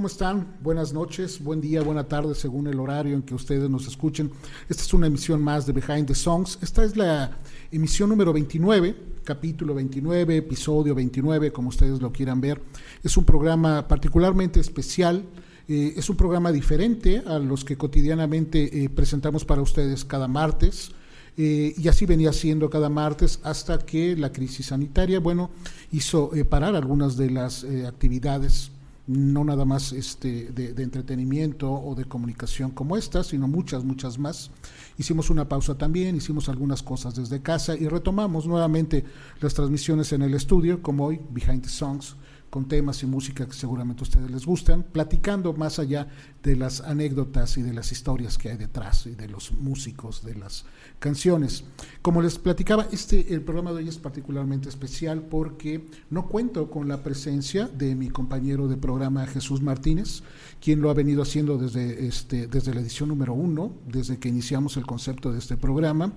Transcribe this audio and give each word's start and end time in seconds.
¿Cómo 0.00 0.08
están? 0.08 0.56
Buenas 0.62 0.94
noches, 0.94 1.44
buen 1.44 1.60
día, 1.60 1.82
buena 1.82 2.04
tarde, 2.04 2.34
según 2.34 2.66
el 2.66 2.80
horario 2.80 3.14
en 3.14 3.20
que 3.20 3.34
ustedes 3.34 3.68
nos 3.68 3.86
escuchen. 3.86 4.30
Esta 4.66 4.82
es 4.82 4.94
una 4.94 5.08
emisión 5.08 5.42
más 5.42 5.66
de 5.66 5.74
Behind 5.74 6.06
the 6.06 6.14
Songs. 6.14 6.58
Esta 6.62 6.82
es 6.84 6.96
la 6.96 7.36
emisión 7.70 8.08
número 8.08 8.32
29, 8.32 8.96
capítulo 9.24 9.74
29, 9.74 10.38
episodio 10.38 10.94
29, 10.94 11.52
como 11.52 11.68
ustedes 11.68 12.00
lo 12.00 12.10
quieran 12.12 12.40
ver. 12.40 12.62
Es 13.04 13.18
un 13.18 13.26
programa 13.26 13.86
particularmente 13.86 14.58
especial. 14.58 15.22
Eh, 15.68 15.92
es 15.94 16.08
un 16.08 16.16
programa 16.16 16.50
diferente 16.50 17.22
a 17.26 17.38
los 17.38 17.62
que 17.62 17.76
cotidianamente 17.76 18.82
eh, 18.82 18.88
presentamos 18.88 19.44
para 19.44 19.60
ustedes 19.60 20.06
cada 20.06 20.28
martes. 20.28 20.92
Eh, 21.36 21.74
y 21.76 21.88
así 21.88 22.06
venía 22.06 22.32
siendo 22.32 22.70
cada 22.70 22.88
martes 22.88 23.38
hasta 23.42 23.78
que 23.78 24.16
la 24.16 24.32
crisis 24.32 24.64
sanitaria, 24.64 25.20
bueno, 25.20 25.50
hizo 25.92 26.30
parar 26.48 26.74
algunas 26.74 27.18
de 27.18 27.28
las 27.28 27.66
actividades 27.86 28.70
no 29.06 29.44
nada 29.44 29.64
más 29.64 29.92
este, 29.92 30.52
de, 30.52 30.82
entretenimiento 30.82 31.72
o 31.72 31.94
de 31.94 32.04
comunicación 32.04 32.70
como 32.70 32.96
esta, 32.96 33.24
sino 33.24 33.48
muchas, 33.48 33.84
muchas 33.84 34.18
más. 34.18 34.50
Hicimos 34.98 35.30
una 35.30 35.48
pausa 35.48 35.76
también, 35.76 36.16
hicimos 36.16 36.48
algunas 36.48 36.82
cosas 36.82 37.14
desde 37.14 37.42
casa 37.42 37.76
y 37.76 37.88
retomamos 37.88 38.46
nuevamente 38.46 39.04
las 39.40 39.54
transmisiones 39.54 40.12
en 40.12 40.22
el 40.22 40.34
estudio, 40.34 40.82
como 40.82 41.06
hoy, 41.06 41.20
Behind 41.30 41.62
the 41.62 41.68
Songs, 41.68 42.16
con 42.50 42.66
temas 42.66 43.02
y 43.02 43.06
música 43.06 43.46
que 43.46 43.54
seguramente 43.54 44.02
a 44.02 44.04
ustedes 44.04 44.30
les 44.30 44.44
gustan, 44.44 44.82
platicando 44.82 45.52
más 45.52 45.78
allá 45.78 46.08
de 46.42 46.56
las 46.56 46.80
anécdotas 46.80 47.56
y 47.56 47.62
de 47.62 47.72
las 47.72 47.92
historias 47.92 48.36
que 48.36 48.50
hay 48.50 48.56
detrás 48.56 49.06
y 49.06 49.14
de 49.14 49.28
los 49.28 49.52
músicos, 49.52 50.24
de 50.24 50.34
las 50.34 50.64
canciones. 50.98 51.64
Como 52.02 52.20
les 52.22 52.38
platicaba, 52.38 52.88
este 52.92 53.32
el 53.32 53.42
programa 53.42 53.70
de 53.70 53.78
hoy 53.78 53.88
es 53.88 53.98
particularmente 53.98 54.68
especial 54.68 55.22
porque 55.22 55.86
no 56.10 56.26
cuento 56.26 56.70
con 56.70 56.88
la 56.88 57.02
presencia 57.02 57.68
de 57.68 57.94
mi 57.94 58.10
compañero 58.10 58.68
de 58.68 58.76
programa 58.76 59.26
Jesús 59.26 59.62
Martínez, 59.62 60.22
quien 60.60 60.80
lo 60.80 60.90
ha 60.90 60.94
venido 60.94 61.22
haciendo 61.22 61.56
desde 61.56 62.06
este 62.06 62.48
desde 62.48 62.74
la 62.74 62.80
edición 62.80 63.08
número 63.08 63.32
uno, 63.32 63.72
desde 63.86 64.18
que 64.18 64.28
iniciamos 64.28 64.76
el 64.76 64.86
concepto 64.86 65.32
de 65.32 65.38
este 65.38 65.56
programa. 65.56 66.12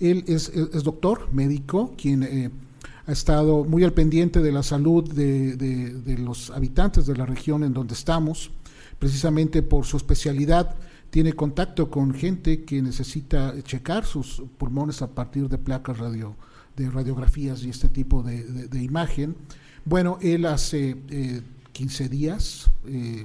Él 0.00 0.24
es, 0.26 0.48
es, 0.48 0.82
doctor, 0.82 1.32
médico, 1.32 1.94
quien 1.96 2.22
eh, 2.22 2.50
ha 3.06 3.12
estado 3.12 3.64
muy 3.64 3.84
al 3.84 3.92
pendiente 3.92 4.40
de 4.40 4.52
la 4.52 4.62
salud 4.62 5.08
de, 5.12 6.16
los 6.18 6.50
habitantes 6.50 7.06
de 7.06 7.16
la 7.16 7.24
región 7.24 7.62
en 7.62 7.72
donde 7.72 7.94
estamos, 7.94 8.50
precisamente 8.98 9.62
por 9.62 9.84
su 9.84 9.96
especialidad 9.96 10.74
tiene 11.10 11.32
contacto 11.32 11.88
con 11.88 12.12
gente 12.12 12.64
que 12.64 12.82
necesita 12.82 13.54
checar 13.62 14.04
sus 14.04 14.42
pulmones 14.58 15.02
a 15.02 15.14
partir 15.14 15.48
de 15.48 15.56
placas 15.56 15.98
radio, 15.98 16.34
de 16.76 16.90
radiografías 16.90 17.62
y 17.62 17.70
este 17.70 17.88
tipo 17.88 18.22
de, 18.22 18.82
imagen. 18.82 19.36
Bueno, 19.84 20.18
él 20.20 20.44
hace 20.44 20.96
15 21.72 22.04
eh, 22.04 22.08
días 22.08 22.70
eh, 22.86 23.24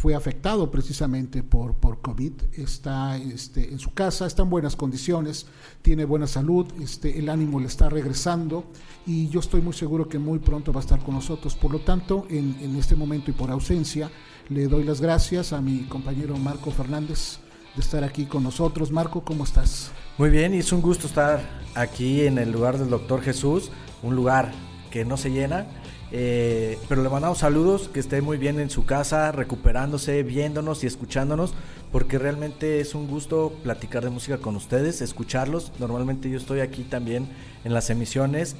fue 0.00 0.14
afectado 0.14 0.70
precisamente 0.70 1.42
por, 1.42 1.74
por 1.74 2.00
COVID, 2.00 2.32
está 2.54 3.18
este, 3.18 3.70
en 3.70 3.78
su 3.78 3.92
casa, 3.92 4.26
está 4.26 4.44
en 4.44 4.48
buenas 4.48 4.74
condiciones, 4.74 5.44
tiene 5.82 6.06
buena 6.06 6.26
salud, 6.26 6.66
este, 6.80 7.18
el 7.18 7.28
ánimo 7.28 7.60
le 7.60 7.66
está 7.66 7.90
regresando 7.90 8.64
y 9.06 9.28
yo 9.28 9.40
estoy 9.40 9.60
muy 9.60 9.74
seguro 9.74 10.08
que 10.08 10.18
muy 10.18 10.38
pronto 10.38 10.72
va 10.72 10.80
a 10.80 10.84
estar 10.84 11.00
con 11.00 11.16
nosotros. 11.16 11.54
Por 11.54 11.72
lo 11.72 11.80
tanto, 11.80 12.26
en, 12.30 12.56
en 12.62 12.76
este 12.76 12.96
momento 12.96 13.30
y 13.30 13.34
por 13.34 13.50
ausencia, 13.50 14.10
le 14.48 14.68
doy 14.68 14.84
las 14.84 15.02
gracias 15.02 15.52
a 15.52 15.60
mi 15.60 15.80
compañero 15.80 16.34
Marco 16.38 16.70
Fernández 16.70 17.38
de 17.76 17.82
estar 17.82 18.02
aquí 18.02 18.24
con 18.24 18.42
nosotros. 18.42 18.90
Marco, 18.90 19.22
¿cómo 19.22 19.44
estás? 19.44 19.90
Muy 20.16 20.30
bien, 20.30 20.54
y 20.54 20.60
es 20.60 20.72
un 20.72 20.80
gusto 20.80 21.08
estar 21.08 21.46
aquí 21.74 22.22
en 22.22 22.38
el 22.38 22.50
lugar 22.50 22.78
del 22.78 22.88
doctor 22.88 23.20
Jesús, 23.20 23.70
un 24.02 24.16
lugar 24.16 24.50
que 24.90 25.04
no 25.04 25.16
se 25.16 25.30
llena 25.30 25.66
eh, 26.12 26.78
pero 26.88 27.02
le 27.02 27.08
mandamos 27.08 27.38
saludos, 27.38 27.88
que 27.88 28.00
esté 28.00 28.20
muy 28.20 28.36
bien 28.36 28.58
en 28.58 28.70
su 28.70 28.84
casa, 28.84 29.30
recuperándose, 29.30 30.22
viéndonos 30.22 30.82
y 30.82 30.86
escuchándonos, 30.86 31.54
porque 31.92 32.18
realmente 32.18 32.80
es 32.80 32.94
un 32.94 33.06
gusto 33.06 33.52
platicar 33.62 34.02
de 34.02 34.10
música 34.10 34.38
con 34.38 34.56
ustedes, 34.56 35.02
escucharlos. 35.02 35.72
Normalmente 35.78 36.28
yo 36.28 36.36
estoy 36.36 36.60
aquí 36.60 36.82
también 36.82 37.28
en 37.64 37.74
las 37.74 37.90
emisiones, 37.90 38.56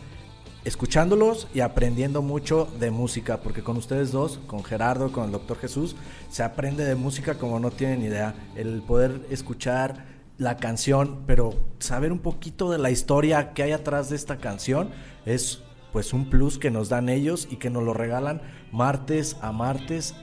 escuchándolos 0.65 1.49
y 1.53 1.61
aprendiendo 1.61 2.23
mucho 2.23 2.69
de 2.79 2.91
música, 2.91 3.41
porque 3.41 3.63
con 3.63 3.77
ustedes 3.77 4.13
dos, 4.13 4.39
con 4.47 4.63
Gerardo, 4.63 5.11
con 5.11 5.25
el 5.25 5.33
doctor 5.33 5.59
Jesús, 5.59 5.97
se 6.29 6.45
aprende 6.45 6.85
de 6.85 6.95
música 6.95 7.35
como 7.35 7.59
no 7.59 7.71
tienen 7.73 8.03
idea. 8.03 8.35
El 8.55 8.83
poder 8.83 9.27
escuchar 9.31 10.21
la 10.39 10.57
canción, 10.57 11.25
pero 11.27 11.55
saber 11.81 12.13
un 12.13 12.21
poquito 12.21 12.71
de 12.71 12.79
la 12.79 12.91
historia 12.91 13.53
que 13.53 13.65
hay 13.65 13.73
atrás 13.73 14.09
de 14.09 14.17
esta 14.17 14.39
canción 14.39 14.91
es 15.27 15.63
pues 15.93 16.13
un 16.13 16.29
plus 16.29 16.59
que 16.59 16.71
nos 16.71 16.89
dan 16.89 17.09
ellos 17.09 17.49
y 17.51 17.57
que 17.57 17.71
nos 17.71 17.83
lo 17.83 17.95
regalan 17.95 18.43
martes 18.73 19.37
a 19.41 19.53
martes 19.53 20.15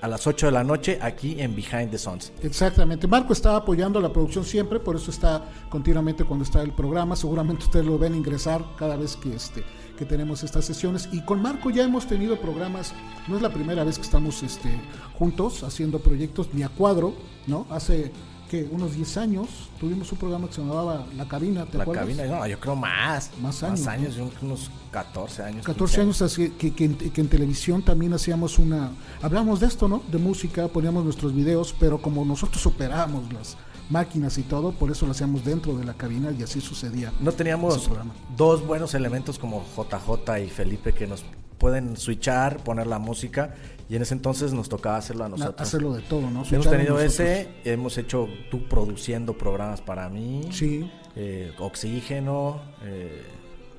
a 0.00 0.08
las 0.08 0.26
8 0.26 0.46
de 0.46 0.52
la 0.52 0.64
noche 0.64 0.98
aquí 1.02 1.40
en 1.40 1.54
Behind 1.54 1.90
the 1.90 1.98
Sons. 1.98 2.32
Exactamente. 2.42 3.06
Marco 3.06 3.32
está 3.32 3.56
apoyando 3.56 4.00
la 4.00 4.12
producción 4.12 4.44
siempre, 4.44 4.80
por 4.80 4.96
eso 4.96 5.10
está 5.10 5.44
continuamente 5.68 6.24
cuando 6.24 6.44
está 6.44 6.62
el 6.62 6.72
programa. 6.72 7.16
Seguramente 7.16 7.64
ustedes 7.64 7.84
lo 7.86 7.98
ven 7.98 8.14
ingresar 8.14 8.64
cada 8.78 8.96
vez 8.96 9.16
que 9.16 9.34
este 9.34 9.62
que 10.00 10.06
tenemos 10.06 10.42
estas 10.42 10.64
sesiones 10.64 11.10
y 11.12 11.20
con 11.26 11.42
Marco 11.42 11.68
ya 11.68 11.84
hemos 11.84 12.06
tenido 12.06 12.40
programas, 12.40 12.94
no 13.28 13.36
es 13.36 13.42
la 13.42 13.50
primera 13.50 13.84
vez 13.84 13.98
que 13.98 14.04
estamos 14.04 14.42
este, 14.42 14.80
juntos 15.18 15.62
haciendo 15.62 15.98
proyectos 15.98 16.48
ni 16.54 16.62
a 16.62 16.70
cuadro, 16.70 17.12
¿no? 17.46 17.66
Hace 17.68 18.10
que 18.50 18.68
unos 18.72 18.96
10 18.96 19.16
años 19.18 19.48
tuvimos 19.78 20.10
un 20.10 20.18
programa 20.18 20.48
que 20.48 20.54
se 20.54 20.60
llamaba 20.60 21.06
La 21.16 21.28
Cabina, 21.28 21.66
¿te 21.66 21.78
La 21.78 21.86
Cabina, 21.86 22.26
no, 22.26 22.44
yo 22.48 22.58
creo 22.58 22.74
más. 22.74 23.30
Más 23.40 23.62
años. 23.62 23.78
Más 23.78 23.88
años, 23.88 24.16
unos 24.42 24.72
14 24.90 25.42
años. 25.44 25.64
14 25.64 26.00
años, 26.00 26.20
así, 26.20 26.50
que, 26.50 26.74
que, 26.74 26.84
en, 26.84 27.28
televisión 27.28 27.80
también 27.84 28.12
hacíamos 28.12 28.58
una... 28.58 28.90
Hablamos 29.22 29.60
de 29.60 29.68
esto, 29.68 29.86
¿no? 29.86 30.02
De 30.10 30.18
música, 30.18 30.66
poníamos 30.66 31.04
nuestros 31.04 31.32
videos, 31.32 31.72
pero 31.78 32.02
como 32.02 32.24
nosotros 32.24 32.66
operábamos 32.66 33.32
las 33.32 33.56
máquinas 33.88 34.36
y 34.36 34.42
todo, 34.42 34.72
por 34.72 34.90
eso 34.90 35.06
lo 35.06 35.12
hacíamos 35.12 35.44
dentro 35.44 35.76
de 35.76 35.84
la 35.84 35.94
cabina 35.94 36.32
y 36.36 36.42
así 36.42 36.60
sucedía. 36.60 37.12
No 37.20 37.30
teníamos 37.30 37.88
dos 38.36 38.66
buenos 38.66 38.94
elementos 38.94 39.38
como 39.38 39.64
JJ 39.76 40.40
y 40.44 40.48
Felipe 40.48 40.92
que 40.92 41.06
nos 41.06 41.24
pueden 41.58 41.96
switchar, 41.96 42.64
poner 42.64 42.88
la 42.88 42.98
música 42.98 43.54
y 43.90 43.96
en 43.96 44.02
ese 44.02 44.14
entonces 44.14 44.52
nos 44.52 44.68
tocaba 44.68 44.98
hacerlo 44.98 45.24
a 45.24 45.28
nosotros. 45.28 45.60
Hacerlo 45.60 45.92
de 45.92 46.02
todo, 46.02 46.30
¿no? 46.30 46.44
hemos 46.48 46.70
tenido 46.70 47.00
ese, 47.00 47.48
hemos 47.64 47.98
hecho 47.98 48.28
tú 48.48 48.68
produciendo 48.68 49.36
programas 49.36 49.80
para 49.80 50.08
mí. 50.08 50.48
Sí. 50.52 50.88
Eh, 51.16 51.52
oxígeno. 51.58 52.60
Eh, 52.84 53.26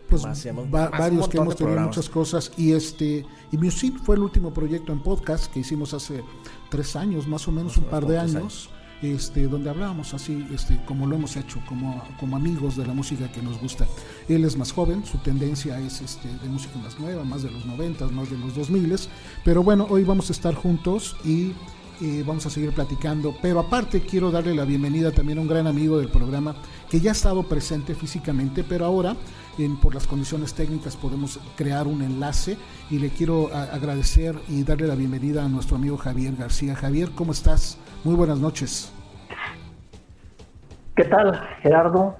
pues 0.09 0.23
varios 0.69 1.29
que 1.29 1.37
hemos 1.37 1.55
tenido 1.55 1.79
muchas 1.79 2.09
cosas 2.09 2.51
y 2.57 2.73
este 2.73 3.25
y 3.53 3.57
Music 3.57 3.93
fue 4.03 4.17
el 4.17 4.23
último 4.23 4.53
proyecto 4.53 4.91
en 4.91 5.01
podcast 5.01 5.49
que 5.53 5.61
hicimos 5.61 5.93
hace 5.93 6.21
tres 6.69 6.97
años 6.97 7.25
más 7.29 7.47
o 7.47 7.53
menos 7.53 7.77
un 7.77 7.85
par 7.85 8.05
de 8.05 8.19
años 8.19 8.69
este, 9.01 9.47
donde 9.47 9.69
hablábamos 9.69 10.13
así, 10.13 10.45
este, 10.53 10.79
como 10.85 11.07
lo 11.07 11.15
hemos 11.15 11.35
hecho, 11.37 11.59
como, 11.67 12.03
como 12.19 12.35
amigos 12.35 12.75
de 12.75 12.85
la 12.85 12.93
música 12.93 13.31
que 13.31 13.41
nos 13.41 13.59
gusta. 13.59 13.87
Él 14.27 14.45
es 14.45 14.57
más 14.57 14.71
joven, 14.71 15.05
su 15.05 15.17
tendencia 15.19 15.79
es 15.79 16.01
este, 16.01 16.27
de 16.27 16.49
música 16.49 16.77
más 16.79 16.99
nueva, 16.99 17.23
más 17.23 17.43
de 17.43 17.51
los 17.51 17.65
90, 17.65 18.07
más 18.09 18.29
de 18.29 18.37
los 18.37 18.55
2000, 18.55 18.81
pero 19.43 19.63
bueno, 19.63 19.87
hoy 19.89 20.03
vamos 20.03 20.29
a 20.29 20.33
estar 20.33 20.53
juntos 20.53 21.15
y 21.23 21.53
eh, 22.01 22.23
vamos 22.25 22.45
a 22.47 22.49
seguir 22.49 22.71
platicando. 22.71 23.35
Pero 23.41 23.59
aparte 23.59 24.01
quiero 24.01 24.31
darle 24.31 24.55
la 24.55 24.65
bienvenida 24.65 25.11
también 25.11 25.37
a 25.37 25.41
un 25.41 25.47
gran 25.47 25.67
amigo 25.67 25.99
del 25.99 26.09
programa 26.09 26.55
que 26.89 26.99
ya 26.99 27.11
ha 27.11 27.13
estado 27.13 27.43
presente 27.43 27.93
físicamente, 27.93 28.63
pero 28.63 28.85
ahora 28.85 29.15
en, 29.57 29.79
por 29.79 29.93
las 29.93 30.07
condiciones 30.07 30.53
técnicas 30.53 30.95
podemos 30.95 31.39
crear 31.55 31.87
un 31.87 32.01
enlace 32.01 32.57
y 32.89 32.99
le 32.99 33.09
quiero 33.09 33.47
agradecer 33.53 34.35
y 34.47 34.63
darle 34.63 34.87
la 34.87 34.95
bienvenida 34.95 35.43
a 35.43 35.49
nuestro 35.49 35.75
amigo 35.75 35.97
Javier 35.97 36.35
García. 36.35 36.75
Javier, 36.75 37.09
¿cómo 37.15 37.31
estás? 37.31 37.77
Muy 38.03 38.15
buenas 38.15 38.39
noches. 38.39 38.93
¿Qué 40.95 41.03
tal, 41.05 41.39
Gerardo? 41.61 42.15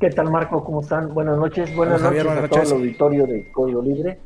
¿Qué 0.00 0.10
tal, 0.10 0.30
Marco? 0.30 0.62
¿Cómo 0.62 0.80
están? 0.80 1.12
Buenas 1.12 1.38
noches. 1.38 1.74
Buenas 1.74 2.00
noches 2.00 2.26
a 2.26 2.48
todo 2.48 2.62
el 2.62 2.72
auditorio 2.72 3.26
de 3.26 3.50
Código 3.52 3.82
Libre. 3.82 4.20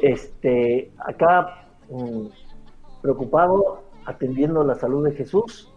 Este, 0.00 0.90
acá 0.98 1.66
mm, 1.90 2.26
preocupado, 3.02 3.82
atendiendo 4.06 4.64
la 4.64 4.74
salud 4.76 5.04
de 5.04 5.12
Jesús, 5.12 5.72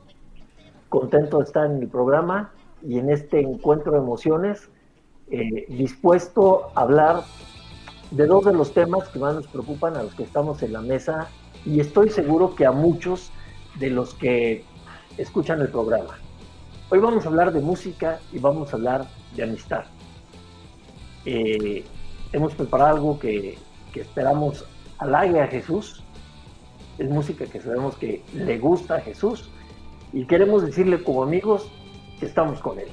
contento 0.89 1.39
de 1.39 1.43
estar 1.43 1.65
en 1.69 1.81
el 1.81 1.87
programa 1.87 2.51
y 2.81 2.99
en 2.99 3.09
este 3.09 3.41
encuentro 3.41 3.91
de 3.91 3.97
emociones, 3.97 4.69
eh, 5.31 5.65
dispuesto 5.69 6.71
a 6.75 6.81
hablar 6.81 7.23
de 8.11 8.27
dos 8.27 8.45
de 8.45 8.53
los 8.53 8.73
temas 8.73 9.07
que 9.09 9.19
más 9.19 9.35
nos 9.35 9.47
preocupan 9.47 9.95
a 9.97 10.03
los 10.03 10.13
que 10.13 10.23
estamos 10.23 10.61
en 10.61 10.73
la 10.73 10.81
mesa 10.81 11.29
y 11.65 11.79
estoy 11.79 12.09
seguro 12.09 12.55
que 12.55 12.65
a 12.65 12.71
muchos 12.71 13.31
de 13.79 13.89
los 13.89 14.13
que 14.13 14.63
escuchan 15.17 15.61
el 15.61 15.69
programa. 15.69 16.17
Hoy 16.89 16.99
vamos 16.99 17.25
a 17.25 17.29
hablar 17.29 17.51
de 17.51 17.61
música 17.61 18.19
y 18.31 18.39
vamos 18.39 18.71
a 18.71 18.77
hablar 18.77 19.07
de 19.35 19.43
amistad. 19.43 19.85
Eh, 21.25 21.83
hemos 22.31 22.53
preparado 22.53 22.95
algo 22.95 23.19
que, 23.19 23.57
que 23.91 24.01
esperamos 24.01 24.65
halague 24.99 25.41
a 25.41 25.47
Jesús. 25.47 26.03
Es 26.97 27.09
música 27.09 27.45
que 27.45 27.59
sabemos 27.59 27.95
que 27.97 28.23
le 28.33 28.59
gusta 28.59 28.95
a 28.95 29.01
Jesús 29.01 29.49
y 30.13 30.25
queremos 30.25 30.63
decirle 30.63 31.03
como 31.03 31.23
amigos 31.23 31.69
que 32.19 32.27
estamos 32.27 32.59
con 32.59 32.79
Él. 32.79 32.87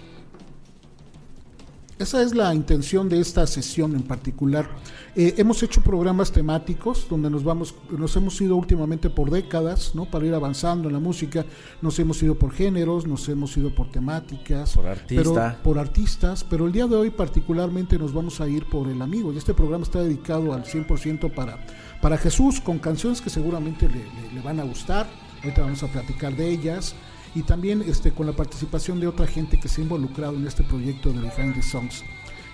Esa 1.98 2.22
es 2.22 2.34
la 2.34 2.54
intención 2.54 3.08
de 3.08 3.20
esta 3.20 3.46
sesión 3.46 3.94
en 3.94 4.02
particular. 4.02 4.68
Eh, 5.14 5.34
hemos 5.36 5.62
hecho 5.62 5.82
programas 5.82 6.32
temáticos 6.32 7.06
donde 7.08 7.30
nos 7.30 7.44
vamos, 7.44 7.74
nos 7.90 8.16
hemos 8.16 8.40
ido 8.40 8.56
últimamente 8.56 9.10
por 9.10 9.30
décadas, 9.30 9.94
¿no? 9.94 10.06
Para 10.06 10.26
ir 10.26 10.34
avanzando 10.34 10.88
en 10.88 10.94
la 10.94 11.00
música. 11.00 11.44
Nos 11.80 11.98
hemos 11.98 12.22
ido 12.22 12.34
por 12.34 12.52
géneros, 12.52 13.06
nos 13.06 13.28
hemos 13.28 13.56
ido 13.56 13.74
por 13.74 13.90
temáticas, 13.90 14.74
por 14.74 14.86
artistas, 14.86 15.54
por 15.56 15.78
artistas. 15.78 16.44
Pero 16.44 16.66
el 16.66 16.72
día 16.72 16.86
de 16.86 16.96
hoy 16.96 17.10
particularmente 17.10 17.98
nos 17.98 18.12
vamos 18.12 18.40
a 18.40 18.48
ir 18.48 18.68
por 18.68 18.88
el 18.88 19.00
amigo. 19.00 19.32
Y 19.32 19.36
este 19.36 19.54
programa 19.54 19.84
está 19.84 20.02
dedicado 20.02 20.52
al 20.52 20.64
100% 20.64 21.32
para 21.34 21.58
para 22.02 22.18
Jesús, 22.18 22.60
con 22.60 22.80
canciones 22.80 23.20
que 23.22 23.30
seguramente 23.30 23.88
le, 23.88 24.40
van 24.42 24.58
a 24.58 24.64
gustar. 24.64 25.08
Ahorita 25.42 25.62
vamos 25.62 25.82
a 25.84 25.86
platicar 25.86 26.36
de 26.36 26.50
ellas 26.50 26.94
y 27.34 27.42
también 27.42 27.82
este, 27.86 28.12
con 28.12 28.26
la 28.26 28.32
participación 28.32 29.00
de 29.00 29.06
otra 29.06 29.26
gente 29.26 29.58
que 29.58 29.68
se 29.68 29.80
ha 29.80 29.84
involucrado 29.84 30.34
en 30.36 30.46
este 30.46 30.62
proyecto 30.62 31.12
de 31.12 31.20
Behind 31.20 31.54
the 31.54 31.62
Songs. 31.62 32.02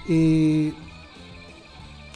Eh, 0.09 0.73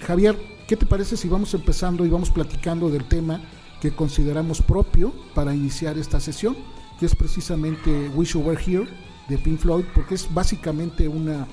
Javier, 0.01 0.37
¿qué 0.67 0.77
te 0.77 0.87
parece 0.87 1.17
si 1.17 1.29
vamos 1.29 1.55
empezando 1.55 2.05
y 2.05 2.09
vamos 2.09 2.31
platicando 2.31 2.89
del 2.91 3.05
tema 3.05 3.41
que 3.81 3.91
consideramos 3.91 4.63
propio 4.63 5.13
para 5.35 5.55
iniciar 5.55 5.99
esta 5.99 6.21
sesión, 6.21 6.57
que 6.99 7.07
es 7.07 7.17
precisamente 7.17 8.09
Wish 8.15 8.35
You 8.35 8.41
Were 8.41 8.61
Here 8.65 8.89
de 9.29 9.39
Pink 9.39 9.59
Floyd, 9.59 9.85
porque 9.95 10.15
es 10.15 10.33
básicamente 10.33 11.09
una, 11.09 11.47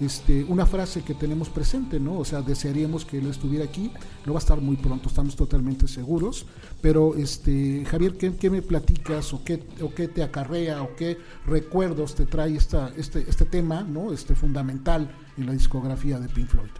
este, 0.00 0.44
una 0.44 0.66
frase 0.66 1.02
que 1.02 1.14
tenemos 1.14 1.48
presente, 1.48 1.98
¿no? 1.98 2.18
O 2.18 2.24
sea, 2.24 2.42
desearíamos 2.42 3.04
que 3.04 3.18
él 3.18 3.28
estuviera 3.28 3.64
aquí, 3.64 3.90
no 4.26 4.32
va 4.34 4.38
a 4.38 4.40
estar 4.40 4.60
muy 4.60 4.76
pronto, 4.76 5.08
estamos 5.08 5.36
totalmente 5.36 5.88
seguros, 5.88 6.46
pero 6.82 7.14
este, 7.14 7.84
Javier, 7.86 8.16
¿qué, 8.16 8.50
me 8.50 8.62
platicas 8.62 9.32
o 9.32 9.42
qué, 9.42 9.62
o 9.80 9.94
qué 9.94 10.08
te 10.08 10.22
acarrea 10.22 10.82
o 10.82 10.94
qué 10.96 11.18
recuerdos 11.46 12.14
te 12.14 12.26
trae 12.26 12.56
esta, 12.56 12.92
este, 12.96 13.20
este 13.20 13.44
tema, 13.46 13.82
¿no? 13.82 14.12
Este 14.12 14.34
fundamental 14.34 15.10
en 15.36 15.46
la 15.46 15.52
discografía 15.52 16.18
de 16.18 16.28
Pink 16.28 16.48
Floyd. 16.48 16.70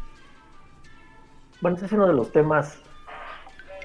Bueno, 1.60 1.76
este 1.76 1.86
es 1.86 1.92
uno 1.92 2.06
de 2.06 2.12
los 2.12 2.30
temas, 2.32 2.78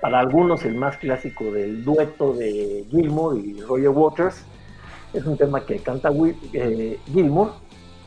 para 0.01 0.19
algunos 0.19 0.66
el 0.66 0.75
más 0.75 0.98
clásico 0.98 1.45
del 1.45 1.86
dueto 1.86 2.33
de 2.33 2.86
Gilmour 2.89 3.38
y 3.38 3.62
Roger 3.62 3.89
Waters. 3.89 4.44
Es 5.13 5.25
un 5.25 5.38
tema 5.38 5.66
que 5.66 5.78
canta 5.80 6.10
eh, 6.54 7.00
Gilmour 7.06 7.54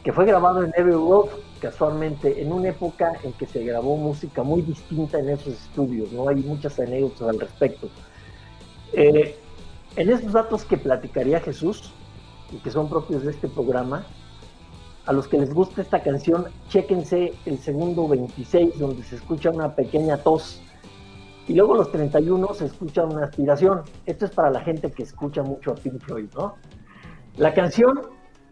que 0.05 0.12
fue 0.12 0.27
grabado 0.27 0.62
en 0.62 0.73
Abbey 0.79 0.93
Road, 0.93 1.31
casualmente, 1.61 2.43
en 2.43 2.53
una 2.53 2.69
época 2.69 3.15
en 3.23 3.33
que 3.33 3.47
se 3.47 3.65
grabó 3.65 3.97
música 3.97 4.43
muy 4.43 4.61
distinta 4.61 5.19
en 5.19 5.31
esos 5.31 5.55
estudios, 5.55 6.12
¿no? 6.12 6.29
Hay 6.29 6.37
muchas 6.37 6.79
anécdotas 6.79 7.27
al 7.27 7.41
respecto. 7.41 7.89
Eh, 8.93 9.35
en 9.97 10.11
esos 10.11 10.31
datos 10.33 10.65
que 10.65 10.77
platicaría 10.77 11.41
Jesús, 11.41 11.95
y 12.53 12.59
que 12.59 12.71
son 12.71 12.91
propios 12.91 13.25
de 13.25 13.31
este 13.31 13.49
programa, 13.49 14.05
a 15.06 15.12
los 15.15 15.27
que 15.27 15.39
les 15.39 15.55
gusta 15.55 15.81
esta 15.81 16.03
canción, 16.03 16.49
chéquense 16.69 17.33
el 17.47 17.59
segundo 17.59 18.07
26, 18.07 18.79
donde 18.79 19.03
se 19.05 19.17
escucha 19.17 19.50
una 19.50 19.75
pequeña 19.75 20.19
tos, 20.19 20.61
y 21.49 21.55
luego 21.55 21.77
los 21.77 21.91
31 21.91 22.53
se 22.53 22.67
escucha 22.67 23.05
una 23.05 23.25
aspiración. 23.25 23.83
Esto 24.05 24.27
es 24.27 24.33
para 24.33 24.50
la 24.50 24.61
gente 24.61 24.91
que 24.91 25.03
escucha 25.03 25.43
mucho 25.43 25.73
a 25.73 25.75
Pink 25.77 26.00
Floyd, 26.03 26.29
¿no? 26.35 26.57
La 27.37 27.55
canción 27.55 28.00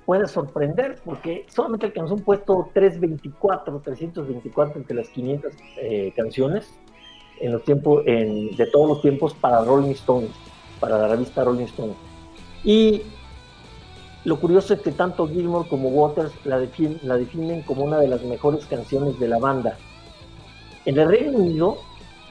puede 0.05 0.27
sorprender 0.27 1.01
porque 1.05 1.47
solamente 1.49 1.87
alcanzó 1.87 2.15
un 2.15 2.23
puesto 2.23 2.71
324, 2.75 3.81
324 3.85 4.81
entre 4.81 4.97
las 4.97 5.09
500 5.09 5.53
eh, 5.79 6.13
canciones 6.17 6.73
en 7.41 7.53
los 7.53 7.65
tiempos, 7.65 8.05
de 8.05 8.69
todos 8.73 8.89
los 8.89 9.03
tiempos 9.03 9.35
para 9.35 9.65
Rolling 9.65 9.91
Stone, 9.93 10.29
para 10.79 10.99
la 10.99 11.09
revista 11.09 11.43
Rolling 11.43 11.65
Stone. 11.65 11.95
Y 12.63 13.03
lo 14.25 14.39
curioso 14.39 14.75
es 14.75 14.81
que 14.81 14.93
tanto 14.93 15.27
Gilmore 15.27 15.69
como 15.69 15.89
Waters 15.89 16.33
la, 16.45 16.59
la 17.03 17.17
definen 17.17 17.63
como 17.63 17.85
una 17.85 17.99
de 17.99 18.07
las 18.07 18.23
mejores 18.23 18.65
canciones 18.67 19.19
de 19.19 19.27
la 19.27 19.39
banda. 19.39 19.77
En 20.85 20.99
el 20.99 21.09
Reino 21.09 21.39
Unido 21.39 21.79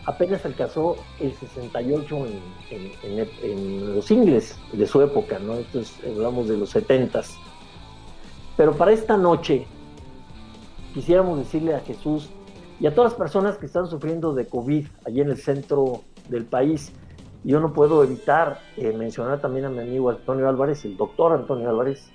apenas 0.06 0.45
alcanzó 0.45 0.95
el 1.19 1.33
68 1.33 2.27
en, 2.71 3.27
en, 3.44 3.95
los 3.95 4.06
singles 4.06 4.57
de 4.71 4.88
su 4.88 5.01
época, 5.01 5.39
¿no? 5.39 5.56
Entonces 5.56 5.94
hablamos 6.06 6.47
de 6.47 6.57
los 6.57 6.74
70s. 6.74 7.35
Pero 8.57 8.74
para 8.74 8.92
esta 8.92 9.18
noche 9.18 9.65
quisiéramos 10.94 11.39
decirle 11.39 11.75
a 11.75 11.80
Jesús 11.80 12.30
y 12.80 12.88
a 12.88 12.94
todas 12.94 13.12
las 13.12 13.19
personas 13.19 13.57
que 13.57 13.65
están 13.65 13.88
sufriendo 13.88 14.33
de 14.33 14.48
COVID 14.48 14.88
allí 15.06 15.21
en 15.21 15.30
el 15.30 15.38
centro 15.38 16.01
del 16.30 16.45
país, 16.45 16.94
yo 17.44 17.59
no 17.59 17.74
puedo 17.74 18.03
evitar 18.03 18.59
eh, 18.77 18.94
mencionar 18.95 19.39
también 19.39 19.65
a 19.65 19.69
mi 19.69 19.80
amigo 19.80 20.09
Antonio 20.09 20.48
Álvarez, 20.48 20.86
el 20.86 20.98
doctor 20.98 21.33
Antonio 21.33 21.69
Álvarez, 21.69 22.12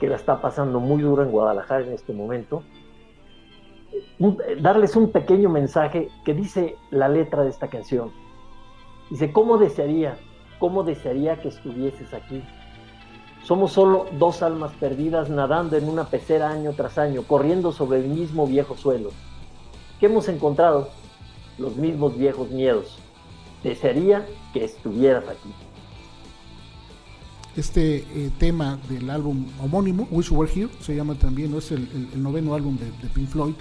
que 0.00 0.08
la 0.08 0.16
está 0.16 0.40
pasando 0.40 0.80
muy 0.80 1.02
duro 1.02 1.22
en 1.22 1.30
Guadalajara 1.30 1.86
en 1.86 1.92
este 1.92 2.12
momento. 2.12 2.62
darles 4.60 4.96
un 4.96 5.10
pequeño 5.10 5.48
mensaje 5.48 6.08
que 6.24 6.34
dice 6.34 6.76
la 6.90 7.08
letra 7.08 7.42
de 7.44 7.50
esta 7.50 7.68
canción. 7.68 8.10
Dice, 9.10 9.32
¿cómo 9.32 9.58
desearía, 9.58 10.16
cómo 10.58 10.82
desearía 10.82 11.40
que 11.40 11.48
estuvieses 11.48 12.12
aquí? 12.14 12.42
Somos 13.44 13.72
solo 13.72 14.06
dos 14.18 14.42
almas 14.42 14.72
perdidas 14.72 15.28
nadando 15.28 15.76
en 15.76 15.86
una 15.86 16.08
pecera 16.08 16.50
año 16.50 16.72
tras 16.72 16.96
año, 16.96 17.24
corriendo 17.24 17.72
sobre 17.72 17.98
el 17.98 18.08
mismo 18.08 18.46
viejo 18.46 18.74
suelo. 18.74 19.10
¿Qué 20.00 20.06
hemos 20.06 20.28
encontrado? 20.28 20.88
Los 21.58 21.76
mismos 21.76 22.16
viejos 22.16 22.50
miedos. 22.50 22.96
Desearía 23.62 24.26
que 24.54 24.64
estuvieras 24.64 25.24
aquí. 25.28 25.52
Este 27.54 27.98
eh, 27.98 28.30
tema 28.38 28.78
del 28.88 29.10
álbum 29.10 29.46
homónimo, 29.62 30.08
Wish 30.10 30.30
You 30.30 30.36
Were 30.36 30.50
Here, 30.50 30.70
se 30.80 30.96
llama 30.96 31.14
también, 31.14 31.50
¿no? 31.50 31.58
es 31.58 31.70
el, 31.70 32.10
noveno 32.20 32.54
álbum 32.54 32.78
de, 32.78 32.86
Pink 33.10 33.28
Floyd 33.28 33.54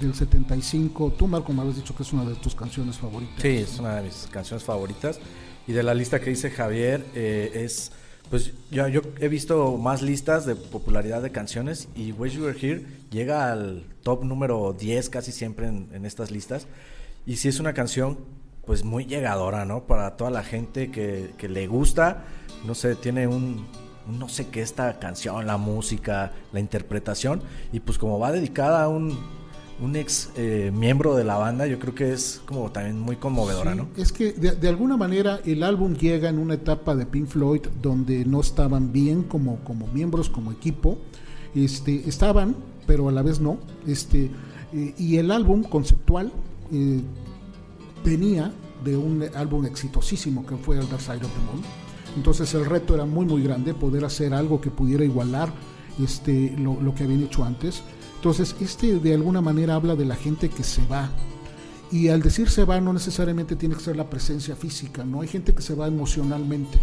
del 0.00 0.14
75. 0.14 1.12
Tú, 1.16 1.28
Marco, 1.28 1.52
me 1.52 1.60
habías 1.60 1.76
dicho 1.76 1.94
que 1.94 2.02
es 2.02 2.12
una 2.12 2.24
de 2.24 2.34
tus 2.34 2.56
canciones 2.56 2.98
favoritas. 2.98 3.40
Sí, 3.40 3.48
es 3.56 3.78
una 3.78 3.96
de 3.96 4.02
mis 4.02 4.28
canciones 4.32 4.64
favoritas. 4.64 5.20
Y 5.68 5.72
de 5.72 5.84
la 5.84 5.94
lista 5.94 6.20
que 6.20 6.30
dice 6.30 6.50
Javier, 6.50 7.06
eh, 7.14 7.52
es 7.54 7.92
pues 8.32 8.54
yo, 8.70 8.88
yo 8.88 9.02
he 9.20 9.28
visto 9.28 9.76
más 9.76 10.00
listas 10.00 10.46
de 10.46 10.56
popularidad 10.56 11.20
de 11.20 11.32
canciones 11.32 11.90
y 11.94 12.12
Wish 12.12 12.38
You 12.38 12.44
Were 12.44 12.58
Here 12.58 12.82
llega 13.10 13.52
al 13.52 13.84
top 14.02 14.24
número 14.24 14.72
10 14.72 15.10
casi 15.10 15.32
siempre 15.32 15.66
en, 15.66 16.06
estas 16.06 16.30
listas. 16.30 16.66
Y 17.26 17.36
sí 17.36 17.48
es 17.48 17.60
una 17.60 17.74
canción 17.74 18.16
pues 18.64 18.84
muy 18.84 19.04
llegadora, 19.04 19.66
¿no? 19.66 19.82
Para 19.82 20.16
toda 20.16 20.30
la 20.30 20.42
gente 20.42 20.90
que, 20.90 21.34
que 21.36 21.50
le 21.50 21.66
gusta, 21.66 22.24
no 22.64 22.74
sé, 22.74 22.94
tiene 22.94 23.26
un, 23.26 23.66
no 24.06 24.30
sé 24.30 24.48
qué 24.48 24.62
esta 24.62 24.98
canción, 24.98 25.46
la 25.46 25.58
música, 25.58 26.32
la 26.54 26.60
interpretación. 26.60 27.42
Y 27.70 27.80
pues 27.80 27.98
como 27.98 28.18
va 28.18 28.32
dedicada 28.32 28.84
a 28.84 28.88
un 28.88 29.41
un 29.82 29.96
ex 29.96 30.30
eh, 30.36 30.70
miembro 30.72 31.16
de 31.16 31.24
la 31.24 31.36
banda, 31.36 31.66
yo 31.66 31.78
creo 31.78 31.94
que 31.94 32.12
es 32.12 32.40
como 32.46 32.70
también 32.70 33.00
muy 33.00 33.16
conmovedora, 33.16 33.74
¿no? 33.74 33.88
Es 33.96 34.12
que 34.12 34.32
de, 34.32 34.68
alguna 34.68 34.96
manera 34.96 35.40
el 35.44 35.62
álbum 35.62 35.94
llega 35.94 36.28
en 36.28 36.38
una 36.38 36.54
etapa 36.54 36.94
de 36.94 37.04
Pink 37.04 37.26
Floyd 37.26 37.62
donde 37.80 38.24
no 38.24 38.40
estaban 38.40 38.92
bien 38.92 39.24
como, 39.24 39.58
como 39.64 39.86
miembros, 39.88 40.30
como 40.30 40.52
equipo. 40.52 40.98
Este, 41.54 42.08
estaban, 42.08 42.56
pero 42.86 43.08
a 43.08 43.12
la 43.12 43.22
vez 43.22 43.40
no. 43.40 43.58
Este, 43.86 44.30
eh, 44.72 44.94
y 44.96 45.16
el 45.16 45.30
álbum 45.30 45.64
conceptual 45.64 46.32
eh, 46.72 47.00
venía 48.04 48.52
de 48.84 48.96
un 48.96 49.24
álbum 49.34 49.66
exitosísimo 49.66 50.46
que 50.46 50.56
fue 50.56 50.78
el 50.78 50.88
Dark 50.88 51.00
Side 51.00 51.16
of 51.16 51.32
the 51.32 51.40
Moon. 51.46 51.62
Entonces 52.16 52.54
el 52.54 52.66
reto 52.66 52.94
era 52.94 53.04
muy 53.04 53.26
muy 53.26 53.42
grande, 53.42 53.74
poder 53.74 54.04
hacer 54.04 54.32
algo 54.32 54.60
que 54.60 54.70
pudiera 54.70 55.04
igualar 55.04 55.52
este, 56.02 56.54
lo, 56.58 56.80
lo 56.80 56.94
que 56.94 57.04
habían 57.04 57.22
hecho 57.22 57.44
antes. 57.44 57.82
Entonces, 58.22 58.54
este 58.60 59.00
de 59.00 59.14
alguna 59.14 59.40
manera 59.40 59.74
habla 59.74 59.96
de 59.96 60.04
la 60.04 60.14
gente 60.14 60.48
que 60.48 60.62
se 60.62 60.86
va. 60.86 61.10
Y 61.90 62.06
al 62.06 62.22
decir 62.22 62.48
se 62.48 62.64
va 62.64 62.80
no 62.80 62.92
necesariamente 62.92 63.56
tiene 63.56 63.74
que 63.74 63.80
ser 63.80 63.96
la 63.96 64.08
presencia 64.08 64.54
física, 64.54 65.04
¿no? 65.04 65.22
Hay 65.22 65.26
gente 65.26 65.52
que 65.52 65.60
se 65.60 65.74
va 65.74 65.88
emocionalmente, 65.88 66.78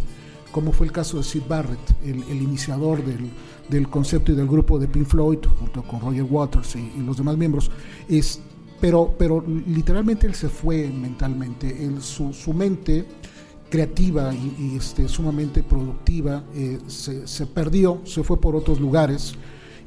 como 0.51 0.73
fue 0.73 0.87
el 0.87 0.91
caso 0.91 1.15
de 1.15 1.23
Sid 1.23 1.43
Barrett, 1.47 1.79
el, 2.03 2.41
iniciador 2.41 3.01
del, 3.69 3.87
concepto 3.87 4.33
y 4.33 4.35
del 4.35 4.47
grupo 4.47 4.77
de 4.79 4.89
Pink 4.89 5.07
Floyd, 5.07 5.39
junto 5.57 5.81
con 5.83 6.01
Roger 6.01 6.23
Waters 6.23 6.75
y, 6.75 7.01
los 7.03 7.15
demás 7.15 7.37
miembros. 7.37 7.71
Es, 8.09 8.41
pero, 8.81 9.15
pero 9.17 9.41
literalmente 9.65 10.27
él 10.27 10.35
se 10.35 10.49
fue 10.49 10.89
mentalmente, 10.89 11.85
él, 11.85 12.01
su, 12.01 12.33
su 12.33 12.53
mente 12.53 13.05
creativa 13.69 14.33
y, 14.33 14.75
este, 14.75 15.07
sumamente 15.07 15.63
productiva 15.63 16.43
eh, 16.53 16.79
se, 16.87 17.25
se, 17.27 17.45
perdió, 17.45 18.01
se 18.03 18.25
fue 18.25 18.41
por 18.41 18.57
otros 18.57 18.81
lugares 18.81 19.35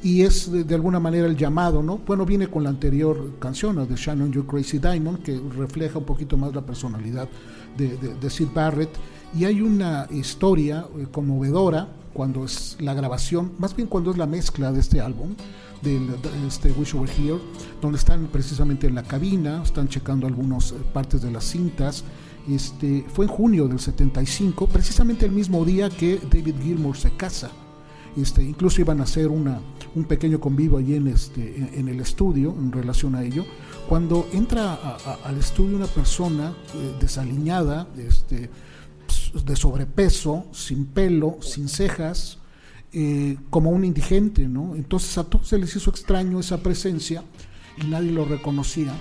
y 0.02 0.22
es 0.22 0.50
de, 0.50 0.74
alguna 0.74 0.98
manera 0.98 1.26
el 1.26 1.36
llamado, 1.36 1.82
¿no? 1.82 1.98
Bueno, 1.98 2.26
viene 2.26 2.48
con 2.48 2.64
la 2.64 2.70
anterior 2.70 3.38
canción, 3.38 3.86
de 3.86 3.94
Shannon 3.94 4.32
You 4.32 4.46
Crazy 4.46 4.78
Diamond, 4.78 5.22
que 5.22 5.40
refleja 5.56 5.98
un 5.98 6.04
poquito 6.04 6.36
más 6.36 6.54
la 6.54 6.62
personalidad 6.62 7.28
de, 7.76 7.96
de, 7.96 8.30
Sid 8.30 8.48
Barrett, 8.52 8.90
y 9.38 9.44
hay 9.44 9.60
una 9.60 10.08
historia 10.10 10.86
eh, 10.98 11.06
conmovedora 11.10 11.88
cuando 12.12 12.44
es 12.44 12.76
la 12.80 12.94
grabación, 12.94 13.52
más 13.58 13.74
bien 13.74 13.88
cuando 13.88 14.10
es 14.10 14.18
la 14.18 14.26
mezcla 14.26 14.72
de 14.72 14.80
este 14.80 15.00
álbum, 15.00 15.34
de, 15.82 16.00
este 16.46 16.72
Wish 16.72 16.94
Over 16.94 17.10
Here, 17.10 17.38
donde 17.80 17.98
están 17.98 18.26
precisamente 18.26 18.88
en 18.88 18.96
la 18.96 19.04
cabina, 19.04 19.62
están 19.62 19.88
checando 19.88 20.26
algunas 20.26 20.72
eh, 20.72 20.76
partes 20.92 21.22
de 21.22 21.30
las 21.30 21.44
cintas. 21.44 22.04
Este, 22.48 23.04
fue 23.14 23.26
en 23.26 23.30
junio 23.30 23.68
del 23.68 23.78
75, 23.78 24.66
precisamente 24.66 25.26
el 25.26 25.32
mismo 25.32 25.64
día 25.64 25.88
que 25.88 26.20
David 26.28 26.56
Gilmour 26.60 26.96
se 26.96 27.12
casa. 27.12 27.52
Este, 28.16 28.42
incluso 28.42 28.80
iban 28.80 29.00
a 29.00 29.04
hacer 29.04 29.28
una, 29.28 29.60
un 29.94 30.04
pequeño 30.04 30.38
convivio 30.38 30.78
allí 30.78 30.94
en, 30.94 31.08
este, 31.08 31.78
en, 31.78 31.88
el 31.88 32.00
estudio 32.00 32.54
en 32.58 32.70
relación 32.70 33.14
a 33.14 33.22
ello. 33.22 33.44
Cuando 33.88 34.28
entra 34.32 34.96
al 35.24 35.38
estudio 35.38 35.76
una 35.76 35.86
persona 35.86 36.54
eh, 36.74 36.96
desaliñada, 37.00 37.88
este, 37.96 38.50
de 39.44 39.56
sobrepeso, 39.56 40.46
sin 40.52 40.86
pelo, 40.86 41.38
sin 41.40 41.68
cejas, 41.68 42.38
eh, 42.92 43.38
como 43.48 43.70
un 43.70 43.84
indigente, 43.84 44.46
¿no? 44.46 44.74
Entonces 44.76 45.16
a 45.16 45.24
todos 45.24 45.48
se 45.48 45.58
les 45.58 45.74
hizo 45.74 45.90
extraño 45.90 46.38
esa 46.40 46.62
presencia 46.62 47.24
y 47.82 47.86
nadie 47.86 48.12
lo 48.12 48.26
reconocía. 48.26 48.92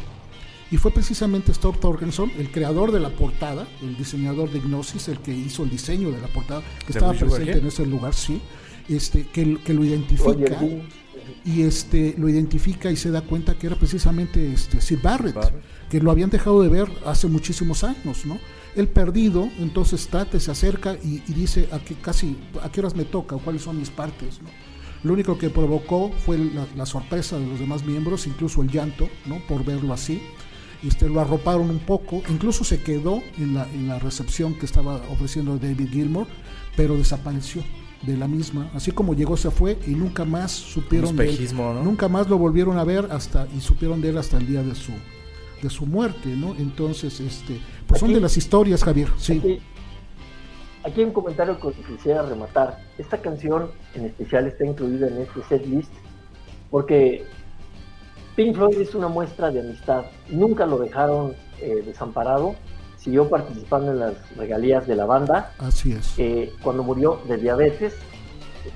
Y 0.72 0.78
fue 0.78 0.92
precisamente 0.92 1.54
Stuart 1.54 1.82
Torgenson, 1.82 2.32
el 2.38 2.50
creador 2.50 2.94
de 2.94 3.02
la 3.02 3.10
portada, 3.10 3.68
el 3.82 3.98
diseñador 3.98 4.50
de 4.50 4.62
Gnosis, 4.62 5.10
el 5.10 5.20
que 5.20 5.34
hizo 5.34 5.64
el 5.64 5.70
diseño 5.70 6.12
de 6.12 6.22
la 6.22 6.28
portada, 6.28 6.62
que 6.86 6.94
estaba 6.94 7.12
presente 7.12 7.58
en 7.58 7.68
ese 7.68 7.86
lugar, 7.86 8.14
sí, 8.14 8.42
este, 8.90 9.28
que, 9.28 9.58
que 9.64 9.74
lo 9.74 9.84
identifica 9.84 10.60
y 11.44 11.64
este 11.64 12.16
lo 12.18 12.30
identifica 12.30 12.92
y 12.92 12.96
se 12.96 13.12
da 13.12 13.22
cuenta 13.22 13.58
que 13.58 13.68
era 13.68 13.76
precisamente 13.76 14.52
este 14.52 14.82
Sid 14.82 15.00
Barrett, 15.02 15.36
que 15.90 16.00
lo 16.00 16.12
habían 16.12 16.30
dejado 16.30 16.62
de 16.62 16.70
ver 16.70 16.88
hace 17.06 17.28
muchísimos 17.28 17.84
años, 17.84 18.26
¿no? 18.26 18.38
El 18.76 18.88
perdido, 18.88 19.50
entonces 19.60 20.08
trata, 20.08 20.40
se 20.40 20.52
acerca 20.52 20.94
y, 21.04 21.20
dice 21.34 21.68
a 21.72 21.80
qué 21.80 21.96
casi 21.96 22.38
a 22.62 22.72
qué 22.72 22.80
horas 22.80 22.96
me 22.96 23.06
toca, 23.06 23.38
cuáles 23.38 23.64
son 23.64 23.80
mis 23.80 23.90
partes, 23.90 24.40
Lo 25.04 25.14
único 25.14 25.38
que 25.38 25.50
provocó 25.50 26.12
fue 26.26 26.38
la, 26.76 26.86
sorpresa 26.86 27.40
de 27.40 27.48
los 27.48 27.60
demás 27.60 27.84
miembros, 27.84 28.28
incluso 28.28 28.62
el 28.62 28.70
llanto, 28.70 29.10
¿no? 29.26 29.40
Por 29.48 29.66
verlo 29.66 29.94
así. 29.94 30.22
Este, 30.84 31.10
lo 31.10 31.20
arroparon 31.20 31.70
un 31.70 31.80
poco, 31.80 32.24
incluso 32.30 32.64
se 32.64 32.82
quedó 32.82 33.22
en 33.38 33.54
la, 33.54 33.68
en 33.72 33.88
la 33.88 34.00
recepción 34.00 34.56
que 34.56 34.66
estaba 34.66 34.96
ofreciendo 35.12 35.58
David 35.58 35.90
Gilmour, 35.92 36.28
pero 36.76 36.98
desapareció 36.98 37.64
de 38.02 38.18
la 38.18 38.28
misma, 38.28 38.72
así 38.74 38.92
como 38.92 39.14
llegó 39.14 39.38
se 39.38 39.52
fue 39.52 39.78
y 39.86 39.92
nunca 39.92 40.26
más 40.26 40.52
supieron 40.52 41.16
de 41.16 41.30
él, 41.30 41.56
nunca 41.84 42.08
más 42.08 42.28
lo 42.28 42.38
volvieron 42.38 42.80
a 42.80 42.84
ver 42.84 43.08
hasta 43.12 43.48
y 43.56 43.62
supieron 43.62 44.02
de 44.02 44.10
él 44.10 44.18
hasta 44.18 44.38
el 44.38 44.48
día 44.48 44.64
de 44.64 44.74
su 44.74 44.92
de 45.62 45.70
su 45.70 45.86
muerte, 45.86 46.30
¿no? 46.30 46.56
Entonces, 46.56 47.20
este, 47.20 47.60
pues 47.88 48.00
son 48.00 48.14
de 48.14 48.20
las 48.20 48.36
historias, 48.36 48.84
Javier. 48.84 49.10
Sí. 49.18 49.62
Aquí, 50.84 51.02
hay 51.02 51.04
un 51.04 51.12
comentario 51.12 51.60
que 51.60 51.72
quisiera 51.84 52.24
rematar. 52.24 52.80
Esta 52.98 53.22
canción 53.22 53.70
en 53.94 54.06
especial 54.06 54.48
está 54.48 54.66
incluida 54.66 55.08
en 55.08 55.20
este 55.20 55.44
set 55.44 55.66
list 55.68 55.92
porque 56.72 57.26
Pink 58.36 58.56
Floyd 58.56 58.80
es 58.80 58.96
una 58.96 59.08
muestra 59.08 59.52
de 59.52 59.60
amistad. 59.60 60.06
Nunca 60.30 60.66
lo 60.66 60.80
dejaron 60.80 61.36
eh, 61.60 61.84
desamparado. 61.86 62.56
Siguió 63.02 63.28
participando 63.30 63.92
en 63.92 64.00
las 64.00 64.36
regalías 64.36 64.86
de 64.86 64.96
la 64.96 65.06
banda. 65.06 65.54
Así 65.58 65.94
es. 65.94 66.14
Eh, 66.18 66.54
cuando 66.62 66.84
murió 66.84 67.20
de 67.28 67.38
diabetes, 67.38 67.96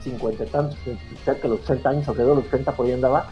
50 0.01 0.43
y 0.43 0.47
tantos, 0.47 0.77
cerca 1.23 1.43
de 1.43 1.49
los 1.49 1.59
60 1.61 1.89
años, 1.89 2.07
alrededor 2.07 2.37
de 2.37 2.41
los 2.41 2.51
60 2.51 2.71
por 2.71 2.85
ahí 2.85 2.93
andaba, 2.93 3.29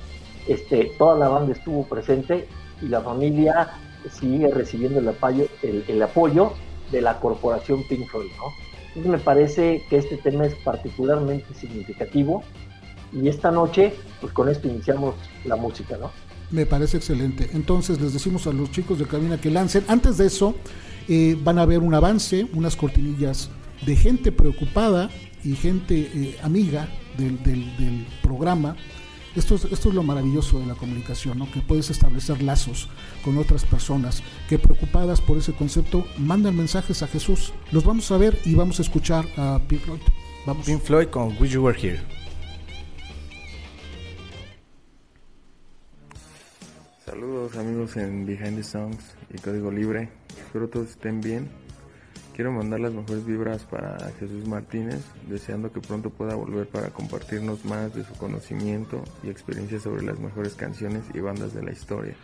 este, 0.47 0.91
toda 0.97 1.17
la 1.17 1.29
banda 1.29 1.53
estuvo 1.53 1.83
presente 1.85 2.47
y 2.81 2.87
la 2.87 3.01
familia 3.01 3.71
sigue 4.11 4.49
recibiendo 4.49 4.99
el 4.99 5.07
apoyo, 5.07 5.45
el, 5.61 6.01
apoyo 6.01 6.53
de 6.91 7.01
la 7.01 7.19
corporación 7.19 7.83
Pink 7.87 8.07
Floyd, 8.09 8.31
¿no? 8.37 8.51
Entonces 8.89 9.11
me 9.11 9.17
parece 9.17 9.83
que 9.89 9.97
este 9.97 10.17
tema 10.17 10.45
es 10.45 10.55
particularmente 10.55 11.53
significativo 11.53 12.43
y 13.11 13.27
esta 13.27 13.49
noche, 13.49 13.93
pues 14.21 14.33
con 14.33 14.49
esto 14.49 14.67
iniciamos 14.67 15.15
la 15.45 15.55
música, 15.55 15.97
¿no? 15.97 16.11
Me 16.53 16.65
parece 16.65 16.97
excelente. 16.97 17.49
Entonces 17.53 17.99
les 17.99 18.13
decimos 18.13 18.47
a 18.47 18.53
los 18.53 18.71
chicos 18.71 18.99
de 18.99 19.05
cabina 19.05 19.41
que 19.41 19.51
lancen. 19.51 19.83
Antes 19.89 20.17
de 20.17 20.27
eso, 20.27 20.55
eh, 21.09 21.37
van 21.43 21.59
a 21.59 21.65
ver 21.65 21.79
un 21.79 21.93
avance, 21.93 22.47
unas 22.53 22.75
cortinillas 22.75 23.49
de 23.85 23.95
gente 23.97 24.31
preocupada 24.31 25.09
y 25.43 25.55
gente 25.55 26.09
eh, 26.13 26.37
amiga 26.41 26.87
del, 27.17 27.43
del 27.43 28.07
programa 28.21 28.77
esto 29.35 29.55
es, 29.55 29.65
esto 29.65 29.89
es 29.89 29.95
lo 29.95 30.03
maravilloso 30.03 30.59
de 30.59 30.67
la 30.67 30.75
comunicación, 30.75 31.39
¿no? 31.39 31.51
que 31.51 31.59
puedes 31.59 31.89
establecer 31.89 32.43
lazos 32.43 32.87
con 33.23 33.37
otras 33.39 33.65
personas 33.65 34.21
que 34.47 34.59
preocupadas 34.59 35.21
por 35.21 35.37
ese 35.37 35.53
concepto 35.53 36.05
mandan 36.17 36.55
mensajes 36.55 37.01
a 37.01 37.07
Jesús. 37.07 37.51
Los 37.71 37.83
vamos 37.83 38.11
a 38.11 38.17
ver 38.17 38.37
y 38.45 38.53
vamos 38.53 38.77
a 38.79 38.83
escuchar 38.83 39.25
a 39.37 39.59
Pink 39.67 39.81
Floyd. 39.81 40.01
Vamos. 40.45 40.65
Pink 40.65 40.81
Floyd 40.81 41.07
con 41.07 41.35
Wish 41.39 41.51
You 41.51 41.63
Were 41.63 41.79
Here. 41.79 42.22
Saludos 47.05 47.57
amigos 47.57 47.97
en 47.97 48.25
Behind 48.25 48.57
the 48.57 48.63
Songs 48.63 49.15
y 49.29 49.37
Código 49.37 49.71
Libre. 49.71 50.09
Espero 50.37 50.69
todos 50.69 50.91
estén 50.91 51.21
bien 51.21 51.49
Quiero 52.35 52.51
mandar 52.51 52.79
las 52.79 52.93
mejores 52.93 53.23
vibras 53.25 53.63
para 53.63 54.11
Jesús 54.19 54.47
Martínez, 54.47 55.03
deseando 55.27 55.71
que 55.71 55.81
pronto 55.81 56.09
pueda 56.09 56.33
volver 56.33 56.67
para 56.67 56.89
compartirnos 56.89 57.63
más 57.63 57.93
de 57.93 58.03
su 58.03 58.13
conocimiento 58.13 59.03
y 59.21 59.29
experiencia 59.29 59.79
sobre 59.79 60.03
las 60.03 60.17
mejores 60.19 60.55
canciones 60.55 61.03
y 61.13 61.19
bandas 61.19 61.53
de 61.53 61.61
la 61.61 61.71
historia. 61.71 62.15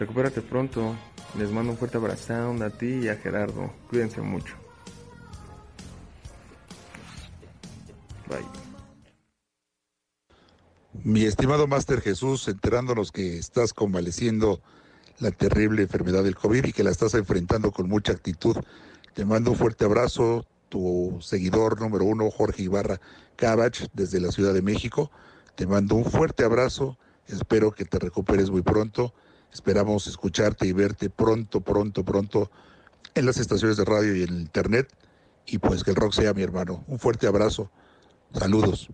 Recupérate 0.00 0.42
pronto, 0.42 0.96
les 1.38 1.52
mando 1.52 1.70
un 1.70 1.78
fuerte 1.78 1.98
abrazo 1.98 2.34
a 2.34 2.70
ti 2.70 3.00
y 3.02 3.08
a 3.08 3.14
Gerardo. 3.14 3.70
Cuídense 3.88 4.20
mucho. 4.22 4.56
Bye. 8.28 8.57
Mi 11.08 11.24
estimado 11.24 11.66
Máster 11.66 12.02
Jesús, 12.02 12.48
enterándonos 12.48 13.12
que 13.12 13.38
estás 13.38 13.72
convaleciendo 13.72 14.60
la 15.20 15.30
terrible 15.30 15.80
enfermedad 15.80 16.22
del 16.22 16.36
COVID 16.36 16.66
y 16.66 16.72
que 16.74 16.84
la 16.84 16.90
estás 16.90 17.14
enfrentando 17.14 17.72
con 17.72 17.88
mucha 17.88 18.12
actitud. 18.12 18.58
Te 19.14 19.24
mando 19.24 19.52
un 19.52 19.56
fuerte 19.56 19.86
abrazo, 19.86 20.44
tu 20.68 21.16
seguidor 21.22 21.80
número 21.80 22.04
uno, 22.04 22.30
Jorge 22.30 22.64
Ibarra 22.64 23.00
Cabach, 23.36 23.86
desde 23.94 24.20
la 24.20 24.30
Ciudad 24.32 24.52
de 24.52 24.60
México. 24.60 25.10
Te 25.54 25.66
mando 25.66 25.94
un 25.94 26.04
fuerte 26.04 26.44
abrazo, 26.44 26.98
espero 27.26 27.72
que 27.72 27.86
te 27.86 27.98
recuperes 27.98 28.50
muy 28.50 28.60
pronto. 28.60 29.14
Esperamos 29.50 30.08
escucharte 30.08 30.66
y 30.66 30.72
verte 30.72 31.08
pronto, 31.08 31.62
pronto, 31.62 32.04
pronto 32.04 32.50
en 33.14 33.24
las 33.24 33.38
estaciones 33.38 33.78
de 33.78 33.86
radio 33.86 34.14
y 34.14 34.24
en 34.24 34.40
internet. 34.42 34.94
Y 35.46 35.56
pues 35.56 35.84
que 35.84 35.90
el 35.92 35.96
rock 35.96 36.12
sea 36.12 36.34
mi 36.34 36.42
hermano. 36.42 36.84
Un 36.86 36.98
fuerte 36.98 37.26
abrazo. 37.26 37.70
Saludos. 38.34 38.90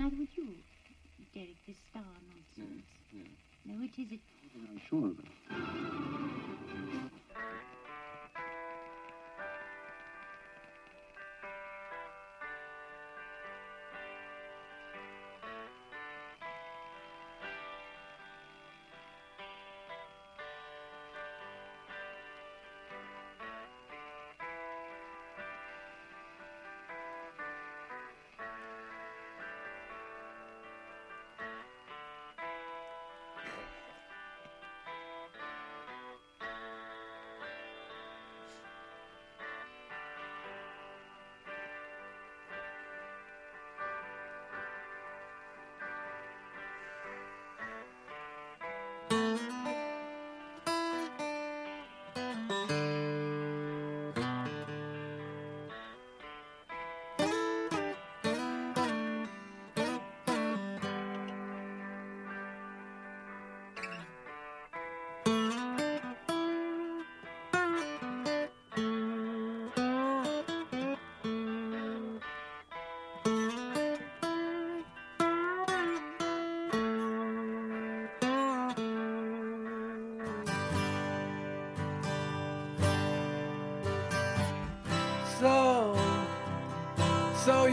Neither 0.00 0.16
would 0.16 0.28
you, 0.34 0.46
Derek, 1.34 1.56
this 1.66 1.76
star 1.90 2.02
nonsense. 2.02 2.84
Yeah, 3.12 3.20
yeah. 3.20 3.76
No, 3.76 3.84
it 3.84 4.00
is 4.00 4.12
it. 4.12 4.20
I'm 4.56 4.80
sure 4.88 5.08
of 5.08 5.18
it. 5.18 6.39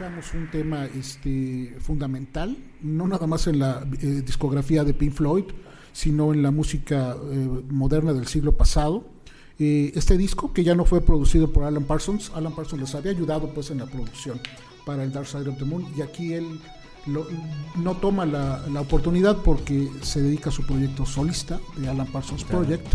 Escuchamos 0.00 0.32
un 0.34 0.50
tema 0.50 0.86
este, 0.86 1.76
fundamental, 1.80 2.56
no 2.80 3.06
nada 3.06 3.26
más 3.26 3.46
en 3.46 3.58
la 3.58 3.86
eh, 4.00 4.22
discografía 4.24 4.82
de 4.82 4.94
Pink 4.94 5.12
Floyd, 5.12 5.44
sino 5.92 6.32
en 6.32 6.42
la 6.42 6.50
música 6.50 7.16
eh, 7.30 7.62
moderna 7.68 8.14
del 8.14 8.26
siglo 8.26 8.52
pasado. 8.56 9.04
Eh, 9.58 9.92
este 9.94 10.16
disco, 10.16 10.54
que 10.54 10.64
ya 10.64 10.74
no 10.74 10.86
fue 10.86 11.02
producido 11.02 11.52
por 11.52 11.64
Alan 11.64 11.84
Parsons, 11.84 12.32
Alan 12.34 12.54
Parsons 12.54 12.80
les 12.80 12.94
había 12.94 13.12
ayudado 13.12 13.52
pues 13.52 13.70
en 13.70 13.78
la 13.78 13.84
producción 13.86 14.40
para 14.86 15.04
el 15.04 15.12
Dark 15.12 15.26
Side 15.26 15.48
of 15.50 15.58
the 15.58 15.66
Moon, 15.66 15.84
y 15.94 16.00
aquí 16.00 16.32
él 16.32 16.46
lo- 17.06 17.26
no 17.76 17.94
toma 17.98 18.24
la, 18.24 18.64
la 18.72 18.80
oportunidad 18.80 19.36
porque 19.44 19.90
se 20.00 20.22
dedica 20.22 20.48
a 20.48 20.52
su 20.52 20.64
proyecto 20.64 21.04
solista 21.04 21.60
de 21.76 21.88
Alan 21.90 22.06
Parsons 22.06 22.44
Project, 22.44 22.86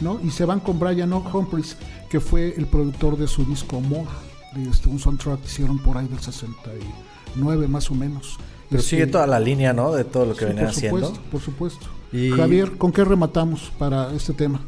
¿no? 0.00 0.18
Y 0.24 0.30
se 0.30 0.46
van 0.46 0.60
con 0.60 0.78
Brian 0.78 1.12
Humphries, 1.12 1.76
que 2.08 2.18
fue 2.18 2.54
el 2.56 2.64
productor 2.66 3.18
de 3.18 3.26
su 3.26 3.44
disco 3.44 3.78
More, 3.82 4.08
este, 4.56 4.88
un 4.88 4.98
soundtrack 4.98 5.40
que 5.40 5.46
hicieron 5.46 5.78
por 5.78 5.98
ahí 5.98 6.06
del 6.08 6.20
69 6.20 7.68
más 7.68 7.90
o 7.90 7.94
menos. 7.94 8.38
Pero 8.68 8.80
Este, 8.80 8.90
sigue 8.96 9.06
toda 9.06 9.26
la 9.26 9.38
línea, 9.38 9.72
¿no? 9.72 9.92
De 9.92 10.04
todo 10.04 10.26
lo 10.26 10.32
que 10.34 10.40
sí, 10.40 10.44
venía 10.46 10.62
por 10.64 10.70
haciendo. 10.70 10.98
supuesto, 11.06 11.30
por 11.30 11.40
supuesto. 11.40 11.86
Y- 12.12 12.30
Javier, 12.30 12.76
¿con 12.78 12.92
qué 12.92 13.04
rematamos 13.04 13.70
para 13.78 14.12
este 14.12 14.32
tema? 14.32 14.60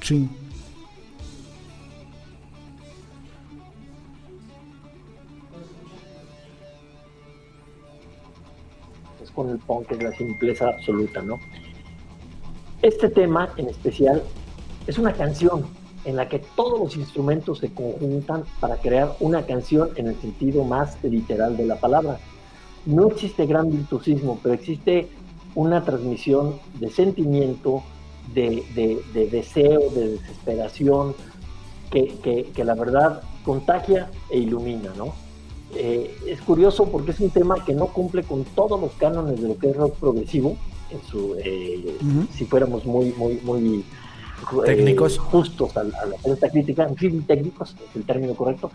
Sí. 0.00 0.28
es 9.22 9.30
con 9.30 9.48
el 9.50 9.58
punk, 9.58 9.90
es 9.92 10.02
la 10.02 10.12
simpleza 10.16 10.68
absoluta, 10.68 11.22
¿no? 11.22 11.38
Este 12.82 13.08
tema 13.08 13.48
en 13.56 13.68
especial 13.68 14.22
es 14.86 14.98
una 14.98 15.12
canción 15.12 15.64
en 16.04 16.16
la 16.16 16.28
que 16.28 16.40
todos 16.56 16.78
los 16.80 16.96
instrumentos 16.96 17.58
se 17.58 17.72
conjuntan 17.72 18.44
para 18.60 18.76
crear 18.76 19.16
una 19.20 19.44
canción 19.46 19.90
en 19.96 20.08
el 20.08 20.20
sentido 20.20 20.64
más 20.64 20.96
literal 21.04 21.56
de 21.56 21.66
la 21.66 21.76
palabra. 21.76 22.18
No 22.86 23.08
existe 23.08 23.46
gran 23.46 23.70
virtuosismo, 23.70 24.40
pero 24.42 24.54
existe 24.54 25.08
una 25.54 25.84
transmisión 25.84 26.56
de 26.80 26.90
sentimiento, 26.90 27.82
de, 28.34 28.64
de- 28.74 29.00
de 29.14 29.26
deseo, 29.28 29.90
de 29.94 30.08
desesperación, 30.12 31.14
que, 31.90 32.08
que- 32.22 32.44
que 32.54 32.64
la 32.64 32.74
verdad 32.74 33.22
contagia 33.44 34.10
e 34.30 34.38
ilumina, 34.38 34.92
¿no? 34.96 35.12
Eh, 35.74 36.14
es 36.26 36.40
curioso 36.42 36.86
porque 36.86 37.12
es 37.12 37.20
un 37.20 37.30
tema 37.30 37.64
que 37.64 37.74
no 37.74 37.86
cumple 37.86 38.22
con 38.24 38.44
todos 38.44 38.80
los 38.80 38.92
cánones 38.92 39.40
de 39.40 39.48
lo 39.48 39.56
que 39.58 39.70
es 39.70 39.76
rock 39.76 39.96
progresivo, 39.96 40.56
en 40.90 41.02
su, 41.04 41.34
eh, 41.38 41.96
si 42.32 42.44
fuéramos 42.44 42.84
muy, 42.84 43.12
muy, 43.16 43.38
muy 43.42 43.84
técnicos 44.64 45.18
justos 45.18 45.76
a, 45.76 45.84
esta 46.24 46.50
crítica, 46.50 46.84
en 46.84 46.96
fin, 46.96 47.22
técnicos, 47.26 47.74
es 47.90 47.96
el 47.96 48.04
término 48.04 48.34
correcto. 48.34 48.70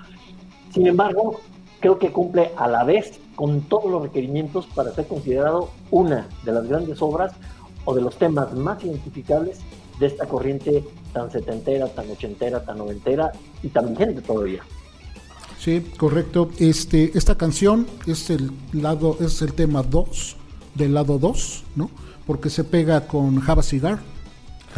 Sin 0.73 0.87
embargo, 0.87 1.39
creo 1.79 1.99
que 1.99 2.11
cumple 2.11 2.51
a 2.57 2.67
la 2.67 2.83
vez 2.83 3.19
con 3.35 3.61
todos 3.61 3.89
los 3.91 4.01
requerimientos 4.03 4.65
para 4.67 4.93
ser 4.93 5.07
considerado 5.07 5.69
una 5.91 6.27
de 6.43 6.51
las 6.51 6.67
grandes 6.67 7.01
obras 7.01 7.33
o 7.85 7.93
de 7.93 8.01
los 8.01 8.17
temas 8.17 8.53
más 8.53 8.83
identificables 8.83 9.59
de 9.99 10.07
esta 10.07 10.25
corriente 10.25 10.83
tan 11.13 11.31
setentera, 11.31 11.87
tan 11.87 12.09
ochentera, 12.11 12.63
tan 12.63 12.77
noventera 12.77 13.31
y 13.63 13.69
tan 13.69 13.89
vigente 13.89 14.21
todavía. 14.21 14.61
Sí, 15.59 15.91
correcto. 15.97 16.49
Este, 16.59 17.17
esta 17.17 17.35
canción 17.35 17.87
es 18.05 18.29
el 18.29 18.51
lado, 18.73 19.17
es 19.19 19.41
el 19.41 19.53
tema 19.53 19.83
2 19.83 20.35
del 20.75 20.93
lado 20.93 21.17
2, 21.17 21.63
¿no? 21.75 21.89
Porque 22.25 22.49
se 22.49 22.63
pega 22.63 23.07
con 23.07 23.39
Java 23.39 23.63
Cigar, 23.63 23.99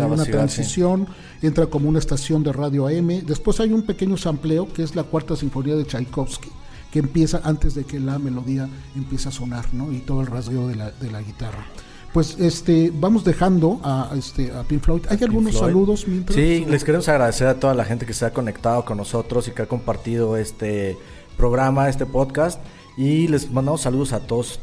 una 0.05 0.25
transición, 0.25 1.07
entra 1.41 1.67
como 1.67 1.89
una 1.89 1.99
estación 1.99 2.43
de 2.43 2.53
radio 2.53 2.87
AM. 2.87 3.25
Después 3.25 3.59
hay 3.59 3.73
un 3.73 3.83
pequeño 3.83 4.17
sampleo 4.17 4.71
que 4.71 4.83
es 4.83 4.95
la 4.95 5.03
cuarta 5.03 5.35
sinfonía 5.35 5.75
de 5.75 5.85
Tchaikovsky, 5.85 6.49
que 6.91 6.99
empieza 6.99 7.41
antes 7.43 7.75
de 7.75 7.83
que 7.83 7.99
la 7.99 8.19
melodía 8.19 8.69
empiece 8.95 9.29
a 9.29 9.31
sonar, 9.31 9.73
¿no? 9.73 9.91
Y 9.91 9.99
todo 9.99 10.21
el 10.21 10.27
rasgueo 10.27 10.67
de 10.67 10.75
la, 10.75 10.91
de 10.91 11.11
la 11.11 11.21
guitarra 11.21 11.65
pues 12.13 12.37
este 12.39 12.91
vamos 12.93 13.23
dejando 13.23 13.79
a 13.83 14.11
este 14.17 14.51
a 14.51 14.63
Pink 14.63 14.81
Floyd. 14.81 15.01
¿Hay 15.09 15.19
algunos 15.21 15.57
saludos 15.57 16.07
mientras? 16.07 16.35
Sí, 16.35 16.65
les 16.67 16.83
queremos 16.83 17.07
agradecer 17.07 17.47
a 17.47 17.59
toda 17.59 17.73
la 17.73 17.85
gente 17.85 18.05
que 18.05 18.13
se 18.13 18.25
ha 18.25 18.33
conectado 18.33 18.83
con 18.85 18.97
nosotros 18.97 19.47
y 19.47 19.51
que 19.51 19.63
ha 19.63 19.67
compartido 19.67 20.37
este 20.37 20.97
programa, 21.37 21.87
este 21.87 22.05
podcast 22.05 22.59
y 22.97 23.27
les 23.27 23.51
mandamos 23.51 23.81
saludos 23.81 24.13
a 24.13 24.21
todos. 24.21 24.59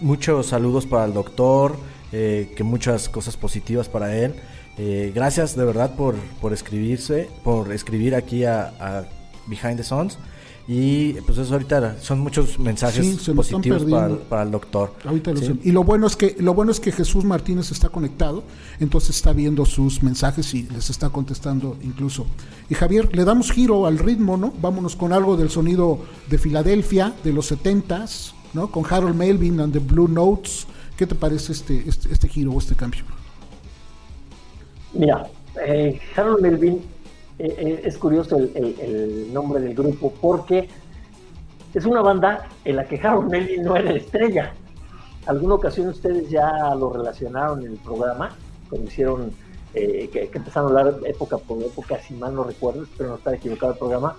Muchos 0.00 0.46
saludos 0.46 0.86
para 0.86 1.04
el 1.04 1.12
doctor, 1.12 1.76
eh, 2.12 2.52
que 2.56 2.64
muchas 2.64 3.08
cosas 3.08 3.36
positivas 3.36 3.88
para 3.88 4.16
él. 4.16 4.34
Eh, 4.76 5.12
gracias 5.14 5.56
de 5.56 5.64
verdad 5.64 5.94
por, 5.96 6.16
por 6.40 6.52
escribirse, 6.52 7.28
por 7.44 7.72
escribir 7.72 8.14
aquí 8.14 8.44
a, 8.44 8.72
a 8.80 9.04
Behind 9.46 9.76
the 9.76 9.84
Sons. 9.84 10.18
Y 10.66 11.12
pues 11.26 11.36
eso 11.36 11.52
ahorita 11.52 12.00
son 12.00 12.20
muchos 12.20 12.58
mensajes 12.58 13.28
positivos 13.36 13.84
para, 14.30 14.44
el 14.44 14.50
doctor. 14.50 14.94
y 15.62 15.72
lo 15.72 15.84
bueno 15.84 16.06
es 16.06 16.16
que 16.16 16.36
lo 16.38 16.54
bueno 16.54 16.72
es 16.72 16.80
que 16.80 16.90
Jesús 16.90 17.22
Martínez 17.22 17.70
está 17.70 17.90
conectado, 17.90 18.42
entonces 18.80 19.14
está 19.14 19.34
viendo 19.34 19.66
sus 19.66 20.02
mensajes 20.02 20.54
y 20.54 20.62
les 20.62 20.88
está 20.88 21.10
contestando 21.10 21.76
incluso. 21.82 22.24
Y 22.70 22.74
Javier, 22.74 23.14
le 23.14 23.24
damos 23.24 23.52
giro 23.52 23.84
al 23.86 23.98
ritmo, 23.98 24.38
¿no? 24.38 24.54
Vámonos 24.62 24.96
con 24.96 25.12
algo 25.12 25.36
del 25.36 25.50
sonido 25.50 25.98
de 26.30 26.38
Filadelfia 26.38 27.14
de 27.22 27.34
los 27.34 27.52
70s, 27.52 28.32
¿no? 28.54 28.70
Con 28.70 28.84
Harold 28.88 29.16
Melvin 29.16 29.60
and 29.60 29.74
the 29.74 29.80
Blue 29.80 30.08
Notes. 30.08 30.66
¿Qué 30.96 31.06
te 31.06 31.14
parece 31.14 31.52
este 31.52 31.86
este, 31.86 32.10
este 32.10 32.26
giro 32.26 32.52
o 32.52 32.58
este 32.58 32.74
cambio? 32.74 33.04
Mira, 34.94 35.26
eh, 35.64 36.00
Harold 36.16 36.40
Melvin 36.40 36.80
eh, 37.38 37.52
eh, 37.58 37.82
es 37.84 37.98
curioso 37.98 38.36
el, 38.36 39.32
nombre 39.32 39.60
del 39.60 39.74
grupo 39.74 40.12
porque 40.20 40.68
es 41.74 41.84
una 41.84 42.00
banda 42.00 42.46
en 42.64 42.76
la 42.76 42.86
que 42.86 42.96
Harold 42.96 43.28
Melvin 43.28 43.64
no 43.64 43.76
era 43.76 43.92
estrella. 43.92 44.52
Alguna 45.26 45.54
ocasión 45.54 45.88
ustedes 45.88 46.30
ya 46.30 46.74
lo 46.76 46.92
relacionaron 46.92 47.62
en 47.62 47.72
el 47.72 47.78
programa, 47.78 48.36
cuando 48.68 48.88
hicieron, 48.88 49.32
eh, 49.74 50.08
que, 50.12 50.30
empezaron 50.32 50.76
a 50.76 50.80
hablar 50.80 51.00
época 51.06 51.38
por 51.38 51.60
época, 51.60 51.98
si 51.98 52.14
mal 52.14 52.34
no 52.34 52.44
recuerdo, 52.44 52.84
pero 52.96 53.10
no 53.10 53.16
está 53.16 53.34
equivocado 53.34 53.72
el 53.72 53.78
programa. 53.78 54.16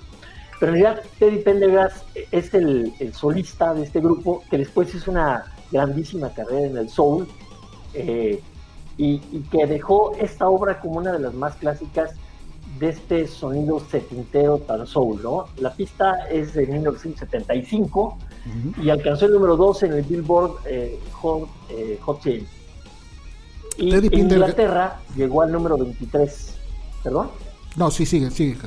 Pero 0.60 0.74
en 0.74 0.82
realidad 0.82 1.04
Teddy 1.18 1.38
Pendergrass 1.38 2.04
es 2.32 2.54
el, 2.54 2.92
solista 3.14 3.74
de 3.74 3.84
este 3.84 4.02
grupo 4.02 4.44
que 4.50 4.58
después 4.58 4.94
hizo 4.94 5.12
una 5.12 5.46
grandísima 5.72 6.34
carrera 6.34 6.68
en 6.68 6.78
el 6.78 6.90
soul 6.90 7.28
y, 8.98 9.22
y, 9.32 9.46
que 9.52 9.66
dejó 9.68 10.14
esta 10.20 10.48
obra 10.48 10.80
como 10.80 11.00
una 11.00 11.12
de 11.12 11.20
las 11.20 11.34
más 11.34 11.56
clásicas 11.56 12.12
de 12.80 12.90
este 12.90 13.28
sonido 13.28 13.80
setintero 13.80 14.58
tan 14.60 14.86
soul, 14.86 15.22
¿no? 15.24 15.48
La 15.58 15.74
pista 15.74 16.28
es 16.30 16.54
de 16.54 16.68
1975 16.68 18.18
y 18.82 18.90
alcanzó 18.90 19.26
el 19.26 19.34
número 19.34 19.56
2 19.56 19.84
en 19.84 19.94
el 19.94 20.04
Billboard 20.04 20.58
eh, 20.66 21.00
Hot, 21.14 21.48
eh, 21.70 22.46
Y 23.78 23.94
en 23.94 24.14
Inglaterra 24.14 25.00
llegó 25.16 25.42
al 25.42 25.52
número 25.52 25.78
23. 25.78 26.56
¿Perdón? 27.04 27.30
No, 27.76 27.90
sí, 27.90 28.06
sigue, 28.06 28.30
sigue. 28.30 28.58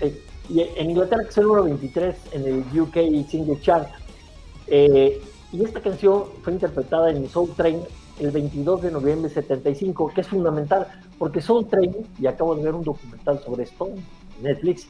Sí. 0.00 0.20
Y 0.48 0.60
en 0.60 0.90
Inglaterra 0.90 1.22
es 1.28 1.36
el 1.38 1.44
número 1.44 1.64
23 1.64 2.16
en 2.32 2.46
el 2.46 2.80
UK 2.80 3.28
Single 3.28 3.60
Chart. 3.60 3.88
Eh, 4.66 5.22
y 5.52 5.64
esta 5.64 5.80
canción 5.80 6.24
fue 6.42 6.52
interpretada 6.52 7.10
en 7.10 7.28
Soul 7.28 7.50
Train 7.56 7.80
el 8.20 8.30
22 8.30 8.82
de 8.82 8.90
noviembre 8.90 9.28
de 9.28 9.34
75, 9.34 10.12
que 10.14 10.20
es 10.22 10.28
fundamental, 10.28 10.86
porque 11.18 11.40
Soul 11.40 11.66
Train, 11.66 11.94
y 12.18 12.26
acabo 12.26 12.54
de 12.54 12.62
ver 12.62 12.74
un 12.74 12.82
documental 12.82 13.40
sobre 13.44 13.64
esto 13.64 13.88
en 13.88 14.42
Netflix, 14.42 14.88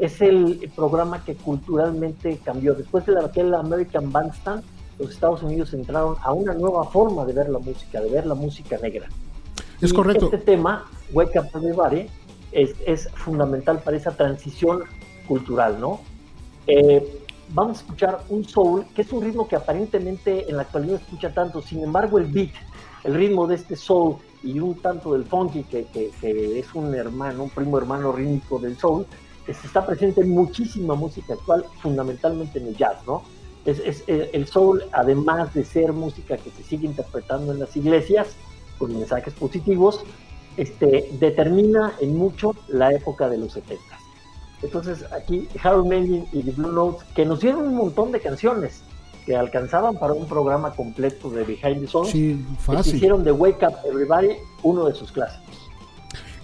es 0.00 0.20
el 0.20 0.70
programa 0.74 1.24
que 1.24 1.34
culturalmente 1.34 2.38
cambió. 2.44 2.74
Después 2.74 3.06
de 3.06 3.12
la, 3.12 3.26
aquel 3.26 3.54
American 3.54 4.10
Bandstand, 4.10 4.62
los 4.98 5.10
Estados 5.10 5.42
Unidos 5.42 5.72
entraron 5.74 6.16
a 6.22 6.32
una 6.32 6.54
nueva 6.54 6.84
forma 6.84 7.24
de 7.24 7.32
ver 7.32 7.48
la 7.48 7.58
música, 7.58 8.00
de 8.00 8.10
ver 8.10 8.26
la 8.26 8.34
música 8.34 8.78
negra. 8.78 9.08
Es 9.80 9.92
correcto. 9.92 10.26
Este 10.26 10.38
tema, 10.38 10.84
Wake 11.12 11.38
Up 11.38 11.46
Everybody, 11.54 12.06
es, 12.52 12.74
es 12.86 13.08
fundamental 13.14 13.80
para 13.80 13.96
esa 13.96 14.12
transición 14.12 14.84
cultural, 15.26 15.80
¿no? 15.80 16.00
Eh, 16.66 17.23
vamos 17.50 17.78
a 17.78 17.80
escuchar 17.82 18.20
un 18.28 18.44
soul, 18.44 18.86
que 18.94 19.02
es 19.02 19.12
un 19.12 19.22
ritmo 19.22 19.46
que 19.46 19.56
aparentemente 19.56 20.48
en 20.48 20.56
la 20.56 20.62
actualidad 20.62 20.94
no 20.94 20.98
escucha 20.98 21.32
tanto, 21.32 21.62
sin 21.62 21.82
embargo 21.82 22.18
el 22.18 22.26
beat, 22.26 22.52
el 23.04 23.14
ritmo 23.14 23.46
de 23.46 23.56
este 23.56 23.76
soul 23.76 24.16
y 24.42 24.58
un 24.60 24.80
tanto 24.80 25.12
del 25.12 25.24
funky, 25.24 25.64
que, 25.64 25.86
es 26.22 26.74
un 26.74 26.94
hermano, 26.94 27.44
un 27.44 27.50
primo 27.50 27.78
hermano 27.78 28.12
rítmico 28.12 28.58
del 28.58 28.76
soul, 28.76 29.06
está 29.46 29.84
presente 29.84 30.22
en 30.22 30.30
muchísima 30.30 30.94
música 30.94 31.34
actual, 31.34 31.64
fundamentalmente 31.80 32.58
en 32.58 32.68
el 32.68 32.76
jazz, 32.76 32.96
¿no? 33.06 33.22
Es, 33.64 34.04
el 34.06 34.46
soul, 34.46 34.84
además 34.92 35.54
de 35.54 35.64
ser 35.64 35.92
música 35.92 36.36
que 36.36 36.50
se 36.50 36.62
sigue 36.62 36.86
interpretando 36.86 37.52
en 37.52 37.60
las 37.60 37.74
iglesias, 37.76 38.36
con 38.78 38.92
mensajes 38.92 39.32
positivos, 39.34 40.04
este, 40.56 41.08
determina 41.18 41.94
en 42.00 42.16
mucho 42.16 42.54
la 42.68 42.92
época 42.92 43.28
de 43.28 43.38
los 43.38 43.52
70. 43.52 44.03
Entonces 44.62 45.04
aquí 45.12 45.48
Harold 45.62 45.86
Melvin 45.86 46.26
y 46.32 46.42
The 46.42 46.52
Blue 46.52 46.72
Notes, 46.72 47.04
que 47.14 47.24
nos 47.24 47.40
dieron 47.40 47.66
un 47.66 47.74
montón 47.74 48.12
de 48.12 48.20
canciones 48.20 48.82
que 49.26 49.36
alcanzaban 49.36 49.96
para 49.96 50.12
un 50.12 50.26
programa 50.26 50.72
completo 50.72 51.30
de 51.30 51.44
Behind 51.44 51.80
the 51.80 51.86
Songs, 51.86 52.10
sí, 52.10 52.44
fácil. 52.58 52.96
hicieron 52.96 53.24
de 53.24 53.32
Wake 53.32 53.66
Up 53.66 53.74
Everybody 53.86 54.36
uno 54.62 54.86
de 54.86 54.94
sus 54.94 55.12
clásicos. 55.12 55.44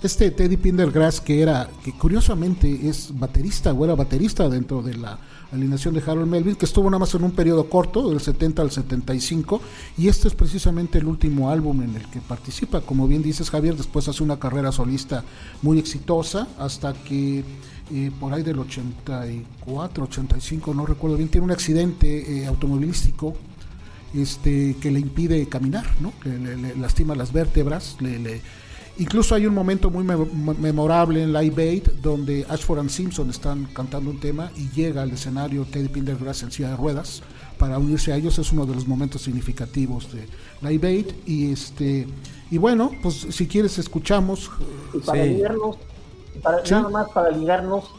Este 0.02 0.30
Teddy 0.30 0.56
Pendergrass, 0.56 1.20
que 1.20 1.42
era, 1.42 1.68
que 1.84 1.92
curiosamente 1.92 2.88
es 2.88 3.10
baterista 3.18 3.74
o 3.74 3.84
era 3.84 3.94
baterista 3.94 4.48
dentro 4.48 4.80
de 4.80 4.94
la 4.94 5.18
alineación 5.52 5.92
de 5.92 6.00
Harold 6.00 6.26
Melvin, 6.26 6.54
que 6.54 6.64
estuvo 6.64 6.88
nada 6.88 7.00
más 7.00 7.14
en 7.14 7.22
un 7.22 7.32
periodo 7.32 7.68
corto, 7.68 8.08
del 8.08 8.18
70 8.18 8.62
al 8.62 8.70
75, 8.70 9.60
y 9.98 10.08
este 10.08 10.28
es 10.28 10.34
precisamente 10.34 10.96
el 10.96 11.04
último 11.04 11.50
álbum 11.50 11.82
en 11.82 11.96
el 11.96 12.08
que 12.08 12.20
participa. 12.20 12.80
Como 12.80 13.06
bien 13.06 13.22
dices, 13.22 13.50
Javier, 13.50 13.76
después 13.76 14.08
hace 14.08 14.22
una 14.22 14.38
carrera 14.38 14.72
solista 14.72 15.22
muy 15.60 15.78
exitosa, 15.78 16.48
hasta 16.58 16.94
que 16.94 17.44
eh, 17.92 18.10
por 18.18 18.32
ahí 18.32 18.42
del 18.42 18.58
84, 18.58 20.04
85, 20.04 20.74
no 20.74 20.86
recuerdo 20.86 21.16
bien, 21.16 21.28
tiene 21.28 21.44
un 21.44 21.50
accidente 21.50 22.42
eh, 22.42 22.46
automovilístico 22.46 23.34
este, 24.14 24.76
que 24.80 24.90
le 24.90 25.00
impide 25.00 25.46
caminar, 25.48 25.86
¿no? 26.00 26.12
le, 26.24 26.76
lastima 26.76 27.14
las 27.14 27.32
vértebras, 27.32 27.96
le, 28.00 28.40
Incluso 29.00 29.34
hay 29.34 29.46
un 29.46 29.54
momento 29.54 29.88
muy 29.88 30.04
memorable 30.04 31.22
en 31.22 31.32
Live 31.32 31.62
Aid 31.62 31.84
donde 32.02 32.44
Ashford 32.50 32.80
and 32.80 32.90
Simpson 32.90 33.30
están 33.30 33.64
cantando 33.72 34.10
un 34.10 34.20
tema 34.20 34.52
y 34.56 34.68
llega 34.78 35.00
al 35.00 35.10
escenario 35.10 35.64
Teddy 35.64 35.88
Pendergrass 35.88 36.42
en 36.42 36.50
silla 36.50 36.70
de 36.70 36.76
ruedas 36.76 37.22
para 37.56 37.78
unirse 37.78 38.12
a 38.12 38.16
ellos. 38.16 38.38
Es 38.38 38.52
uno 38.52 38.66
de 38.66 38.74
los 38.74 38.86
momentos 38.86 39.22
significativos 39.22 40.08
de 40.12 40.26
Live 40.68 40.86
Aid. 40.86 41.06
Y, 41.24 41.50
este, 41.50 42.06
y 42.50 42.58
bueno, 42.58 42.90
pues 43.00 43.26
si 43.30 43.46
quieres 43.46 43.78
escuchamos. 43.78 44.50
para 45.06 45.24
nada 46.44 46.88
más 46.88 47.10
para 47.10 47.30
ligarnos 47.30 47.90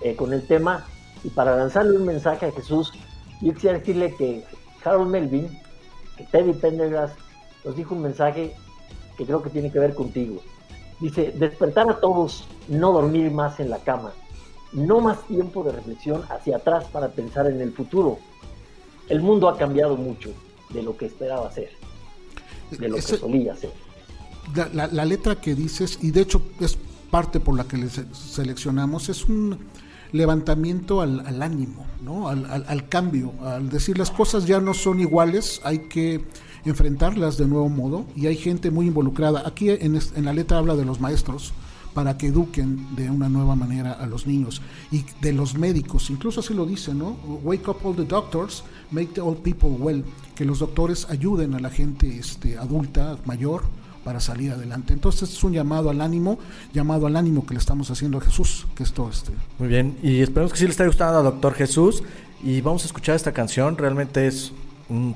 eh, 0.00 0.16
con 0.16 0.32
el 0.32 0.46
tema 0.46 0.84
y 1.22 1.30
para 1.30 1.56
lanzarle 1.56 1.96
un 1.96 2.04
mensaje 2.04 2.46
a 2.46 2.52
Jesús, 2.52 2.92
yo 3.40 3.54
quisiera 3.54 3.78
decirle 3.78 4.14
que 4.16 4.44
Harold 4.84 5.10
Melvin, 5.10 5.48
que 6.16 6.24
Teddy 6.24 6.52
Pendergrass, 6.52 7.12
nos 7.64 7.76
dijo 7.76 7.94
un 7.94 8.02
mensaje 8.02 8.54
que 9.16 9.24
creo 9.24 9.42
que 9.42 9.50
tiene 9.50 9.70
que 9.70 9.78
ver 9.78 9.94
contigo. 9.94 10.40
Dice, 11.00 11.32
despertar 11.36 11.90
a 11.90 12.00
todos, 12.00 12.44
no 12.68 12.92
dormir 12.92 13.30
más 13.30 13.58
en 13.60 13.70
la 13.70 13.78
cama, 13.78 14.12
no 14.72 15.00
más 15.00 15.26
tiempo 15.26 15.62
de 15.62 15.72
reflexión 15.72 16.22
hacia 16.28 16.56
atrás 16.56 16.84
para 16.92 17.08
pensar 17.08 17.46
en 17.46 17.60
el 17.60 17.72
futuro. 17.72 18.18
El 19.08 19.20
mundo 19.20 19.48
ha 19.48 19.56
cambiado 19.56 19.96
mucho 19.96 20.30
de 20.70 20.82
lo 20.82 20.96
que 20.96 21.06
esperaba 21.06 21.50
ser, 21.52 21.70
de 22.70 22.88
lo 22.88 22.96
que 22.96 23.02
solía 23.02 23.56
ser. 23.56 23.72
La, 24.72 25.04
letra 25.04 25.36
que 25.36 25.54
dices, 25.54 25.98
y 26.02 26.10
de 26.10 26.20
hecho 26.20 26.42
es 26.60 26.78
parte 27.14 27.38
por 27.38 27.56
la 27.56 27.62
que 27.62 27.76
le 27.76 27.88
seleccionamos, 27.88 29.08
es 29.08 29.26
un 29.26 29.56
levantamiento 30.10 31.00
al, 31.00 31.40
ánimo, 31.42 31.86
¿no? 32.02 32.28
Al, 32.28 32.64
al, 32.66 32.88
cambio, 32.88 33.32
al 33.40 33.70
decir 33.70 33.96
las 33.98 34.10
cosas 34.10 34.46
ya 34.46 34.58
no 34.58 34.74
son 34.74 34.98
iguales, 34.98 35.60
hay 35.62 35.86
que 35.86 36.24
enfrentarlas 36.64 37.36
de 37.36 37.46
nuevo 37.46 37.68
modo 37.68 38.04
y 38.16 38.26
hay 38.26 38.34
gente 38.36 38.72
muy 38.72 38.88
involucrada. 38.88 39.44
Aquí 39.46 39.70
en, 39.70 39.94
en 39.94 40.24
la 40.24 40.32
letra 40.32 40.58
habla 40.58 40.74
de 40.74 40.84
los 40.84 41.00
maestros 41.00 41.52
para 41.94 42.18
que 42.18 42.26
eduquen 42.26 42.96
de 42.96 43.08
una 43.10 43.28
nueva 43.28 43.54
manera 43.54 43.92
a 43.92 44.06
los 44.06 44.26
niños 44.26 44.60
y 44.90 45.04
de 45.20 45.32
los 45.32 45.56
médicos, 45.56 46.10
incluso 46.10 46.40
así 46.40 46.52
lo 46.52 46.66
dice, 46.66 46.94
¿no? 46.94 47.10
Wake 47.44 47.68
up 47.68 47.76
all 47.84 47.94
the 47.94 48.04
doctors, 48.04 48.64
make 48.90 49.12
the 49.14 49.20
old 49.20 49.38
people 49.38 49.68
well, 49.68 50.04
que 50.34 50.44
los 50.44 50.58
doctores 50.58 51.06
ayuden 51.08 51.54
a 51.54 51.60
la 51.60 51.70
gente 51.70 52.18
este, 52.18 52.58
adulta, 52.58 53.18
mayor, 53.24 53.62
para 54.04 54.20
salir 54.20 54.52
adelante. 54.52 54.92
Entonces 54.92 55.30
es 55.32 55.42
un 55.42 55.52
llamado 55.52 55.90
al 55.90 56.00
ánimo, 56.00 56.38
llamado 56.72 57.06
al 57.06 57.16
ánimo 57.16 57.46
que 57.46 57.54
le 57.54 57.60
estamos 57.60 57.90
haciendo 57.90 58.18
a 58.18 58.20
Jesús, 58.20 58.66
que 58.76 58.82
esto 58.82 59.08
este. 59.08 59.32
Muy 59.58 59.68
bien, 59.68 59.96
y 60.02 60.20
esperemos 60.20 60.52
que 60.52 60.58
sí 60.58 60.64
le 60.64 60.70
esté 60.70 60.86
gustando 60.86 61.18
a 61.18 61.22
Doctor 61.22 61.54
Jesús 61.54 62.02
y 62.42 62.60
vamos 62.60 62.82
a 62.82 62.86
escuchar 62.86 63.16
esta 63.16 63.32
canción, 63.32 63.76
realmente 63.78 64.26
es 64.26 64.52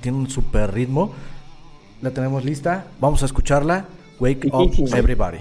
tiene 0.00 0.18
un 0.18 0.30
super 0.30 0.72
ritmo. 0.72 1.12
La 2.00 2.10
tenemos 2.10 2.44
lista, 2.44 2.86
vamos 3.00 3.22
a 3.22 3.26
escucharla. 3.26 3.86
Wake 4.20 4.50
up 4.52 4.72
everybody. 4.94 5.38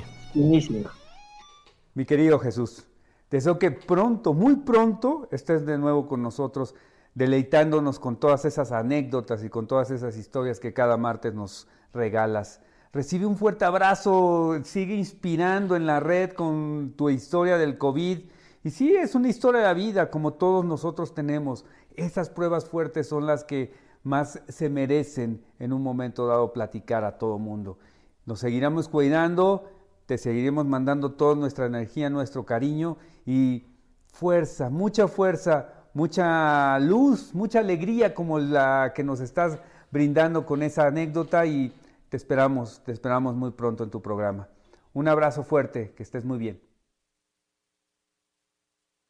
Mi 1.93 2.05
querido 2.05 2.39
Jesús, 2.39 2.85
deseo 3.31 3.57
que 3.57 3.71
pronto, 3.71 4.33
muy 4.33 4.57
pronto, 4.57 5.27
estés 5.31 5.65
de 5.65 5.77
nuevo 5.77 6.07
con 6.07 6.21
nosotros, 6.21 6.75
deleitándonos 7.15 7.99
con 7.99 8.17
todas 8.17 8.45
esas 8.45 8.71
anécdotas 8.71 9.43
y 9.43 9.49
con 9.49 9.67
todas 9.67 9.89
esas 9.89 10.17
historias 10.17 10.59
que 10.59 10.73
cada 10.73 10.97
martes 10.97 11.33
nos 11.33 11.67
regalas. 11.93 12.61
Recibe 12.97 13.27
un 13.27 13.37
fuerte 13.37 13.63
abrazo, 13.63 14.59
sigue 14.63 14.95
inspirando 14.95 15.75
en 15.75 15.85
la 15.85 15.99
red 15.99 16.31
con 16.31 16.95
tu 16.97 17.11
historia 17.11 17.59
del 17.59 17.77
COVID. 17.77 18.21
Y 18.63 18.69
sí, 18.71 18.95
es 18.95 19.13
una 19.13 19.29
historia 19.29 19.61
de 19.61 19.67
la 19.67 19.75
vida, 19.75 20.09
como 20.09 20.33
todos 20.33 20.65
nosotros 20.65 21.13
tenemos. 21.13 21.63
Esas 21.95 22.31
pruebas 22.31 22.65
fuertes 22.65 23.07
son 23.07 23.27
las 23.27 23.43
que 23.43 23.71
más 24.01 24.41
se 24.47 24.71
merecen 24.71 25.43
en 25.59 25.73
un 25.73 25.83
momento 25.83 26.25
dado 26.25 26.51
platicar 26.53 27.03
a 27.03 27.19
todo 27.19 27.37
mundo. 27.37 27.77
Nos 28.25 28.39
seguiremos 28.39 28.89
cuidando, 28.89 29.69
te 30.07 30.17
seguiremos 30.17 30.65
mandando 30.65 31.11
toda 31.11 31.35
nuestra 31.35 31.67
energía, 31.67 32.09
nuestro 32.09 32.47
cariño 32.47 32.97
y 33.27 33.67
fuerza, 34.07 34.71
mucha 34.71 35.07
fuerza, 35.07 35.69
mucha 35.93 36.79
luz, 36.79 37.31
mucha 37.35 37.59
alegría 37.59 38.15
como 38.15 38.39
la 38.39 38.91
que 38.95 39.03
nos 39.03 39.19
estás 39.19 39.59
brindando 39.91 40.47
con 40.47 40.63
esa 40.63 40.87
anécdota 40.87 41.45
y 41.45 41.71
te 42.09 42.17
esperamos, 42.17 42.83
te 42.83 42.91
esperamos 42.91 43.35
muy 43.35 43.51
pronto 43.51 43.83
en 43.83 43.89
tu 43.89 44.01
programa. 44.01 44.49
Un 44.93 45.07
abrazo 45.07 45.43
fuerte, 45.43 45.93
que 45.95 46.03
estés 46.03 46.25
muy 46.25 46.37
bien. 46.37 46.61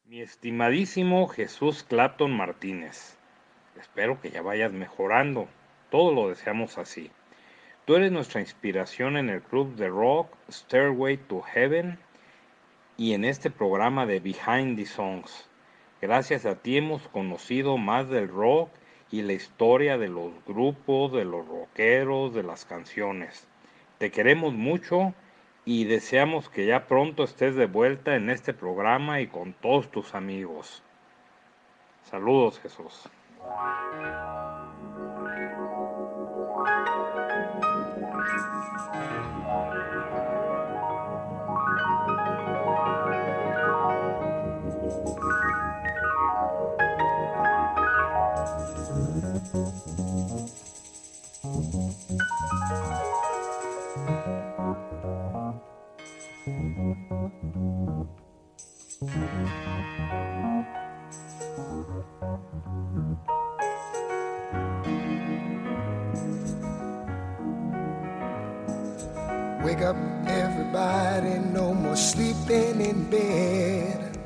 Mi 0.04 0.20
estimadísimo 0.20 1.28
Jesús 1.28 1.82
Clapton 1.82 2.36
Martínez, 2.36 3.18
espero 3.78 4.20
que 4.20 4.30
ya 4.30 4.42
vayas 4.42 4.72
mejorando, 4.72 5.48
todo 5.90 6.12
lo 6.12 6.28
deseamos 6.28 6.78
así. 6.78 7.10
Tú 7.84 7.96
eres 7.96 8.10
nuestra 8.10 8.40
inspiración 8.40 9.16
en 9.16 9.28
el 9.28 9.42
club 9.42 9.74
de 9.76 9.88
rock 9.88 10.34
Stairway 10.50 11.16
to 11.16 11.42
Heaven 11.42 11.98
y 12.96 13.14
en 13.14 13.24
este 13.24 13.50
programa 13.50 14.06
de 14.06 14.20
Behind 14.20 14.76
the 14.76 14.86
Songs. 14.86 15.48
Gracias 16.00 16.44
a 16.46 16.56
ti 16.56 16.76
hemos 16.76 17.08
conocido 17.08 17.76
más 17.76 18.08
del 18.08 18.28
rock 18.28 18.70
y 19.10 19.22
la 19.22 19.32
historia 19.32 19.98
de 19.98 20.08
los 20.08 20.32
grupos, 20.46 21.12
de 21.12 21.24
los 21.24 21.46
rockeros, 21.46 22.34
de 22.34 22.42
las 22.42 22.64
canciones. 22.64 23.46
Te 23.98 24.10
queremos 24.10 24.52
mucho 24.52 25.14
y 25.64 25.84
deseamos 25.84 26.48
que 26.48 26.66
ya 26.66 26.86
pronto 26.86 27.24
estés 27.24 27.54
de 27.54 27.66
vuelta 27.66 28.16
en 28.16 28.30
este 28.30 28.54
programa 28.54 29.20
y 29.20 29.26
con 29.26 29.52
todos 29.54 29.90
tus 29.90 30.14
amigos. 30.14 30.82
Saludos 32.04 32.58
Jesús. 32.60 33.08
Wake 57.40 57.50
up, 69.82 69.96
everybody, 70.26 71.38
no 71.38 71.74
more 71.74 71.94
sleeping 71.94 72.80
in 72.80 73.08
bed. 73.08 74.18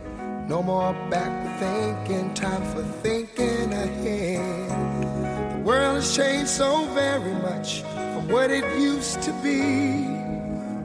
No 0.48 0.62
more 0.62 0.94
back 1.10 1.28
to 1.44 1.50
thinking, 1.58 2.32
time 2.32 2.62
for 2.72 2.82
thinking 3.02 3.74
ahead. 3.74 4.70
The 5.58 5.62
world 5.62 5.96
has 5.96 6.16
changed 6.16 6.48
so 6.48 6.86
very 6.94 7.34
much 7.34 7.82
from 7.82 8.28
what 8.28 8.50
it 8.50 8.64
used 8.80 9.20
to 9.22 9.32
be. 9.42 10.21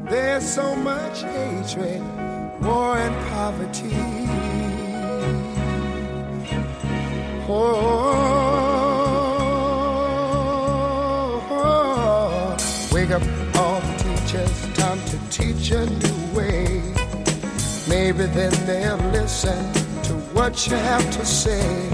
There's 0.09 0.47
so 0.49 0.73
much 0.73 1.21
hatred, 1.21 2.01
war, 2.61 2.97
and 2.97 3.13
poverty. 3.27 3.91
Oh, 7.49 7.53
oh, 11.49 11.51
oh. 11.51 12.57
wake 12.93 13.11
up 13.11 13.21
all 13.57 13.81
the 13.81 13.97
teachers, 13.97 14.73
time 14.75 14.99
to 15.07 15.17
teach 15.29 15.71
a 15.71 15.85
new 15.85 16.37
way. 16.37 16.81
Maybe 17.89 18.27
then 18.27 18.53
they'll 18.65 18.95
listen 19.11 19.73
to 20.03 20.13
what 20.33 20.67
you 20.67 20.77
have 20.77 21.03
to 21.17 21.25
say. 21.25 21.89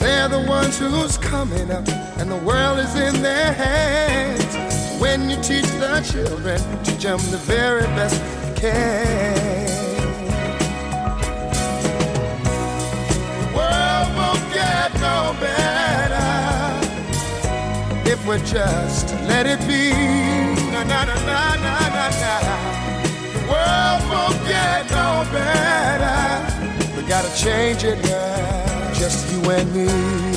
They're 0.00 0.28
the 0.28 0.44
ones 0.48 0.76
who's 0.76 1.18
coming 1.18 1.70
up, 1.70 1.88
and 2.18 2.28
the 2.28 2.42
world 2.44 2.80
is 2.80 2.96
in 2.96 3.22
their 3.22 3.52
hands. 3.52 4.41
When 5.02 5.28
you 5.28 5.34
teach 5.42 5.66
the 5.82 6.00
children, 6.12 6.60
teach 6.84 7.02
them 7.02 7.18
the 7.32 7.36
very 7.38 7.82
best 7.98 8.14
you 8.46 8.54
can. 8.54 9.66
The 13.40 13.48
world 13.58 14.08
won't 14.16 14.44
get 14.54 14.94
no 15.02 15.34
better 15.40 16.30
if 18.08 18.24
we 18.28 18.36
just 18.46 19.12
let 19.26 19.46
it 19.46 19.58
be. 19.66 19.90
Na 20.70 20.84
na 20.84 21.04
na 21.04 21.16
na 21.26 21.56
na 21.66 22.04
na. 22.22 22.34
The 23.34 23.42
world 23.50 24.02
won't 24.08 24.38
get 24.46 24.88
no 24.92 25.26
better. 25.32 26.96
We 26.96 27.02
gotta 27.08 27.34
change 27.36 27.82
it, 27.82 27.98
now, 28.04 28.92
Just 28.94 29.32
you 29.32 29.50
and 29.50 29.68
me. 29.74 30.31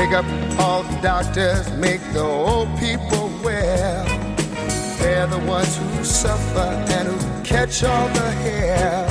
Wake 0.00 0.12
up 0.12 0.24
all 0.58 0.82
the 0.82 0.98
doctors, 1.02 1.70
make 1.72 2.00
the 2.14 2.22
old 2.22 2.68
people 2.78 3.30
well. 3.44 4.06
They're 4.98 5.26
the 5.26 5.38
ones 5.46 5.76
who 5.76 6.02
suffer 6.02 6.70
and 6.96 7.06
who 7.06 7.44
catch 7.44 7.84
all 7.84 8.08
the 8.08 8.30
hair. 8.30 9.04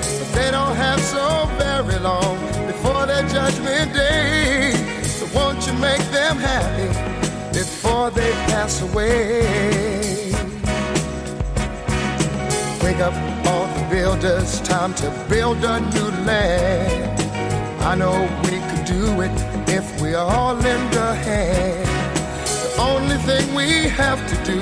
But 0.00 0.32
they 0.32 0.50
don't 0.50 0.74
have 0.74 1.00
so 1.00 1.46
very 1.58 1.98
long 1.98 2.38
before 2.66 3.04
their 3.04 3.28
judgment 3.28 3.92
day. 3.92 4.72
So 5.02 5.28
won't 5.34 5.66
you 5.66 5.74
make 5.74 6.04
them 6.10 6.38
happy 6.38 6.88
before 7.52 8.10
they 8.10 8.32
pass 8.48 8.80
away? 8.80 10.32
Wake 12.82 13.00
up 13.00 13.14
all 13.48 13.66
the 13.66 13.86
builders, 13.90 14.62
time 14.62 14.94
to 14.94 15.10
build 15.28 15.62
a 15.62 15.78
new 15.92 16.10
land. 16.24 17.20
I 17.82 17.94
know 17.96 18.16
we 18.44 18.60
could 18.70 18.86
do 18.86 19.20
it 19.20 19.51
if 19.72 20.02
we 20.02 20.14
all 20.14 20.54
lend 20.54 20.94
a 20.94 21.14
hand. 21.14 21.86
The 22.64 22.82
only 22.90 23.16
thing 23.28 23.54
we 23.54 23.88
have 23.88 24.20
to 24.30 24.36
do 24.44 24.58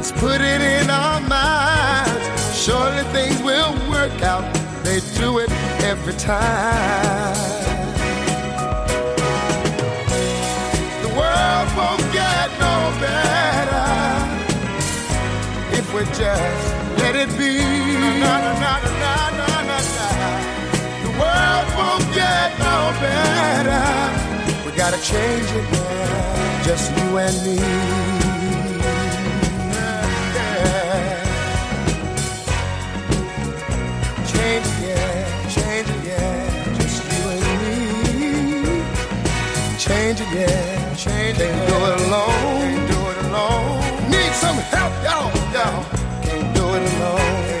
is 0.00 0.10
put 0.12 0.40
it 0.40 0.60
in 0.62 0.88
our 0.88 1.20
minds. 1.20 2.24
Surely 2.64 3.04
things 3.12 3.42
will 3.42 3.72
work 3.90 4.16
out. 4.22 4.46
They 4.82 5.00
do 5.20 5.38
it 5.38 5.50
every 5.90 6.14
time. 6.14 7.36
The 11.04 11.12
world 11.20 11.68
won't 11.78 12.06
get 12.20 12.48
no 12.66 12.76
better 13.04 13.88
if 15.78 15.86
we 15.94 16.02
just 16.22 16.64
let 17.00 17.14
it 17.16 17.30
be. 17.36 17.54
Na, 18.22 18.34
na, 18.44 18.52
na. 18.62 18.72
The 21.04 21.12
world 21.20 21.68
won't 21.78 22.06
get 22.14 22.48
no 22.58 22.78
better. 23.04 24.23
Gotta 24.76 25.00
change 25.00 25.48
it, 25.52 25.64
yeah. 25.72 26.62
Just 26.64 26.90
you 26.90 27.18
and 27.18 27.36
me. 27.46 27.56
Yeah. 30.34 30.74
Change 34.26 34.66
it, 34.66 34.78
yeah. 34.82 35.48
Change 35.48 35.88
it, 35.88 36.04
yeah. 36.04 36.74
Just 36.74 37.04
you 37.04 37.22
and 37.30 37.42
me. 37.62 38.82
change 39.78 40.20
it, 40.20 40.28
yeah. 40.34 40.94
Change 40.96 41.38
it. 41.38 41.50
Can't 41.54 41.68
do 41.68 41.76
it 41.86 42.00
alone. 42.08 42.30
Can't 42.58 42.86
do 42.90 42.98
it 43.10 43.18
alone. 43.26 44.10
Need 44.10 44.32
some 44.32 44.58
help, 44.74 44.92
y'all. 45.04 45.30
Y'all. 45.54 45.84
Can't 46.22 46.54
do 46.56 46.64
it 46.74 46.82
alone. 46.94 47.53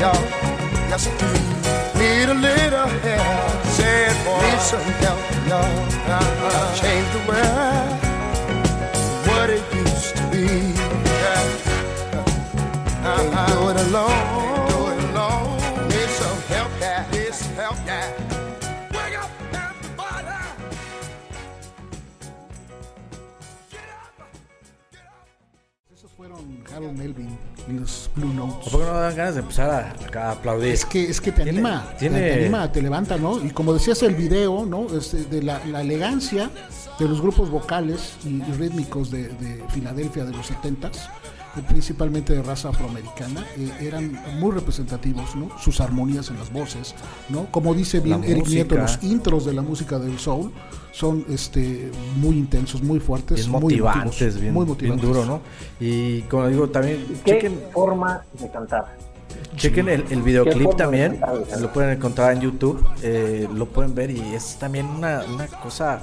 Y'all. 0.00 0.24
Yes, 0.88 1.06
I 1.06 1.12
do. 1.20 1.28
Need 2.00 2.28
a 2.30 2.34
little 2.34 2.88
help. 3.04 3.64
Say 3.76 4.06
it, 4.08 4.16
boy. 4.24 4.40
Need 4.40 4.60
some 4.60 4.88
help, 5.04 5.20
y'all. 5.46 5.60
Uh-huh. 5.60 6.74
Change 6.80 7.08
the 7.16 7.22
world. 7.28 7.92
What 9.28 9.50
it 9.50 9.64
used 9.74 10.16
to 10.16 10.22
be. 10.32 10.46
Yeah. 11.24 11.44
Uh-huh. 12.16 12.24
Can't 13.04 13.48
do 13.52 13.58
it 13.70 13.78
alone. 13.86 14.08
Can't 14.08 14.70
do 14.72 14.80
it 14.92 14.98
alone. 15.10 15.88
Need 15.92 16.10
some 16.20 16.40
help, 16.52 16.72
yeah. 16.80 17.06
Need 17.12 17.34
some 17.34 17.54
help, 17.54 17.78
yeah. 17.84 18.06
Wake 18.96 19.18
up, 19.20 19.30
everybody. 19.52 20.36
Esos 25.92 26.10
fueron 26.16 26.64
Harold 26.72 26.96
Melvin 26.96 27.38
los 27.68 28.10
Blue 28.16 28.32
Notes. 28.32 28.68
¿Por 28.70 28.80
qué 28.80 28.86
no 28.86 28.94
dan 29.00 29.16
ganas 29.16 29.34
de 29.34 29.40
empezar 29.40 29.70
a, 29.70 30.18
a 30.20 30.32
aplaudir? 30.32 30.72
Es 30.72 30.84
que, 30.84 31.02
es 31.04 31.20
que 31.20 31.32
te 31.32 31.42
anima, 31.42 31.92
tiene- 31.98 32.18
te 32.20 32.32
anima, 32.40 32.72
te 32.72 32.82
levanta, 32.82 33.16
¿no? 33.16 33.44
Y 33.44 33.50
como 33.50 33.72
decías 33.74 34.02
el 34.02 34.14
video, 34.14 34.64
¿no? 34.66 34.86
Este, 34.96 35.24
de 35.24 35.42
la, 35.42 35.60
la 35.66 35.80
elegancia 35.82 36.50
de 36.98 37.08
los 37.08 37.20
grupos 37.20 37.50
vocales 37.50 38.14
y, 38.24 38.28
y 38.42 38.52
rítmicos 38.58 39.10
de, 39.10 39.28
de 39.28 39.64
Filadelfia 39.70 40.24
de 40.24 40.32
los 40.32 40.50
70s, 40.50 40.90
eh, 40.96 41.00
principalmente 41.68 42.34
de 42.34 42.42
raza 42.42 42.68
afroamericana, 42.68 43.44
eh, 43.56 43.70
eran 43.80 44.12
muy 44.38 44.52
representativos, 44.52 45.34
¿no? 45.34 45.48
Sus 45.58 45.80
armonías 45.80 46.30
en 46.30 46.38
las 46.38 46.52
voces, 46.52 46.94
¿no? 47.28 47.46
Como 47.50 47.74
dice 47.74 48.00
bien 48.00 48.22
Eric 48.24 48.46
Nieto, 48.46 48.76
los 48.76 49.02
intros 49.02 49.44
de 49.44 49.52
la 49.52 49.62
música 49.62 49.98
del 49.98 50.18
soul 50.18 50.52
son 50.92 51.24
este 51.28 51.90
muy 52.16 52.36
intensos, 52.36 52.82
muy 52.82 53.00
fuertes, 53.00 53.38
bien 53.38 53.50
muy 53.50 53.60
motivantes, 53.60 54.20
emotivos, 54.20 54.40
bien, 54.40 54.54
muy 54.54 54.76
bien 54.76 54.96
duro, 54.96 55.24
¿no? 55.24 55.40
Y 55.80 56.22
como 56.22 56.48
digo, 56.48 56.68
también 56.68 57.04
¿Qué 57.24 57.32
chequen, 57.32 57.60
forma 57.72 58.22
de 58.38 58.50
cantar? 58.50 58.96
chequen 59.56 59.88
el, 59.88 60.04
el 60.10 60.22
videoclip 60.22 60.76
también, 60.76 61.20
lo 61.60 61.72
pueden 61.72 61.90
encontrar 61.96 62.32
en 62.32 62.40
YouTube, 62.40 62.84
eh, 63.02 63.48
lo 63.52 63.66
pueden 63.66 63.94
ver 63.94 64.10
y 64.10 64.20
es 64.34 64.56
también 64.58 64.86
una, 64.86 65.22
una 65.24 65.46
cosa 65.46 66.00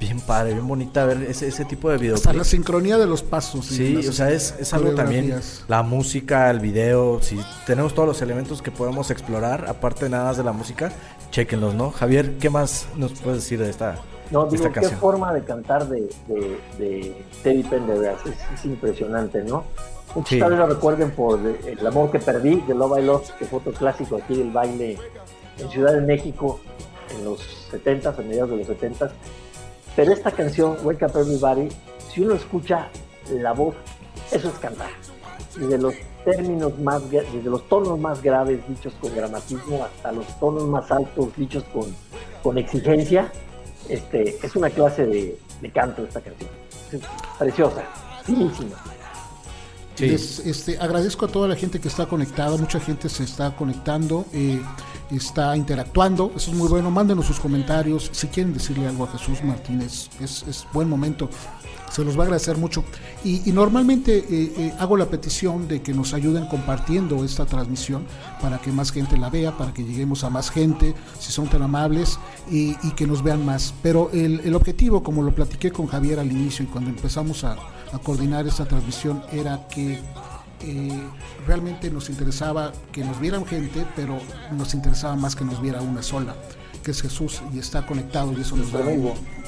bien 0.00 0.20
padre, 0.20 0.52
bien 0.54 0.66
bonita 0.66 1.04
ver 1.04 1.22
ese, 1.22 1.48
ese 1.48 1.64
tipo 1.64 1.90
de 1.90 2.14
Hasta 2.14 2.32
la 2.32 2.44
sincronía 2.44 2.98
de 2.98 3.06
los 3.06 3.22
pasos. 3.22 3.66
Sí, 3.66 3.96
o 3.96 4.12
sea, 4.12 4.30
es, 4.30 4.54
es 4.58 4.72
algo 4.72 4.94
también, 4.94 5.40
la 5.66 5.82
música, 5.82 6.50
el 6.50 6.60
video, 6.60 7.20
si 7.22 7.38
tenemos 7.66 7.94
todos 7.94 8.08
los 8.08 8.22
elementos 8.22 8.62
que 8.62 8.70
podemos 8.70 9.10
explorar, 9.10 9.66
aparte 9.68 10.08
nada 10.08 10.24
más 10.24 10.36
de 10.36 10.44
la 10.44 10.52
música, 10.52 10.92
chequenlos, 11.30 11.74
¿no? 11.74 11.90
Javier, 11.90 12.38
¿qué 12.38 12.50
más 12.50 12.86
nos 12.96 13.12
puedes 13.12 13.42
decir 13.42 13.58
de 13.60 13.70
esta, 13.70 13.96
No, 14.30 14.44
de 14.44 14.52
digo, 14.52 14.64
esta 14.66 14.68
qué 14.74 14.80
canción? 14.80 15.00
forma 15.00 15.32
de 15.34 15.42
cantar 15.44 15.88
de, 15.88 16.08
de, 16.26 16.58
de 16.78 17.24
Teddy 17.42 17.62
Pendergrass. 17.64 18.20
Es, 18.26 18.58
es 18.58 18.64
impresionante, 18.64 19.42
¿no? 19.42 19.64
Muchos 20.14 20.30
Sí. 20.30 20.38
tal 20.38 20.50
vez 20.50 20.58
lo 20.58 20.66
recuerden 20.66 21.10
por 21.10 21.38
El 21.66 21.86
amor 21.86 22.10
que 22.10 22.18
perdí, 22.18 22.62
de 22.66 22.74
Love 22.74 22.98
I 22.98 23.02
Lost, 23.02 23.30
que 23.38 23.44
fue 23.44 23.58
otro 23.58 23.72
clásico 23.72 24.16
aquí 24.16 24.36
del 24.36 24.50
baile 24.50 24.96
en 25.58 25.70
Ciudad 25.70 25.92
de 25.92 26.00
México 26.00 26.60
en 27.14 27.24
los 27.26 27.40
70s, 27.70 28.18
a 28.18 28.22
mediados 28.22 28.50
de 28.50 28.56
los 28.56 28.68
70s. 28.68 29.10
Pero 29.98 30.12
esta 30.12 30.30
canción, 30.30 30.76
Wake 30.84 31.06
Up 31.06 31.16
Everybody, 31.16 31.70
si 32.08 32.20
uno 32.20 32.36
escucha 32.36 32.86
la 33.32 33.50
voz, 33.50 33.74
eso 34.30 34.48
es 34.48 34.54
cantar. 34.60 34.90
Desde 35.56 35.76
los 35.76 35.92
términos 36.24 36.78
más, 36.78 37.10
desde 37.10 37.50
los 37.50 37.68
tonos 37.68 37.98
más 37.98 38.22
graves 38.22 38.60
dichos 38.68 38.94
con 39.00 39.12
gramatismo 39.12 39.84
hasta 39.84 40.12
los 40.12 40.24
tonos 40.38 40.68
más 40.68 40.88
altos 40.92 41.34
dichos 41.36 41.64
con, 41.72 41.92
con 42.44 42.58
exigencia, 42.58 43.32
este, 43.88 44.38
es 44.40 44.54
una 44.54 44.70
clase 44.70 45.04
de, 45.04 45.36
de 45.60 45.70
canto 45.72 46.04
esta 46.04 46.20
canción. 46.20 46.48
Preciosa, 47.36 47.82
finísima. 48.22 48.76
Este, 50.00 50.78
agradezco 50.78 51.26
a 51.26 51.28
toda 51.28 51.48
la 51.48 51.56
gente 51.56 51.80
que 51.80 51.88
está 51.88 52.06
conectada, 52.06 52.56
mucha 52.56 52.80
gente 52.80 53.08
se 53.08 53.24
está 53.24 53.54
conectando, 53.56 54.26
eh, 54.32 54.60
está 55.10 55.56
interactuando, 55.56 56.32
eso 56.36 56.50
es 56.50 56.56
muy 56.56 56.68
bueno, 56.68 56.90
mándenos 56.90 57.26
sus 57.26 57.40
comentarios, 57.40 58.10
si 58.12 58.28
quieren 58.28 58.52
decirle 58.52 58.86
algo 58.86 59.04
a 59.04 59.08
Jesús 59.08 59.42
Martínez, 59.42 60.08
es, 60.20 60.44
es 60.48 60.66
buen 60.72 60.88
momento, 60.88 61.28
se 61.90 62.04
los 62.04 62.16
va 62.16 62.20
a 62.20 62.24
agradecer 62.24 62.56
mucho. 62.58 62.84
Y, 63.24 63.48
y 63.48 63.52
normalmente 63.52 64.18
eh, 64.18 64.52
eh, 64.56 64.74
hago 64.78 64.96
la 64.96 65.06
petición 65.06 65.66
de 65.68 65.82
que 65.82 65.94
nos 65.94 66.14
ayuden 66.14 66.46
compartiendo 66.46 67.24
esta 67.24 67.46
transmisión 67.46 68.06
para 68.40 68.58
que 68.58 68.70
más 68.70 68.92
gente 68.92 69.16
la 69.16 69.30
vea, 69.30 69.56
para 69.56 69.72
que 69.72 69.84
lleguemos 69.84 70.22
a 70.24 70.30
más 70.30 70.50
gente, 70.50 70.94
si 71.18 71.32
son 71.32 71.48
tan 71.48 71.62
amables, 71.62 72.18
y, 72.50 72.74
que 72.92 73.06
nos 73.06 73.22
vean 73.22 73.44
más. 73.44 73.74
Pero 73.82 74.10
el 74.12 74.54
objetivo, 74.54 75.02
como 75.02 75.22
lo 75.22 75.34
platiqué 75.34 75.70
con 75.70 75.86
Javier 75.86 76.18
al 76.18 76.30
inicio 76.30 76.64
y 76.64 76.68
cuando 76.68 76.90
empezamos 76.90 77.44
a, 77.44 77.56
a 77.92 77.98
coordinar 77.98 78.46
esta 78.46 78.64
transmisión, 78.64 79.22
era 79.32 79.66
que 79.68 80.00
eh, 80.60 81.08
realmente 81.46 81.90
nos 81.90 82.10
interesaba 82.10 82.72
que 82.92 83.04
nos 83.04 83.20
vieran 83.20 83.46
gente, 83.46 83.86
pero 83.94 84.18
nos 84.52 84.74
interesaba 84.74 85.16
más 85.16 85.36
que 85.36 85.44
nos 85.44 85.60
viera 85.60 85.80
una 85.80 86.02
sola, 86.02 86.34
que 86.88 86.92
es 86.92 87.02
Jesús 87.02 87.42
y 87.52 87.58
está 87.58 87.84
conectado 87.84 88.32
y 88.32 88.40
eso 88.40 88.56
nos 88.56 88.72
da 88.72 88.80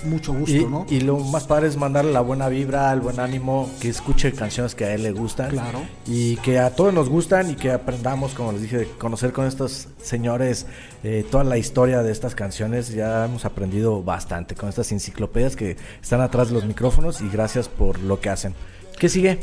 mucho 0.05 0.35
gusto, 0.35 0.55
Y, 0.55 0.67
¿no? 0.67 0.85
y 0.91 1.01
lo 1.01 1.17
más 1.21 1.45
padre 1.45 1.69
es 1.69 1.77
mandarle 1.79 2.13
la 2.13 2.21
buena 2.21 2.51
vibra, 2.51 2.93
el 2.93 3.01
buen 3.01 3.19
ánimo, 3.19 3.71
que 3.81 3.89
escuche 3.89 4.33
canciones 4.33 4.75
que 4.75 4.85
a 4.85 4.95
él 4.95 5.05
le 5.05 5.13
gustan. 5.13 5.49
Claro. 5.49 5.81
Y 6.07 6.37
que 6.37 6.59
a 6.59 6.75
todos 6.75 6.93
nos 6.93 7.09
gustan 7.09 7.49
y 7.51 7.55
que 7.55 7.73
aprendamos, 7.73 8.35
como 8.35 8.53
les 8.53 8.61
dije, 8.61 8.77
de 8.77 8.87
conocer 8.91 9.33
con 9.33 9.47
estos 9.47 9.89
señores 10.03 10.67
eh, 11.03 11.25
toda 11.31 11.45
la 11.45 11.57
historia 11.57 12.03
de 12.03 12.13
estas 12.13 12.35
canciones. 12.35 12.91
Ya 12.91 13.25
hemos 13.25 13.47
aprendido 13.47 14.03
bastante 14.03 14.55
con 14.55 14.69
estas 14.69 14.93
enciclopedias 14.93 15.57
que 15.57 15.79
están 16.03 16.21
atrás 16.21 16.49
de 16.49 16.55
los 16.57 16.67
micrófonos 16.67 17.23
y 17.23 17.31
gracias 17.31 17.69
por 17.71 18.01
lo 18.01 18.21
que 18.21 18.29
hacen. 18.29 18.55
¿Qué 18.99 19.09
sigue? 19.09 19.39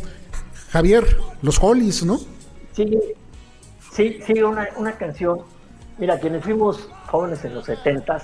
Javier, 0.69 1.17
los 1.41 1.57
Hollies, 1.59 2.05
¿no? 2.05 2.19
Sigue, 2.73 3.15
sí, 3.91 4.19
sigue 4.23 4.43
una, 4.43 4.67
una 4.77 4.91
canción. 4.91 5.56
Mira, 5.97 6.19
quienes 6.19 6.43
fuimos 6.43 6.87
jóvenes 7.07 7.43
en 7.43 7.55
los 7.55 7.67
70s, 7.67 8.23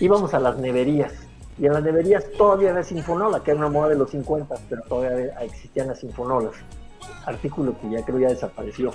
íbamos 0.00 0.34
a 0.34 0.40
las 0.40 0.58
neverías. 0.58 1.12
Y 1.58 1.66
en 1.66 1.74
las 1.74 1.82
neverías 1.82 2.24
todavía 2.36 2.70
había 2.70 2.82
Sinfonola, 2.82 3.42
que 3.42 3.52
era 3.52 3.60
una 3.60 3.68
moda 3.68 3.90
de 3.90 3.96
los 3.96 4.10
50, 4.10 4.54
pero 4.68 4.82
todavía 4.82 5.40
existían 5.40 5.88
las 5.88 6.00
Sinfonolas. 6.00 6.54
Artículo 7.26 7.78
que 7.80 7.90
ya 7.90 8.04
creo 8.04 8.18
ya 8.18 8.28
desapareció. 8.28 8.92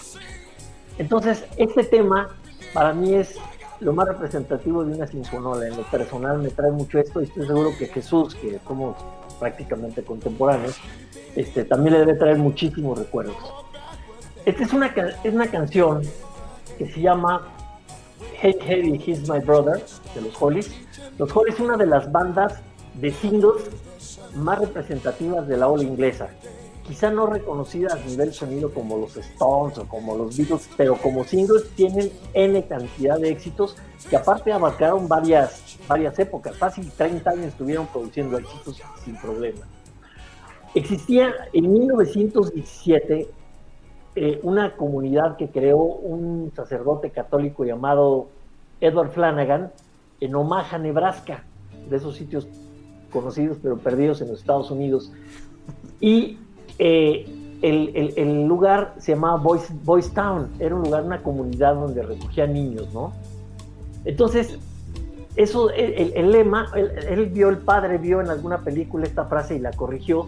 Entonces, 0.97 1.45
este 1.57 1.83
tema 1.83 2.29
para 2.73 2.93
mí 2.93 3.13
es 3.13 3.37
lo 3.79 3.93
más 3.93 4.07
representativo 4.07 4.83
de 4.83 4.95
una 4.95 5.07
sinfonola. 5.07 5.67
En 5.67 5.77
lo 5.77 5.83
personal 5.83 6.39
me 6.39 6.49
trae 6.49 6.71
mucho 6.71 6.99
esto 6.99 7.21
y 7.21 7.25
estoy 7.25 7.47
seguro 7.47 7.71
que 7.77 7.87
Jesús, 7.87 8.35
que 8.35 8.59
somos 8.65 8.97
prácticamente 9.39 10.03
contemporáneos, 10.03 10.77
este, 11.35 11.65
también 11.65 11.93
le 11.93 11.99
debe 11.99 12.15
traer 12.15 12.37
muchísimos 12.37 12.97
recuerdos. 12.97 13.35
Esta 14.45 14.63
es 14.63 14.73
una, 14.73 14.87
es 14.87 15.33
una 15.33 15.47
canción 15.47 16.01
que 16.77 16.89
se 16.89 17.01
llama 17.01 17.54
Hate 18.41 18.61
Heavy, 18.61 19.01
He's 19.05 19.27
My 19.29 19.39
Brother, 19.39 19.83
de 20.13 20.21
los 20.21 20.41
Hollies. 20.41 20.71
Los 21.17 21.35
Hollies 21.35 21.55
es 21.55 21.61
una 21.61 21.77
de 21.77 21.85
las 21.85 22.11
bandas 22.11 22.61
de 22.95 23.11
singles 23.11 23.69
más 24.35 24.59
representativas 24.59 25.47
de 25.47 25.57
la 25.57 25.67
ola 25.67 25.83
inglesa. 25.83 26.29
Quizá 26.87 27.09
no 27.09 27.25
reconocidas 27.25 27.93
a 27.93 28.05
nivel 28.05 28.31
sonido 28.31 28.71
como 28.71 28.97
los 28.97 29.17
Stones 29.17 29.77
o 29.79 29.87
como 29.87 30.15
los 30.15 30.37
Beatles, 30.37 30.69
pero 30.77 30.95
como 30.95 31.23
singles 31.23 31.67
tienen 31.75 32.11
N 32.33 32.63
cantidad 32.67 33.19
de 33.19 33.29
éxitos 33.29 33.75
que 34.07 34.15
aparte 34.15 34.53
abarcaron 34.53 35.07
varias, 35.07 35.77
varias 35.87 36.19
épocas. 36.19 36.55
Fácil 36.55 36.91
30 36.95 37.29
años 37.29 37.45
estuvieron 37.47 37.87
produciendo 37.87 38.37
éxitos 38.37 38.81
sin 39.03 39.15
problema. 39.15 39.65
Existía 40.75 41.33
en 41.53 41.73
1917 41.73 43.29
eh, 44.15 44.39
una 44.43 44.77
comunidad 44.77 45.35
que 45.35 45.49
creó 45.49 45.77
un 45.77 46.51
sacerdote 46.55 47.09
católico 47.09 47.65
llamado 47.65 48.27
Edward 48.79 49.09
Flanagan 49.09 49.71
en 50.21 50.35
Omaha, 50.35 50.77
Nebraska, 50.77 51.43
de 51.89 51.97
esos 51.97 52.15
sitios 52.15 52.47
conocidos 53.11 53.57
pero 53.61 53.77
perdidos 53.77 54.21
en 54.21 54.29
los 54.29 54.39
Estados 54.39 54.71
Unidos. 54.71 55.11
Y 55.99 56.37
eh, 56.79 57.25
el, 57.61 58.45
lugar 58.47 58.95
se 58.99 59.13
llamaba 59.13 59.37
Boys, 59.37 60.13
Town, 60.13 60.49
era 60.59 60.75
un 60.75 60.83
lugar, 60.83 61.03
una 61.03 61.21
comunidad 61.21 61.75
donde 61.75 62.01
recogían 62.01 62.53
niños, 62.53 62.93
¿no? 62.93 63.11
Entonces, 64.05 64.59
eso, 65.35 65.71
el, 65.71 66.31
lema, 66.31 66.71
él 66.75 67.25
vio, 67.27 67.49
el 67.49 67.57
padre 67.57 67.97
vio 67.97 68.21
en 68.21 68.29
alguna 68.29 68.59
película 68.59 69.05
esta 69.05 69.25
frase 69.25 69.55
y 69.55 69.59
la 69.59 69.71
corrigió, 69.71 70.27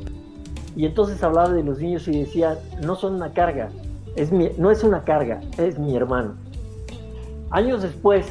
y 0.78 0.86
entonces 0.86 1.21
hablaba 1.23 1.49
de 1.49 1.63
los 1.63 1.80
niños 1.80 2.07
y 2.07 2.19
decía, 2.19 2.59
no 2.84 2.95
son 2.95 3.15
una 3.15 3.34
carga, 3.34 3.69
es 4.15 4.32
mi- 4.32 4.51
no 4.59 4.69
es 4.69 4.84
una 4.84 5.03
carga, 5.03 5.41
es 5.57 5.80
mi 5.80 5.95
hermano. 5.95 6.36
Años 7.49 7.82
después, 7.82 8.25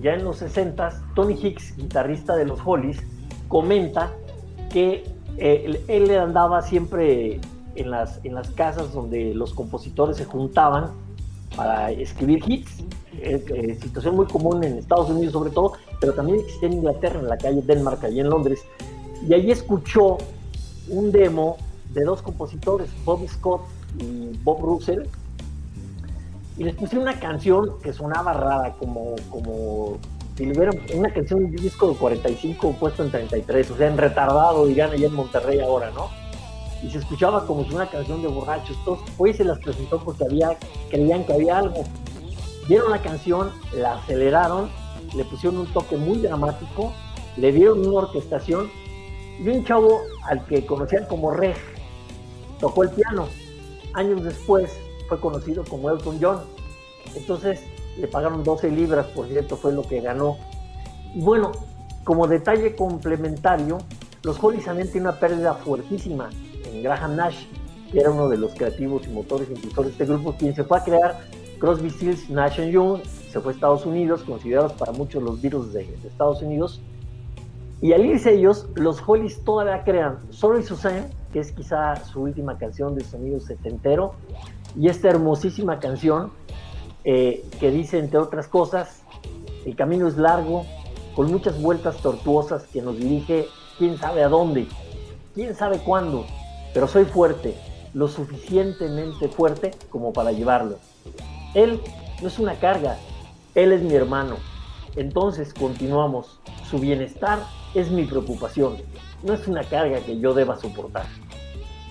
ya 0.00 0.14
en 0.14 0.24
los 0.24 0.38
60, 0.38 1.02
Tony 1.14 1.34
Hicks, 1.34 1.76
guitarrista 1.76 2.36
de 2.36 2.46
los 2.46 2.58
Hollies, 2.64 2.98
comenta 3.48 4.12
que 4.72 5.04
eh, 5.36 5.78
él, 5.88 6.10
andaba 6.18 6.62
siempre 6.62 7.38
en 7.74 7.90
las, 7.90 8.18
en 8.24 8.34
las 8.34 8.50
casas 8.50 8.92
donde 8.94 9.34
los 9.34 9.52
compositores 9.52 10.16
se 10.16 10.24
juntaban 10.24 10.86
para 11.54 11.90
escribir 11.90 12.42
hits, 12.46 12.80
eh, 13.20 13.44
eh, 13.54 13.78
situación 13.80 14.16
muy 14.16 14.26
común 14.26 14.64
en 14.64 14.78
Estados 14.78 15.10
Unidos 15.10 15.32
sobre 15.32 15.50
todo, 15.50 15.72
pero 16.00 16.14
también 16.14 16.38
existía 16.40 16.68
en 16.68 16.74
Inglaterra, 16.74 17.20
en 17.20 17.28
la 17.28 17.36
calle 17.36 17.60
Denmark, 17.62 18.02
allí 18.04 18.20
en 18.20 18.30
Londres, 18.30 18.60
y 19.28 19.34
allí 19.34 19.50
escuchó 19.50 20.16
un 20.90 21.12
demo 21.12 21.56
de 21.92 22.04
dos 22.04 22.22
compositores, 22.22 22.88
Bob 23.04 23.26
Scott 23.28 23.62
y 23.98 24.36
Bob 24.42 24.60
Russell, 24.60 25.04
y 26.56 26.64
les 26.64 26.74
puse 26.74 26.98
una 26.98 27.18
canción 27.18 27.78
que 27.82 27.92
sonaba 27.92 28.32
rara, 28.32 28.74
como, 28.78 29.14
como 29.30 29.98
si 30.36 30.44
le 30.44 30.52
hubieran 30.52 30.78
una 30.94 31.12
canción 31.12 31.40
de 31.40 31.46
un 31.46 31.56
disco 31.56 31.88
de 31.88 31.96
45 31.96 32.72
puesto 32.78 33.04
en 33.04 33.10
33, 33.10 33.70
o 33.70 33.76
sea, 33.76 33.88
en 33.88 33.96
retardado, 33.96 34.66
dirían 34.66 34.90
allá 34.90 35.06
en 35.06 35.14
Monterrey 35.14 35.60
ahora, 35.60 35.90
¿no? 35.90 36.08
Y 36.82 36.90
se 36.90 36.98
escuchaba 36.98 37.46
como 37.46 37.64
si 37.64 37.74
una 37.74 37.88
canción 37.88 38.22
de 38.22 38.28
borrachos. 38.28 38.76
Entonces, 38.78 39.06
hoy 39.18 39.34
se 39.34 39.44
las 39.44 39.58
presentó 39.58 39.98
porque 39.98 40.24
había, 40.24 40.56
creían 40.90 41.24
que 41.24 41.32
había 41.32 41.58
algo. 41.58 41.84
Vieron 42.68 42.90
la 42.90 43.02
canción, 43.02 43.50
la 43.74 43.94
aceleraron, 43.94 44.68
le 45.16 45.24
pusieron 45.24 45.58
un 45.58 45.66
toque 45.72 45.96
muy 45.96 46.18
dramático, 46.18 46.92
le 47.36 47.52
dieron 47.52 47.86
una 47.86 47.98
orquestación 47.98 48.68
y 49.38 49.48
un 49.48 49.64
chavo 49.64 50.02
al 50.24 50.44
que 50.46 50.66
conocían 50.66 51.06
como 51.06 51.30
Reg 51.30 51.56
tocó 52.60 52.82
el 52.82 52.90
piano. 52.90 53.28
Años 53.94 54.22
después 54.24 54.76
fue 55.08 55.20
conocido 55.20 55.64
como 55.64 55.90
Elton 55.90 56.18
John. 56.20 56.40
Entonces, 57.14 57.60
le 57.98 58.06
pagaron 58.06 58.44
12 58.44 58.70
libras, 58.70 59.06
por 59.06 59.28
cierto, 59.28 59.56
fue 59.56 59.72
lo 59.72 59.82
que 59.82 60.00
ganó. 60.00 60.36
Y 61.14 61.20
bueno, 61.20 61.52
como 62.04 62.26
detalle 62.26 62.76
complementario, 62.76 63.78
los 64.22 64.42
Hollies 64.42 64.64
también 64.64 64.90
tienen 64.90 65.08
una 65.08 65.18
pérdida 65.18 65.54
fuertísima 65.54 66.30
en 66.64 66.82
Graham 66.82 67.16
Nash, 67.16 67.46
que 67.90 68.00
era 68.00 68.10
uno 68.10 68.28
de 68.28 68.36
los 68.36 68.54
creativos 68.54 69.06
y 69.06 69.10
motores 69.10 69.48
impulsores 69.48 69.96
de 69.96 70.04
este 70.04 70.12
grupo, 70.12 70.34
quien 70.36 70.54
se 70.54 70.64
fue 70.64 70.78
a 70.78 70.84
crear 70.84 71.20
Crosby, 71.58 71.90
Stills, 71.90 72.30
Nash 72.30 72.60
Young, 72.60 73.00
se 73.32 73.40
fue 73.40 73.52
a 73.52 73.54
Estados 73.54 73.86
Unidos, 73.86 74.22
considerados 74.22 74.72
para 74.74 74.92
muchos 74.92 75.22
los 75.22 75.40
virus 75.40 75.72
de, 75.72 75.82
Estados 76.04 76.42
Unidos, 76.42 76.80
y 77.80 77.92
al 77.92 78.04
irse 78.04 78.34
ellos, 78.34 78.66
los 78.74 79.00
Hollies 79.06 79.44
todavía 79.44 79.84
crean 79.84 80.18
Sorry 80.30 80.62
Suzanne, 80.62 81.10
que 81.32 81.40
es 81.40 81.52
quizá 81.52 81.96
su 82.04 82.22
última 82.22 82.58
canción 82.58 82.94
de 82.94 83.04
sonido 83.04 83.38
setentero, 83.40 84.14
y 84.76 84.88
esta 84.88 85.08
hermosísima 85.08 85.78
canción 85.78 86.32
eh, 87.04 87.44
que 87.60 87.70
dice, 87.70 87.98
entre 87.98 88.18
otras 88.18 88.48
cosas, 88.48 89.02
el 89.64 89.76
camino 89.76 90.08
es 90.08 90.16
largo, 90.16 90.66
con 91.14 91.30
muchas 91.30 91.60
vueltas 91.60 91.96
tortuosas 91.98 92.64
que 92.64 92.82
nos 92.82 92.96
dirige 92.96 93.46
quién 93.78 93.96
sabe 93.98 94.22
a 94.22 94.28
dónde, 94.28 94.68
quién 95.34 95.54
sabe 95.54 95.78
cuándo, 95.78 96.26
pero 96.74 96.86
soy 96.86 97.04
fuerte, 97.04 97.54
lo 97.94 98.08
suficientemente 98.08 99.28
fuerte 99.28 99.72
como 99.90 100.12
para 100.12 100.32
llevarlo. 100.32 100.78
Él 101.54 101.80
no 102.22 102.28
es 102.28 102.38
una 102.38 102.54
carga, 102.54 102.98
él 103.54 103.72
es 103.72 103.82
mi 103.82 103.94
hermano. 103.94 104.36
Entonces 104.96 105.54
continuamos, 105.54 106.40
su 106.68 106.78
bienestar 106.78 107.40
es 107.74 107.90
mi 107.90 108.04
preocupación, 108.04 108.76
no 109.22 109.34
es 109.34 109.46
una 109.46 109.62
carga 109.64 110.00
que 110.00 110.18
yo 110.18 110.34
deba 110.34 110.56
soportar. 110.56 111.06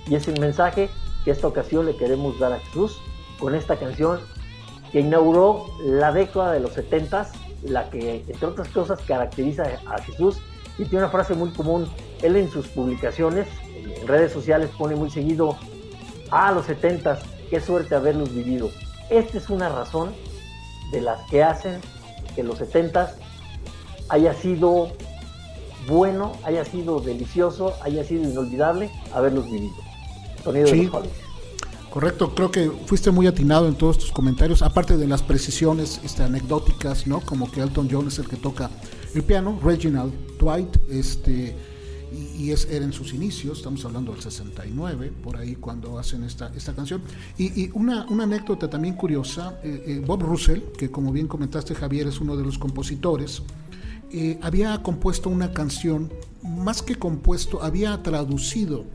Y 0.08 0.16
es 0.16 0.28
el 0.28 0.40
mensaje 0.40 0.90
que 1.24 1.32
esta 1.32 1.48
ocasión 1.48 1.86
le 1.86 1.96
queremos 1.96 2.40
dar 2.40 2.54
a 2.54 2.60
Jesús 2.60 3.00
con 3.40 3.56
esta 3.56 3.78
canción 3.78 4.20
que 4.92 5.02
inauguró 5.02 5.66
la 5.84 6.12
década 6.12 6.54
de 6.54 6.60
los 6.60 6.74
70, 6.74 7.30
la 7.64 7.90
que, 7.90 8.24
entre 8.28 8.48
otras 8.48 8.70
cosas, 8.70 9.00
caracteriza 9.02 9.64
a 9.86 10.02
Jesús 10.02 10.38
y 10.78 10.86
tiene 10.86 11.00
una 11.00 11.10
frase 11.10 11.34
muy 11.34 11.50
común. 11.52 11.90
Él 12.22 12.36
en 12.36 12.50
sus 12.50 12.68
publicaciones, 12.68 13.48
en 13.66 14.08
redes 14.08 14.32
sociales, 14.32 14.70
pone 14.78 14.96
muy 14.96 15.10
seguido, 15.10 15.58
a 16.32 16.48
ah, 16.48 16.52
los 16.52 16.66
70, 16.66 17.20
qué 17.50 17.60
suerte 17.60 17.96
haberlos 17.96 18.34
vivido. 18.34 18.70
Esta 19.10 19.38
es 19.38 19.50
una 19.50 19.70
razón 19.70 20.14
de 20.92 21.02
las 21.02 21.20
que 21.30 21.44
hacen 21.44 21.80
que 22.38 22.44
los 22.44 22.60
70 22.60 23.16
haya 24.10 24.32
sido 24.36 24.92
bueno, 25.88 26.34
haya 26.44 26.64
sido 26.64 27.00
delicioso, 27.00 27.74
haya 27.82 28.04
sido 28.04 28.30
inolvidable 28.30 28.92
haberlos 29.12 29.46
vivido. 29.46 29.74
Sonido 30.44 30.68
de 30.68 30.84
los 30.84 31.08
Correcto, 31.90 32.36
creo 32.36 32.52
que 32.52 32.70
fuiste 32.86 33.10
muy 33.10 33.26
atinado 33.26 33.68
en 33.68 33.74
todos 33.74 33.98
tus 33.98 34.12
comentarios, 34.12 34.62
aparte 34.62 34.98
de 34.98 35.08
las 35.08 35.24
precisiones 35.24 36.00
este, 36.04 36.22
anecdóticas, 36.22 37.08
¿no? 37.08 37.22
Como 37.22 37.50
que 37.50 37.62
Elton 37.62 37.88
John 37.90 38.08
es 38.08 38.20
el 38.20 38.28
que 38.28 38.36
toca 38.36 38.70
el 39.16 39.24
piano, 39.24 39.60
Reginald 39.64 40.14
Dwight, 40.38 40.78
este, 40.92 41.56
y, 42.12 42.52
es, 42.52 42.66
era 42.66 42.86
en 42.86 42.94
sus 42.94 43.14
inicios, 43.14 43.58
estamos 43.60 43.84
hablando 43.86 44.14
del 44.14 44.22
69, 44.22 45.12
por 45.24 45.38
ahí 45.38 45.56
cuando 45.56 46.00
hacen 46.00 46.24
esta, 46.24 46.52
esta 46.56 46.74
canción. 46.74 47.02
Y, 47.38 47.70
una, 47.72 48.06
una, 48.10 48.24
anécdota 48.24 48.70
también 48.70 48.96
curiosa, 48.96 49.60
eh, 49.64 49.84
eh, 49.88 50.04
Bob 50.06 50.24
Russell, 50.24 50.62
que 50.78 50.90
como 50.90 51.12
bien 51.12 51.28
comentaste 51.28 51.76
Javier, 51.76 52.08
es 52.08 52.20
uno 52.22 52.38
de 52.38 52.44
los 52.44 52.58
compositores, 52.58 53.42
eh, 54.12 54.40
había 54.42 54.82
compuesto 54.84 55.30
una 55.30 55.52
canción, 55.52 56.12
más 56.44 56.82
que 56.82 56.96
compuesto, 56.96 57.62
había 57.62 58.02
traducido 58.04 58.86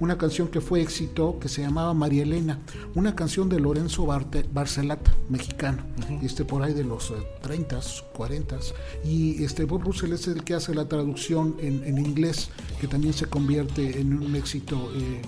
una 0.00 0.18
canción 0.18 0.48
que 0.48 0.60
fue 0.60 0.82
éxito 0.82 1.38
que 1.40 1.48
se 1.48 1.62
llamaba 1.62 1.94
María 1.94 2.22
Elena, 2.22 2.60
una 2.94 3.14
canción 3.14 3.48
de 3.48 3.60
Lorenzo 3.60 4.06
Barcelata, 4.06 5.14
mexicano, 5.28 5.82
este, 6.22 6.44
por 6.44 6.62
ahí 6.62 6.74
de 6.74 6.84
los 6.84 7.12
30, 7.42 7.76
eh, 7.76 7.80
40. 8.14 8.58
Y 9.04 9.42
este, 9.42 9.64
Bob 9.64 9.82
Russell 9.82 10.12
es 10.12 10.28
el 10.28 10.44
que 10.44 10.54
hace 10.54 10.74
la 10.74 10.86
traducción 10.88 11.56
en, 11.60 11.98
inglés, 11.98 12.50
que 12.80 12.86
también 12.86 13.14
se 13.14 13.26
convierte 13.26 14.00
en 14.00 14.12
un 14.18 14.34
éxito 14.36 14.90
eh, 14.94 15.22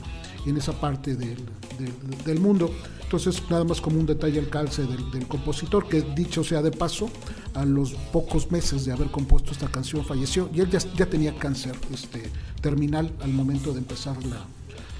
en 0.46 0.56
esa 0.56 0.72
parte 0.72 1.16
del, 1.16 2.40
mundo. 2.40 2.70
Entonces, 3.02 3.42
nada 3.48 3.64
más 3.64 3.80
como 3.80 3.98
un 3.98 4.04
detalle 4.04 4.38
al 4.38 4.50
calce 4.50 4.82
del, 4.84 5.26
compositor, 5.26 5.88
que 5.88 6.02
dicho 6.02 6.44
sea 6.44 6.60
de 6.60 6.70
paso, 6.70 7.08
a 7.54 7.64
los 7.64 7.94
pocos 8.12 8.50
meses 8.50 8.84
de 8.84 8.92
haber 8.92 9.10
compuesto 9.10 9.52
esta 9.52 9.68
canción 9.68 10.04
falleció 10.04 10.48
y 10.54 10.60
él 10.60 10.70
ya, 10.70 10.78
ya 10.94 11.06
tenía 11.06 11.34
cáncer 11.36 11.74
este, 11.92 12.30
terminal 12.60 13.12
al 13.20 13.32
momento 13.32 13.72
de 13.72 13.78
empezar 13.78 14.22
la, 14.26 14.46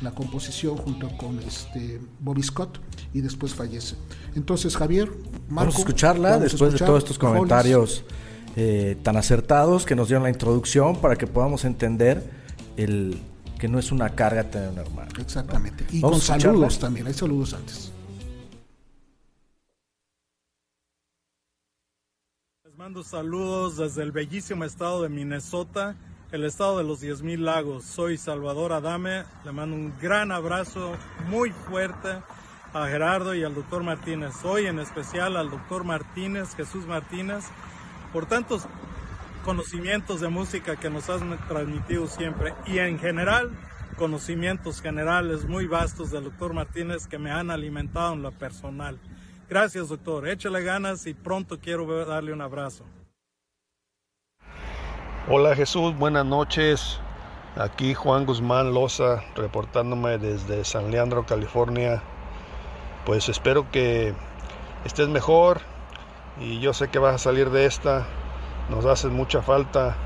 la 0.01 0.13
composición 0.13 0.77
junto 0.77 1.09
con 1.17 1.39
este 1.41 2.01
Bobby 2.21 2.43
Scott 2.43 2.79
y 3.13 3.21
después 3.21 3.55
fallece. 3.55 3.97
Entonces, 4.35 4.77
Javier, 4.77 5.11
vamos 5.49 5.77
a 5.77 5.79
escucharla 5.79 6.39
después 6.39 6.73
de 6.73 6.79
todos 6.79 6.99
estos 6.99 7.19
comentarios 7.19 8.05
eh, 8.57 8.97
tan 9.03 9.17
acertados 9.17 9.85
que 9.85 9.95
nos 9.95 10.09
dieron 10.09 10.25
la 10.25 10.31
introducción 10.31 11.01
para 11.01 11.17
que 11.17 11.27
podamos 11.27 11.65
entender 11.65 12.29
el 12.77 13.21
que 13.59 13.69
no 13.69 13.79
es 13.79 13.91
una 13.91 14.11
carga 14.11 14.45
tener 14.45 14.71
un 14.71 14.79
hermano. 14.79 15.11
Exactamente. 15.19 15.85
Y 15.91 16.01
con 16.01 16.21
saludos 16.21 16.79
también, 16.79 17.07
hay 17.09 17.15
saludos 17.15 17.55
antes. 17.55 17.93
Les 22.65 22.77
mando 22.77 23.03
saludos 23.03 23.79
desde 23.79 24.03
el 24.03 24.13
bellísimo 24.13 24.65
estado 24.65 25.03
de 25.03 25.09
Minnesota 25.09 25.97
el 26.31 26.45
estado 26.45 26.79
de 26.79 26.85
los 26.85 27.03
10.000 27.03 27.39
lagos. 27.39 27.85
Soy 27.85 28.19
Salvador 28.19 28.73
Adame, 28.73 29.25
le 29.45 29.53
mando 29.53 29.77
un 29.77 29.95
gran 30.01 30.31
abrazo 30.31 30.95
muy 31.29 31.51
fuerte 31.51 32.19
a 32.75 32.87
Gerardo 32.87 33.35
y 33.35 33.45
al 33.45 33.55
doctor 33.55 33.83
Martínez. 33.83 34.35
Hoy 34.45 34.67
en 34.67 34.79
especial 34.79 35.37
al 35.37 35.51
doctor 35.51 35.85
Martínez, 35.85 36.55
Jesús 36.55 36.87
Martínez, 36.87 37.45
por 38.13 38.27
tantos 38.27 38.67
conocimientos 39.45 40.21
de 40.21 40.29
música 40.29 40.77
que 40.77 40.91
nos 40.91 41.09
han 41.09 41.39
transmitido 41.49 42.07
siempre 42.07 42.55
y 42.67 42.79
en 42.79 42.99
general 42.99 43.51
conocimientos 43.97 44.83
generales 44.83 45.47
muy 45.47 45.67
vastos 45.67 46.11
del 46.11 46.25
doctor 46.25 46.53
Martínez 46.53 47.07
que 47.07 47.19
me 47.19 47.31
han 47.31 47.51
alimentado 47.51 48.13
en 48.13 48.23
lo 48.23 48.33
personal. 48.33 48.99
Gracias 49.49 49.89
doctor, 49.89 50.29
échale 50.29 50.63
ganas 50.63 51.07
y 51.07 51.15
pronto 51.15 51.59
quiero 51.59 52.05
darle 52.05 52.35
un 52.35 52.43
abrazo. 52.43 52.85
Hola 55.31 55.55
Jesús, 55.55 55.95
buenas 55.95 56.25
noches. 56.25 57.01
Aquí 57.55 57.93
Juan 57.93 58.25
Guzmán 58.25 58.73
Loza 58.73 59.23
reportándome 59.37 60.17
desde 60.17 60.65
San 60.65 60.91
Leandro, 60.91 61.27
California. 61.27 62.01
Pues 63.05 63.29
espero 63.29 63.71
que 63.71 64.15
estés 64.87 65.07
mejor 65.09 65.61
y 66.41 66.61
yo 66.61 66.73
sé 66.73 66.89
que 66.89 66.99
vas 66.99 67.15
a 67.15 67.19
salir 67.19 67.51
de 67.51 67.67
esta. 67.67 68.07
Nos 68.71 68.87
hace 68.87 69.09
mucha 69.09 69.43
falta 69.43 69.97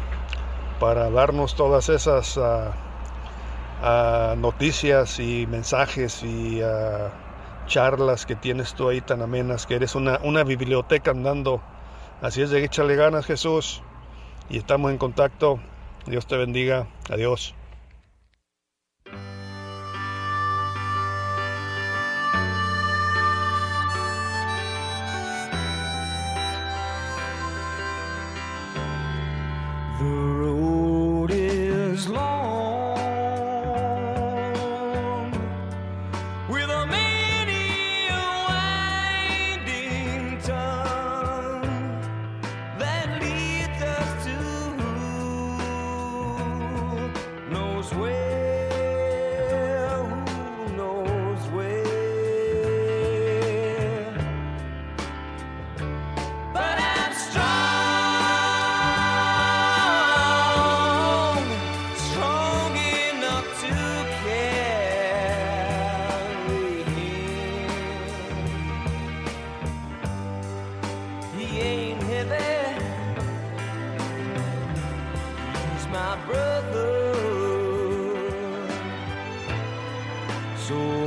para 0.81 1.09
darnos 1.09 1.55
todas 1.55 1.89
esas 1.89 2.37
ah, 2.37 2.73
ah, 3.81 4.35
noticias 4.37 5.21
y 5.21 5.47
mensajes 5.47 6.25
y 6.25 6.63
ah, 6.63 7.13
charlas 7.69 8.27
que 8.27 8.35
tienes 8.35 8.75
tú 8.75 8.89
ahí 8.89 9.01
tan 9.01 9.23
amenas, 9.23 9.67
que 9.67 9.77
eres 9.77 9.95
una, 9.95 10.19
una 10.25 10.43
biblioteca 10.43 11.13
andando. 11.13 11.61
Así 12.23 12.43
es 12.43 12.51
de 12.51 12.65
échale 12.65 12.97
ganas 12.97 13.25
Jesús 13.25 13.85
y 14.49 14.59
estamos 14.59 14.91
en 14.91 14.99
contacto. 14.99 15.61
Dios 16.07 16.27
te 16.27 16.37
bendiga. 16.37 16.89
Adiós. 17.09 17.55
my 76.13 76.27
brother. 76.27 77.15
So 80.57 81.02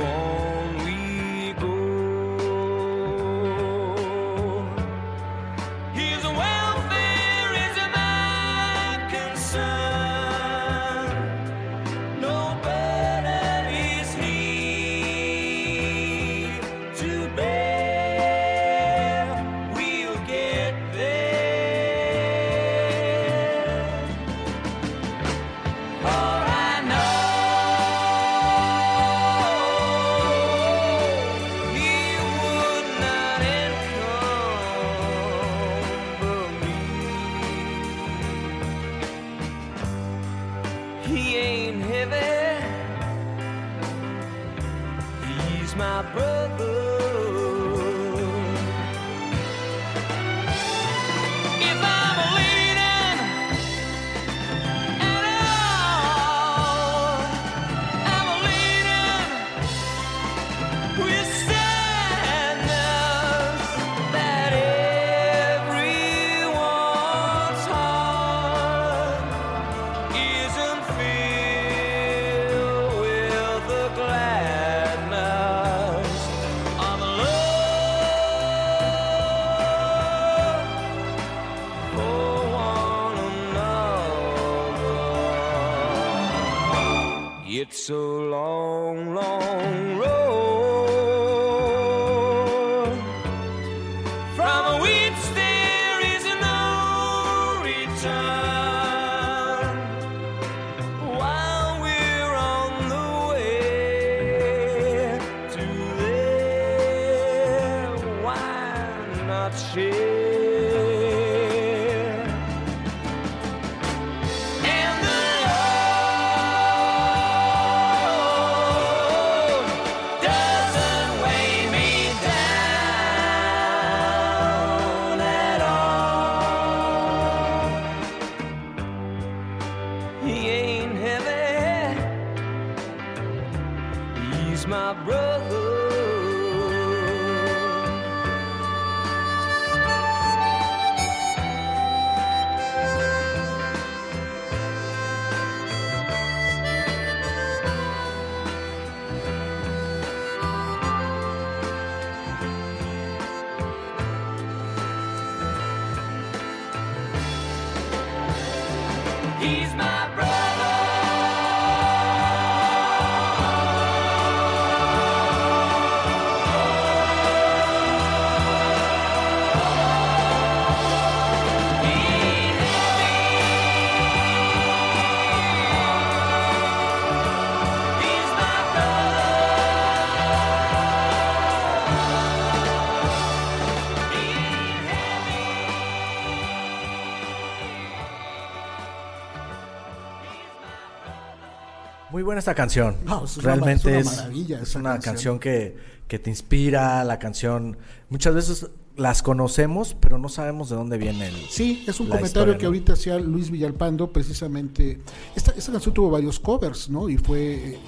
buena 192.26 192.40
esta 192.40 192.54
canción. 192.54 192.96
Realmente 193.38 193.98
es 193.98 194.74
una, 194.74 194.98
canción, 194.98 195.38
que, 195.38 195.76
te 196.06 196.28
inspira, 196.30 197.02
la 197.04 197.18
canción. 197.18 197.78
Muchas 198.10 198.34
veces 198.34 198.66
las 198.96 199.22
conocemos, 199.22 199.96
pero 199.98 200.18
no 200.18 200.28
sabemos 200.28 200.68
de 200.68 200.76
dónde 200.76 200.98
viene 200.98 201.28
el. 201.28 201.34
Sí, 201.48 201.84
es 201.86 201.98
un 202.00 202.08
comentario 202.08 202.58
que 202.58 202.66
ahorita 202.66 202.92
hacía 202.92 203.18
Luis 203.18 203.50
Villalpando, 203.50 204.12
precisamente. 204.12 205.00
Esta, 205.34 205.52
esta 205.52 205.72
canción 205.72 205.94
tuvo 205.94 206.10
varios 206.10 206.38
covers, 206.38 206.90
¿no? 206.90 207.08
Y 207.08 207.16
fue. 207.16 207.72
Eh, 207.72 207.78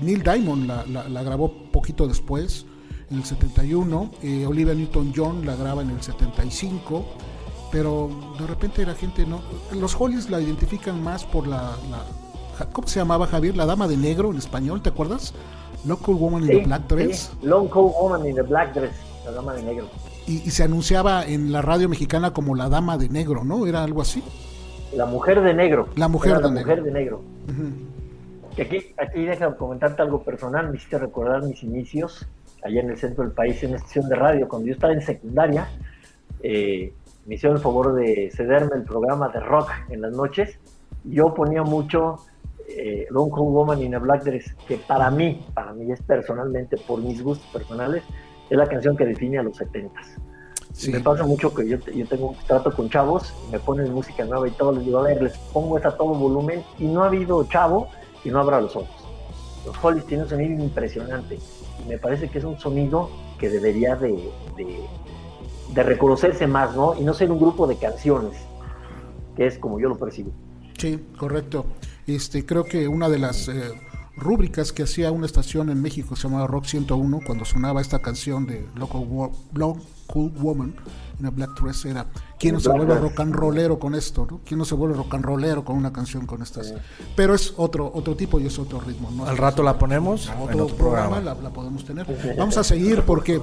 Neil 0.00 0.22
Diamond 0.22 0.66
la, 0.66 1.22
grabó 1.24 1.70
poquito 1.72 2.06
después, 2.06 2.66
en 3.10 3.18
el 3.18 3.24
71. 3.24 4.12
Eh, 4.22 4.46
Olivia 4.46 4.74
Newton-John 4.74 5.44
la 5.44 5.56
graba 5.56 5.82
en 5.82 5.90
el 5.90 6.00
75 6.00 7.04
pero 7.70 8.10
de 8.38 8.46
repente 8.46 8.84
la 8.86 8.94
gente 8.94 9.26
no. 9.26 9.40
Los 9.72 9.94
Hollies 9.98 10.30
la 10.30 10.40
identifican 10.40 11.02
más 11.02 11.24
por 11.24 11.46
la, 11.46 11.76
¿Cómo 12.66 12.88
se 12.88 13.00
llamaba 13.00 13.26
Javier? 13.26 13.56
La 13.56 13.66
dama 13.66 13.88
de 13.88 13.96
negro 13.96 14.30
en 14.30 14.38
español, 14.38 14.82
¿te 14.82 14.90
acuerdas? 14.90 15.34
Local 15.84 16.14
Woman 16.14 16.42
in 16.44 16.48
the 16.48 16.64
Black 16.64 16.88
Dress. 16.88 17.30
Sí. 17.40 17.46
Local 17.46 17.82
Woman 17.82 18.26
in 18.26 18.34
the 18.34 18.42
Black 18.42 18.74
Dress, 18.74 18.92
la 19.24 19.32
dama 19.32 19.54
de 19.54 19.62
negro. 19.62 19.86
Y, 20.26 20.38
se 20.50 20.64
anunciaba 20.64 21.24
en 21.24 21.52
la 21.52 21.62
radio 21.62 21.88
mexicana 21.88 22.32
como 22.32 22.54
la 22.54 22.68
dama 22.68 22.98
de 22.98 23.08
negro, 23.08 23.44
¿no? 23.44 23.66
¿Era 23.66 23.82
algo 23.82 24.02
así? 24.02 24.22
La 24.94 25.06
mujer 25.06 25.40
de 25.40 25.54
negro. 25.54 25.88
La 25.96 26.08
mujer, 26.08 26.36
de, 26.36 26.42
la 26.42 26.50
negro. 26.50 26.60
mujer 26.60 26.82
de 26.82 26.90
negro. 26.90 27.22
aquí, 28.60 28.92
aquí 28.98 29.24
deja 29.24 29.56
comentarte 29.56 30.02
algo 30.02 30.22
personal, 30.22 30.68
me 30.68 30.76
hiciste 30.76 30.98
recordar 30.98 31.42
mis 31.44 31.62
inicios 31.62 32.26
allá 32.62 32.80
en 32.80 32.90
el 32.90 32.98
centro 32.98 33.24
del 33.24 33.32
país 33.32 33.62
en 33.62 33.74
estación 33.74 34.08
de 34.08 34.16
radio. 34.16 34.48
Cuando 34.48 34.68
yo 34.68 34.74
estaba 34.74 34.92
en 34.92 35.02
secundaria, 35.02 35.68
eh, 36.42 36.92
me 37.26 37.34
hicieron 37.34 37.56
el 37.56 37.62
favor 37.62 37.94
de 37.94 38.30
cederme 38.34 38.76
el 38.76 38.84
programa 38.84 39.28
de 39.28 39.40
rock 39.40 39.70
en 39.90 40.02
las 40.02 40.12
noches. 40.12 40.58
Yo 41.04 41.34
ponía 41.34 41.62
mucho 41.62 42.18
eh, 42.68 43.06
Long 43.10 43.30
Woman 43.30 43.82
in 43.82 43.94
a 43.94 43.98
Black 43.98 44.24
Dress, 44.24 44.54
que 44.66 44.76
para 44.76 45.10
mí, 45.10 45.44
para 45.54 45.72
mí 45.72 45.90
es 45.90 46.02
personalmente, 46.02 46.76
por 46.76 47.00
mis 47.00 47.22
gustos 47.22 47.46
personales, 47.50 48.02
es 48.50 48.56
la 48.56 48.66
canción 48.66 48.96
que 48.96 49.04
define 49.04 49.38
a 49.38 49.42
los 49.42 49.56
70 49.56 50.00
Me 50.92 51.00
pasa 51.00 51.24
mucho 51.24 51.54
que 51.54 51.66
yo, 51.66 51.78
yo 51.78 52.06
tengo 52.06 52.30
un 52.30 52.36
trato 52.46 52.72
con 52.72 52.90
chavos, 52.90 53.34
me 53.50 53.58
ponen 53.58 53.92
música 53.92 54.24
nueva 54.24 54.46
y 54.48 54.50
todo, 54.52 54.72
les 54.72 54.84
digo, 54.84 54.98
a 54.98 55.02
ver, 55.02 55.22
les 55.22 55.36
pongo 55.52 55.78
esa 55.78 55.88
a 55.88 55.96
todo 55.96 56.14
volumen 56.14 56.62
y 56.78 56.84
no 56.84 57.02
ha 57.02 57.06
habido 57.06 57.42
chavo 57.44 57.88
y 58.24 58.30
no 58.30 58.40
abra 58.40 58.60
los 58.60 58.76
ojos. 58.76 59.04
Los 59.64 59.82
Hollies 59.82 60.06
tienen 60.06 60.24
un 60.24 60.30
sonido 60.30 60.62
impresionante 60.62 61.38
y 61.84 61.88
me 61.88 61.98
parece 61.98 62.28
que 62.28 62.38
es 62.38 62.44
un 62.44 62.58
sonido 62.58 63.10
que 63.38 63.48
debería 63.48 63.96
de, 63.96 64.12
de, 64.56 64.80
de 65.74 65.82
reconocerse 65.82 66.46
más, 66.46 66.74
¿no? 66.74 66.94
Y 66.98 67.02
no 67.02 67.14
ser 67.14 67.30
un 67.30 67.38
grupo 67.38 67.66
de 67.66 67.76
canciones, 67.76 68.38
que 69.36 69.46
es 69.46 69.58
como 69.58 69.80
yo 69.80 69.88
lo 69.88 69.96
percibo. 69.96 70.32
Sí, 70.78 71.08
correcto. 71.18 71.66
Este, 72.08 72.46
creo 72.46 72.64
que 72.64 72.88
una 72.88 73.10
de 73.10 73.18
las 73.18 73.48
eh, 73.48 73.70
rúbricas 74.16 74.72
que 74.72 74.82
hacía 74.82 75.12
una 75.12 75.26
estación 75.26 75.68
en 75.68 75.82
México 75.82 76.16
se 76.16 76.22
llamaba 76.22 76.46
Rock 76.46 76.64
101 76.64 77.20
cuando 77.26 77.44
sonaba 77.44 77.82
esta 77.82 77.98
canción 77.98 78.46
de 78.46 78.66
Local, 78.76 79.06
Cool 80.06 80.32
Woman 80.40 80.74
en 81.20 81.26
a 81.26 81.30
Black 81.30 81.60
Dress 81.60 81.84
era 81.84 82.06
¿quién 82.38 82.54
no 82.54 82.60
se 82.60 82.70
vuelve 82.70 82.94
rock 82.94 83.20
and 83.20 83.34
rollero 83.34 83.78
con 83.78 83.94
esto? 83.94 84.26
¿no? 84.30 84.40
¿Quién 84.42 84.56
no 84.56 84.64
se 84.64 84.74
vuelve 84.74 84.96
rock 84.96 85.14
and 85.14 85.24
rollero 85.24 85.64
con 85.66 85.76
una 85.76 85.92
canción 85.92 86.24
con 86.24 86.40
estas? 86.40 86.72
Pero 87.14 87.34
es 87.34 87.52
otro 87.58 87.90
otro 87.92 88.16
tipo 88.16 88.40
y 88.40 88.46
es 88.46 88.58
otro 88.58 88.80
ritmo. 88.80 89.10
¿no? 89.10 89.26
Al 89.26 89.36
rato 89.36 89.62
la 89.62 89.78
ponemos 89.78 90.30
otro, 90.40 90.66
programa, 90.68 91.20
La, 91.20 91.34
podemos 91.34 91.84
tener. 91.84 92.06
Vamos 92.38 92.56
a 92.56 92.64
seguir 92.64 93.02
porque 93.02 93.42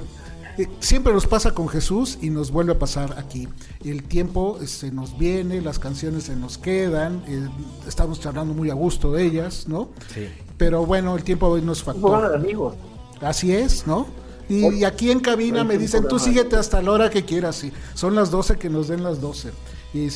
siempre 0.80 1.14
nos 1.14 1.28
pasa 1.28 1.54
con 1.54 1.68
Jesús 1.68 2.18
y 2.22 2.30
nos 2.30 2.52
vuelve 2.52 2.74
a 2.74 2.80
pasar 2.80 3.18
aquí. 3.18 3.48
El 3.84 4.04
tiempo 4.04 4.60
eh, 4.62 4.68
se 4.68 4.92
nos 4.92 5.18
viene, 5.18 5.62
las 5.62 5.80
canciones 5.80 6.24
se 6.24 6.36
nos 6.36 6.58
quedan, 6.58 7.24
eh, 7.28 7.48
estamos 7.88 8.20
charlando 8.20 8.54
muy 8.54 8.70
a 8.70 8.74
gusto 8.74 9.12
de 9.14 9.26
ellas, 9.26 9.68
¿no? 9.68 9.90
Sí. 10.14 10.28
Pero 10.58 10.86
bueno, 10.86 11.16
el 11.16 11.24
tiempo 11.24 11.48
hoy 11.48 11.62
no 11.62 11.74
es 11.74 11.84
factor. 11.84 12.34
amigos. 12.34 12.76
Así 13.22 13.54
es, 13.54 13.88
¿no? 13.88 14.08
Y, 14.48 14.84
aquí 14.84 15.10
en 15.10 15.20
cabina 15.20 15.64
me 15.64 15.78
dicen, 15.78 16.08
tú 16.08 16.20
síguete 16.20 16.56
hasta 16.56 16.82
la 16.82 16.92
hora 16.92 17.10
que 17.10 17.26
quieras. 17.26 17.64
Y 17.64 17.74
son 17.96 18.14
las 18.14 18.30
12 18.30 18.58
que 18.58 18.70
nos 18.70 18.88
den 18.88 19.04
las 19.04 19.20
12. 19.20 19.52
Y 19.94 20.08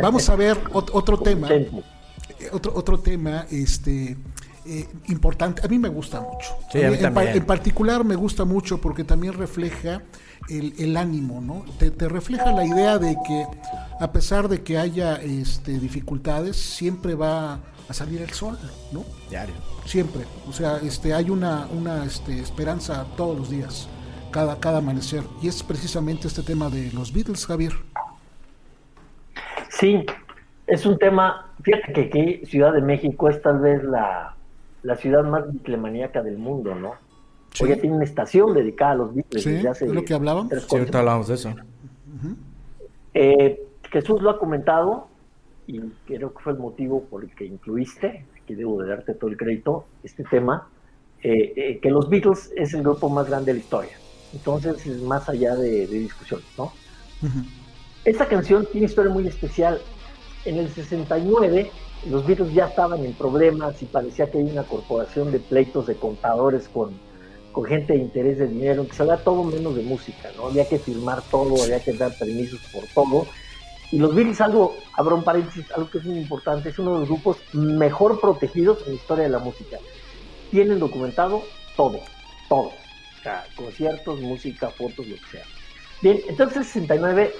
vamos 0.00 0.28
a 0.28 0.36
ver 0.36 0.58
otro 0.72 1.18
tema. 1.22 1.48
Otro, 2.52 2.72
otro 2.74 2.98
tema, 2.98 3.46
este, 3.50 4.16
eh, 4.64 4.86
importante. 5.08 5.62
A 5.64 5.68
mí 5.68 5.78
me 5.78 5.88
gusta 5.88 6.20
mucho. 6.20 6.56
en, 6.74 7.44
particular 7.44 8.04
me 8.04 8.14
gusta 8.14 8.44
mucho 8.44 8.80
porque 8.80 9.02
también 9.02 9.32
refleja 9.32 10.02
el, 10.48 10.96
ánimo, 10.96 11.40
¿no? 11.40 11.64
Te, 11.78 12.08
refleja 12.08 12.52
la 12.52 12.64
idea 12.64 12.98
de 12.98 13.16
que 13.26 13.46
a 14.00 14.12
pesar 14.12 14.48
de 14.48 14.62
que 14.62 14.78
haya 14.78 15.16
este, 15.16 15.78
dificultades, 15.78 16.56
siempre 16.56 17.14
va 17.14 17.60
a 17.88 17.92
salir 17.92 18.22
el 18.22 18.30
sol, 18.30 18.58
¿no? 18.92 19.04
Diario. 19.30 19.54
Siempre. 19.84 20.22
O 20.48 20.52
sea, 20.52 20.78
este, 20.78 21.14
hay 21.14 21.30
una, 21.30 21.66
una 21.66 22.04
este, 22.04 22.38
esperanza 22.38 23.06
todos 23.16 23.36
los 23.36 23.50
días, 23.50 23.88
cada, 24.30 24.60
cada 24.60 24.78
amanecer. 24.78 25.24
Y 25.42 25.48
es 25.48 25.62
precisamente 25.62 26.28
este 26.28 26.42
tema 26.42 26.68
de 26.70 26.92
los 26.92 27.12
Beatles, 27.12 27.46
Javier. 27.46 27.72
Sí, 29.70 30.04
es 30.66 30.86
un 30.86 30.98
tema, 30.98 31.52
fíjate 31.62 31.92
que 31.92 32.00
aquí 32.02 32.46
Ciudad 32.46 32.72
de 32.72 32.80
México 32.80 33.28
es 33.28 33.42
tal 33.42 33.58
vez 33.58 33.82
la, 33.82 34.36
la 34.82 34.96
ciudad 34.96 35.24
más 35.24 35.50
bitlemaníaca 35.50 36.22
del 36.22 36.38
mundo, 36.38 36.74
¿no? 36.74 36.94
Sí. 37.52 37.64
Hoy 37.64 37.76
tiene 37.78 37.96
una 37.96 38.04
estación 38.04 38.54
dedicada 38.54 38.92
a 38.92 38.94
los 38.96 39.14
Beatles. 39.14 39.42
Sí, 39.42 39.66
hace 39.66 39.86
es 39.86 39.92
lo 39.92 40.04
que 40.04 40.14
hablábamos. 40.14 40.52
Sí, 40.52 40.76
ahorita 40.76 40.98
hablamos 41.00 41.28
de 41.28 41.34
eso. 41.34 41.54
Eh, 43.14 43.62
Jesús 43.90 44.22
lo 44.22 44.30
ha 44.30 44.38
comentado 44.38 45.08
y 45.66 45.80
creo 46.06 46.32
que 46.32 46.42
fue 46.42 46.52
el 46.54 46.58
motivo 46.58 47.04
por 47.04 47.24
el 47.24 47.34
que 47.34 47.44
incluiste, 47.44 48.24
que 48.46 48.56
debo 48.56 48.80
de 48.82 48.88
darte 48.88 49.14
todo 49.14 49.30
el 49.30 49.36
crédito, 49.36 49.84
este 50.02 50.24
tema, 50.24 50.68
eh, 51.22 51.52
eh, 51.56 51.78
que 51.80 51.90
los 51.90 52.08
Beatles 52.08 52.50
es 52.56 52.74
el 52.74 52.82
grupo 52.82 53.08
más 53.10 53.28
grande 53.28 53.52
de 53.52 53.58
la 53.58 53.64
historia. 53.64 53.92
Entonces 54.32 54.86
es 54.86 55.02
más 55.02 55.28
allá 55.28 55.54
de, 55.54 55.86
discusión, 55.86 56.40
¿no? 56.56 56.72
Esta 58.04 58.26
canción 58.26 58.64
tiene 58.64 58.86
una 58.86 58.90
historia 58.90 59.12
muy 59.12 59.26
especial. 59.28 59.80
En 60.44 60.56
el 60.56 60.68
69 60.70 61.70
los 62.08 62.26
Beatles 62.26 62.52
ya 62.52 62.66
estaban 62.66 63.04
en 63.04 63.12
problemas 63.12 63.80
y 63.82 63.86
parecía 63.86 64.30
que 64.30 64.38
hay 64.38 64.44
una 64.44 64.64
corporación 64.64 65.30
de 65.30 65.38
pleitos 65.38 65.86
de 65.86 65.94
contadores 65.94 66.68
con, 66.68 66.92
con 67.52 67.64
gente 67.64 67.92
de 67.92 68.00
interés 68.00 68.38
de 68.38 68.48
dinero, 68.48 68.86
que 68.86 68.94
se 68.94 69.02
habla 69.02 69.18
todo 69.18 69.44
menos 69.44 69.76
de 69.76 69.82
música, 69.82 70.30
¿no? 70.36 70.46
Había 70.46 70.68
que 70.68 70.78
firmar 70.78 71.22
todo, 71.30 71.62
había 71.62 71.80
que 71.80 71.92
dar 71.92 72.12
permisos 72.18 72.60
por 72.72 72.84
todo. 72.94 73.26
Y 73.90 73.98
los 73.98 74.14
Beatles, 74.14 74.40
algo, 74.40 74.74
abro 74.94 75.16
un 75.16 75.22
paréntesis, 75.22 75.70
algo 75.72 75.90
que 75.90 75.98
es 75.98 76.04
muy 76.04 76.18
importante, 76.18 76.70
es 76.70 76.78
uno 76.78 76.94
de 76.94 77.00
los 77.00 77.08
grupos 77.08 77.36
mejor 77.52 78.20
protegidos 78.20 78.82
en 78.82 78.88
la 78.88 78.94
historia 78.94 79.24
de 79.24 79.30
la 79.30 79.38
música. 79.38 79.78
Tienen 80.50 80.78
documentado 80.78 81.42
todo, 81.76 82.00
todo. 82.48 82.68
O 82.68 83.22
sea, 83.22 83.44
conciertos, 83.54 84.20
música, 84.20 84.70
fotos, 84.70 85.06
lo 85.06 85.16
que 85.16 85.26
sea. 85.30 85.44
Bien, 86.00 86.20
entonces 86.28 86.56
en 86.56 86.64
69 86.64 87.32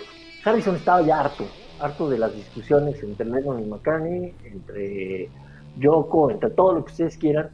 Harrison 0.44 0.76
estaba 0.76 1.02
ya 1.02 1.20
harto, 1.20 1.46
harto 1.82 2.08
de 2.08 2.18
las 2.18 2.34
discusiones 2.34 3.02
entre 3.02 3.26
Lennon 3.26 3.60
y 3.60 3.66
McCartney, 3.66 4.34
entre 4.44 5.28
Yoko, 5.76 6.30
entre 6.30 6.50
todo 6.50 6.74
lo 6.74 6.84
que 6.84 6.92
ustedes 6.92 7.16
quieran. 7.16 7.50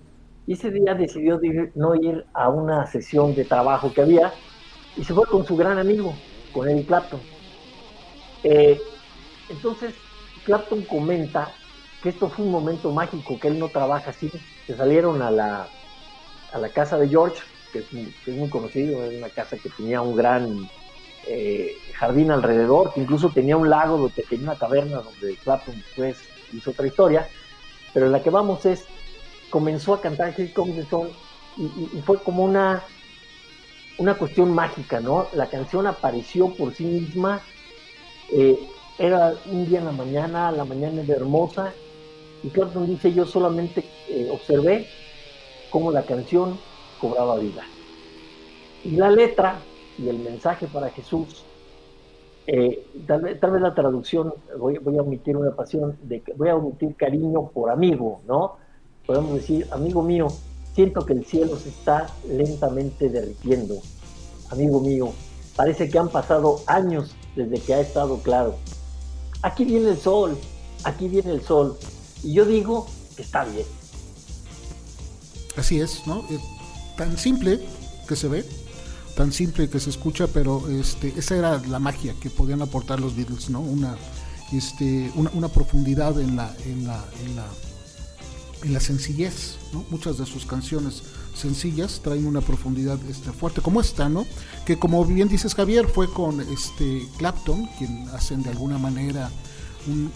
Y 0.46 0.52
ese 0.52 0.70
día 0.70 0.94
decidió 0.94 1.40
no 1.74 1.94
ir 1.94 2.24
a 2.34 2.48
una 2.48 2.86
sesión 2.86 3.34
de 3.34 3.44
trabajo 3.44 3.92
que 3.92 4.02
había 4.02 4.32
y 4.96 5.04
se 5.04 5.14
fue 5.14 5.26
con 5.26 5.44
su 5.44 5.56
gran 5.56 5.78
amigo, 5.78 6.14
con 6.52 6.68
Eric 6.68 6.86
Clapton. 6.86 7.20
Eh, 8.44 8.78
entonces, 9.48 9.94
Clapton 10.44 10.82
comenta 10.82 11.48
que 12.02 12.10
esto 12.10 12.28
fue 12.28 12.44
un 12.44 12.50
momento 12.50 12.92
mágico, 12.92 13.38
que 13.38 13.48
él 13.48 13.58
no 13.58 13.68
trabaja 13.68 14.10
así. 14.10 14.30
Se 14.66 14.76
salieron 14.76 15.22
a 15.22 15.30
la, 15.30 15.68
a 16.52 16.58
la 16.58 16.68
casa 16.70 16.98
de 16.98 17.08
George, 17.08 17.42
que 17.72 17.82
que 17.82 18.30
es 18.30 18.36
muy 18.36 18.48
conocido, 18.48 19.04
es 19.04 19.18
una 19.18 19.28
casa 19.28 19.56
que 19.56 19.68
tenía 19.70 20.00
un 20.00 20.16
gran 20.16 20.68
eh, 21.26 21.76
jardín 21.94 22.30
alrededor, 22.30 22.92
que 22.92 23.00
incluso 23.00 23.30
tenía 23.30 23.56
un 23.56 23.68
lago 23.68 23.98
donde 23.98 24.22
tenía 24.22 24.50
una 24.50 24.58
caverna 24.58 25.02
donde 25.02 25.36
Clapton 25.36 25.74
después 25.76 26.18
hizo 26.52 26.70
otra 26.70 26.86
historia, 26.86 27.28
pero 27.92 28.06
en 28.06 28.12
la 28.12 28.22
que 28.22 28.30
vamos 28.30 28.64
es, 28.66 28.86
comenzó 29.50 29.94
a 29.94 30.00
cantar 30.00 30.34
Here 30.36 30.52
Comes 30.52 30.86
y, 31.56 32.00
fue 32.02 32.18
como 32.22 32.44
una, 32.44 32.82
una 33.98 34.14
cuestión 34.14 34.54
mágica, 34.54 35.00
¿no? 35.00 35.26
La 35.34 35.46
canción 35.46 35.86
apareció 35.86 36.54
por 36.54 36.74
sí 36.74 36.84
misma, 36.84 37.40
eh, 38.30 38.58
era 38.98 39.34
un 39.46 39.66
día 39.66 39.80
en 39.80 39.86
la 39.86 39.92
mañana, 39.92 40.52
la 40.52 40.64
mañana 40.64 41.02
era 41.02 41.16
hermosa, 41.16 41.72
y 42.42 42.48
Clapton 42.48 42.86
dice, 42.86 43.12
yo 43.12 43.26
solamente 43.26 43.84
eh, 44.08 44.28
observé 44.30 44.86
cómo 45.70 45.90
la 45.90 46.02
canción 46.02 46.58
cobraba 47.00 47.36
vida. 47.36 47.64
Y 48.84 48.92
la 48.92 49.10
letra 49.10 49.58
y 49.98 50.08
el 50.08 50.18
mensaje 50.20 50.66
para 50.68 50.90
Jesús, 50.90 51.44
eh, 52.46 52.86
tal, 53.06 53.20
vez, 53.22 53.40
la 53.42 53.74
traducción, 53.74 54.32
voy, 54.58 54.76
a 54.76 55.02
omitir 55.02 55.36
una 55.36 55.54
pasión, 55.54 55.98
de, 56.02 56.22
voy 56.36 56.48
a 56.48 56.56
omitir 56.56 56.94
cariño 56.96 57.48
por 57.48 57.70
amigo, 57.70 58.20
¿no? 58.26 58.56
Podemos 59.06 59.34
decir, 59.34 59.66
amigo 59.70 60.02
mío, 60.02 60.28
siento 60.74 61.04
que 61.04 61.12
el 61.12 61.24
cielo 61.24 61.56
se 61.56 61.68
está 61.68 62.06
lentamente 62.26 63.08
derritiendo. 63.08 63.74
Amigo 64.50 64.80
mío, 64.80 65.10
parece 65.56 65.90
que 65.90 65.98
han 65.98 66.08
pasado 66.08 66.60
años 66.66 67.14
desde 67.36 67.60
que 67.60 67.74
ha 67.74 67.80
estado 67.80 68.18
claro. 68.18 68.54
Aquí 69.42 69.64
viene 69.64 69.90
el 69.90 69.98
sol, 69.98 70.36
aquí 70.84 71.08
viene 71.08 71.32
el 71.32 71.42
sol. 71.42 71.76
Y 72.22 72.32
yo 72.32 72.46
digo 72.46 72.86
que 73.14 73.22
está 73.22 73.44
bien. 73.44 73.66
Así 75.56 75.80
es, 75.80 76.06
¿no? 76.06 76.24
tan 76.96 77.16
simple 77.16 77.60
que 78.08 78.16
se 78.16 78.26
ve, 78.26 78.44
tan 79.18 79.32
simple 79.32 79.68
que 79.68 79.80
se 79.80 79.90
escucha, 79.90 80.28
pero 80.28 80.68
este, 80.68 81.12
esa 81.16 81.34
era 81.36 81.60
la 81.66 81.80
magia 81.80 82.14
que 82.20 82.30
podían 82.30 82.62
aportar 82.62 83.00
los 83.00 83.16
Beatles, 83.16 83.50
¿no? 83.50 83.58
Una, 83.60 83.96
este, 84.52 85.10
una, 85.16 85.48
profundidad 85.48 86.20
en 86.20 86.36
la, 86.36 86.54
en 86.64 86.86
la, 86.86 87.04
en 87.24 87.34
la, 87.34 87.46
en 88.62 88.72
la 88.74 88.78
sencillez, 88.78 89.56
¿no? 89.72 89.84
Muchas 89.90 90.18
de 90.18 90.24
sus 90.24 90.46
canciones 90.46 91.02
sencillas 91.34 92.00
traen 92.00 92.28
una 92.28 92.42
profundidad 92.42 92.96
este, 93.10 93.32
fuerte 93.32 93.60
como 93.60 93.80
esta, 93.80 94.08
¿no? 94.08 94.24
Que 94.64 94.78
como 94.78 95.04
bien 95.04 95.26
dices 95.26 95.52
Javier, 95.56 95.88
fue 95.88 96.08
con 96.08 96.40
este 96.40 97.04
Clapton, 97.16 97.68
quien 97.76 98.08
hacen 98.10 98.44
de 98.44 98.50
alguna 98.50 98.78
manera 98.78 99.32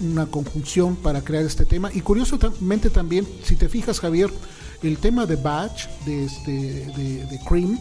una 0.01 0.27
conjunción 0.27 0.95
para 0.95 1.23
crear 1.25 1.45
este 1.45 1.65
tema. 1.65 1.91
Y 1.93 2.03
curiosamente 2.03 2.89
también, 2.89 3.27
si 3.43 3.57
te 3.57 3.69
fijas 3.69 3.99
Javier, 3.99 4.31
el 4.85 4.99
tema 4.99 5.27
de 5.27 5.35
Batch, 5.35 5.89
de, 6.07 6.25
este, 6.25 6.53
de 6.53 7.41
Cream, 7.49 7.77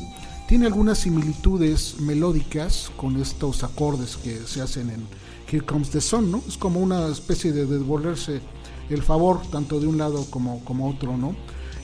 tiene 0.52 0.66
algunas 0.66 0.98
similitudes 0.98 2.02
melódicas 2.02 2.92
con 2.98 3.16
estos 3.22 3.64
acordes 3.64 4.18
que 4.18 4.36
se 4.46 4.62
hacen 4.62 4.90
en 4.90 5.08
Here 5.50 5.66
Comes 5.66 5.92
the 5.92 6.02
Sun, 6.02 6.30
¿no? 6.30 6.44
Es 6.46 6.58
como 6.58 6.82
una 6.82 7.08
especie 7.08 7.54
de 7.54 7.66
devolverse 7.66 8.42
el 8.90 9.02
favor 9.02 9.40
tanto 9.50 9.80
de 9.80 9.88
un 9.88 9.98
lado 9.98 10.26
como, 10.30 10.62
como 10.66 10.90
otro, 10.90 11.16
¿no? 11.16 11.38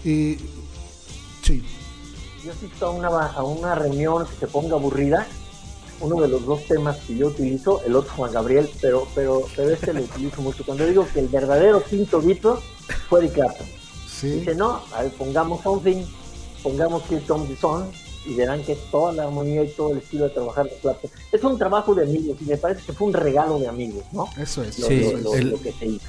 sí. 0.04 1.64
Yo 2.44 2.52
asisto 2.52 2.88
a 2.88 2.90
una, 2.90 3.08
a 3.08 3.42
una 3.42 3.74
reunión 3.74 4.28
que 4.28 4.36
se 4.36 4.48
ponga 4.48 4.76
aburrida, 4.76 5.26
uno 6.02 6.20
de 6.20 6.28
los 6.28 6.46
dos 6.46 6.66
temas 6.66 6.98
que 7.08 7.16
yo 7.16 7.28
utilizo, 7.28 7.82
el 7.86 7.96
otro 7.96 8.12
Juan 8.18 8.34
Gabriel, 8.34 8.70
pero, 8.82 9.08
pero, 9.16 9.46
pero 9.56 9.70
este 9.70 9.94
lo 9.94 10.02
utilizo 10.02 10.42
mucho. 10.42 10.66
Cuando 10.66 10.86
digo 10.86 11.08
que 11.14 11.22
el 11.22 11.30
verdadero 11.30 11.82
quinto 11.86 12.22
Beatles 12.22 12.60
fue 13.08 13.22
de 13.22 13.30
Clapton. 13.30 13.68
Dice, 14.24 14.56
no, 14.56 14.82
a 14.94 15.04
ver, 15.04 15.14
pongamos 15.14 15.64
something, 15.64 16.04
pongamos 16.62 17.10
Here 17.10 17.24
Comes 17.26 17.48
the 17.48 17.56
Sun, 17.56 17.90
y 18.28 18.34
verán 18.36 18.64
que 18.64 18.76
toda 18.92 19.14
la 19.14 19.24
armonía 19.24 19.64
y 19.64 19.70
todo 19.70 19.94
el 19.94 20.00
estilo 20.00 20.26
de 20.26 20.32
trabajar 20.32 20.66
de 20.66 20.76
Clapton 20.82 21.10
es 21.32 21.44
un 21.44 21.58
trabajo 21.58 21.96
de 21.96 22.04
amigos 22.04 22.38
y 22.42 22.46
me 22.46 22.58
parece 22.58 22.86
que 22.86 22.94
fue 22.94 23.08
un 23.08 23.14
regalo 23.14 23.60
de 23.60 23.68
amigos, 23.68 24.04
¿no? 24.12 24.30
Eso 24.38 24.64
es. 24.64 24.78
Lo, 24.80 24.88
sí, 24.88 25.04
el, 25.34 25.60
que 25.60 25.72
se 25.72 25.86
hizo. 25.86 26.06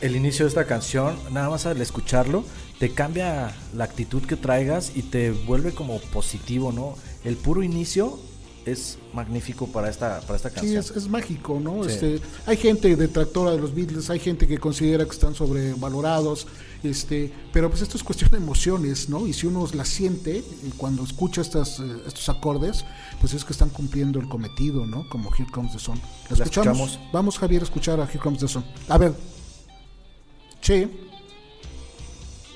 El 0.00 0.16
inicio 0.16 0.44
de 0.44 0.48
esta 0.48 0.64
canción, 0.64 1.16
nada 1.30 1.50
más 1.50 1.66
al 1.66 1.80
escucharlo, 1.80 2.44
te 2.78 2.92
cambia 2.92 3.54
la 3.74 3.84
actitud 3.84 4.22
que 4.22 4.36
traigas 4.36 4.92
y 4.96 5.02
te 5.02 5.30
vuelve 5.30 5.72
como 5.72 6.00
positivo, 6.00 6.72
¿no? 6.72 6.94
El 7.24 7.36
puro 7.36 7.62
inicio 7.62 8.18
es 8.64 8.98
magnífico 9.12 9.66
para 9.66 9.90
esta, 9.90 10.20
para 10.22 10.36
esta 10.36 10.50
canción. 10.50 10.82
Sí, 10.82 10.92
es, 10.96 11.08
mágico, 11.08 11.60
¿no? 11.60 11.84
Este, 11.84 12.20
hay 12.46 12.56
gente 12.56 12.94
detractora 12.96 13.52
de 13.52 13.58
los 13.58 13.74
Beatles, 13.74 14.10
hay 14.10 14.18
gente 14.18 14.46
que 14.46 14.58
considera 14.58 15.04
que 15.04 15.10
están 15.10 15.34
sobrevalorados, 15.34 16.46
Este, 16.82 17.30
pero 17.52 17.68
pues 17.68 17.82
esto 17.82 17.96
es 17.96 18.02
cuestión 18.02 18.30
de 18.30 18.38
emociones, 18.38 19.08
¿no? 19.08 19.26
Y 19.26 19.34
si 19.34 19.46
uno 19.46 19.66
las 19.74 19.88
siente 19.88 20.42
cuando 20.78 21.04
escucha 21.04 21.42
estas, 21.42 21.78
eh, 21.78 21.84
estos 22.06 22.28
acordes, 22.28 22.86
pues 23.20 23.34
es 23.34 23.44
que 23.44 23.52
están 23.52 23.68
cumpliendo 23.68 24.18
el 24.18 24.28
cometido, 24.28 24.86
¿no? 24.86 25.06
Como 25.10 25.30
Here 25.34 25.50
Comes 25.52 25.72
the 25.72 25.78
Sun. 25.78 26.00
¿La 26.30 26.44
escuchamos? 26.44 26.98
Vamos, 27.12 27.38
Javier, 27.38 27.60
a 27.60 27.64
escuchar 27.64 28.00
a 28.00 28.04
Here 28.04 28.18
Comes 28.18 28.40
the 28.40 28.48
Sun. 28.48 28.64
A 28.88 28.96
ver. 28.96 29.12
Che. 30.62 30.88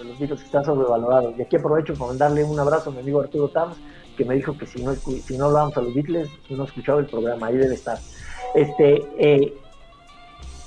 Los 0.03 0.18
Beatles 0.18 0.43
están 0.43 0.64
sobrevalorados. 0.64 1.35
Y 1.39 1.43
aquí 1.43 1.57
aprovecho 1.57 1.95
para 1.95 2.09
mandarle 2.09 2.45
un 2.45 2.59
abrazo 2.59 2.91
a 2.91 2.93
mi 2.93 3.01
amigo 3.01 3.20
Arturo 3.20 3.49
Tams, 3.49 3.77
que 4.16 4.25
me 4.25 4.35
dijo 4.35 4.57
que 4.57 4.66
si 4.66 4.83
no, 4.83 4.95
si 4.95 5.37
no 5.37 5.47
hablábamos 5.47 5.77
a 5.77 5.83
los 5.83 5.95
Beatles, 5.95 6.29
no 6.49 6.64
escuchaba 6.64 7.01
el 7.01 7.07
programa, 7.07 7.49
ahí 7.49 7.57
debe 7.57 7.75
estar. 7.75 7.99
Este, 8.55 9.03
eh, 9.18 9.55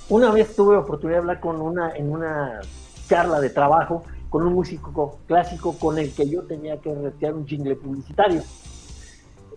una 0.09 0.31
vez 0.31 0.55
tuve 0.55 0.77
oportunidad 0.77 1.17
de 1.17 1.21
hablar 1.21 1.39
con 1.39 1.61
una, 1.61 1.91
en 1.95 2.11
una 2.11 2.61
charla 3.07 3.39
de 3.39 3.49
trabajo 3.49 4.03
con 4.29 4.45
un 4.45 4.53
músico 4.53 5.19
clásico 5.27 5.77
con 5.77 5.97
el 5.97 6.13
que 6.13 6.29
yo 6.29 6.43
tenía 6.43 6.77
que 6.79 6.93
retirar 6.93 7.33
un 7.33 7.47
jingle 7.47 7.75
publicitario. 7.75 8.43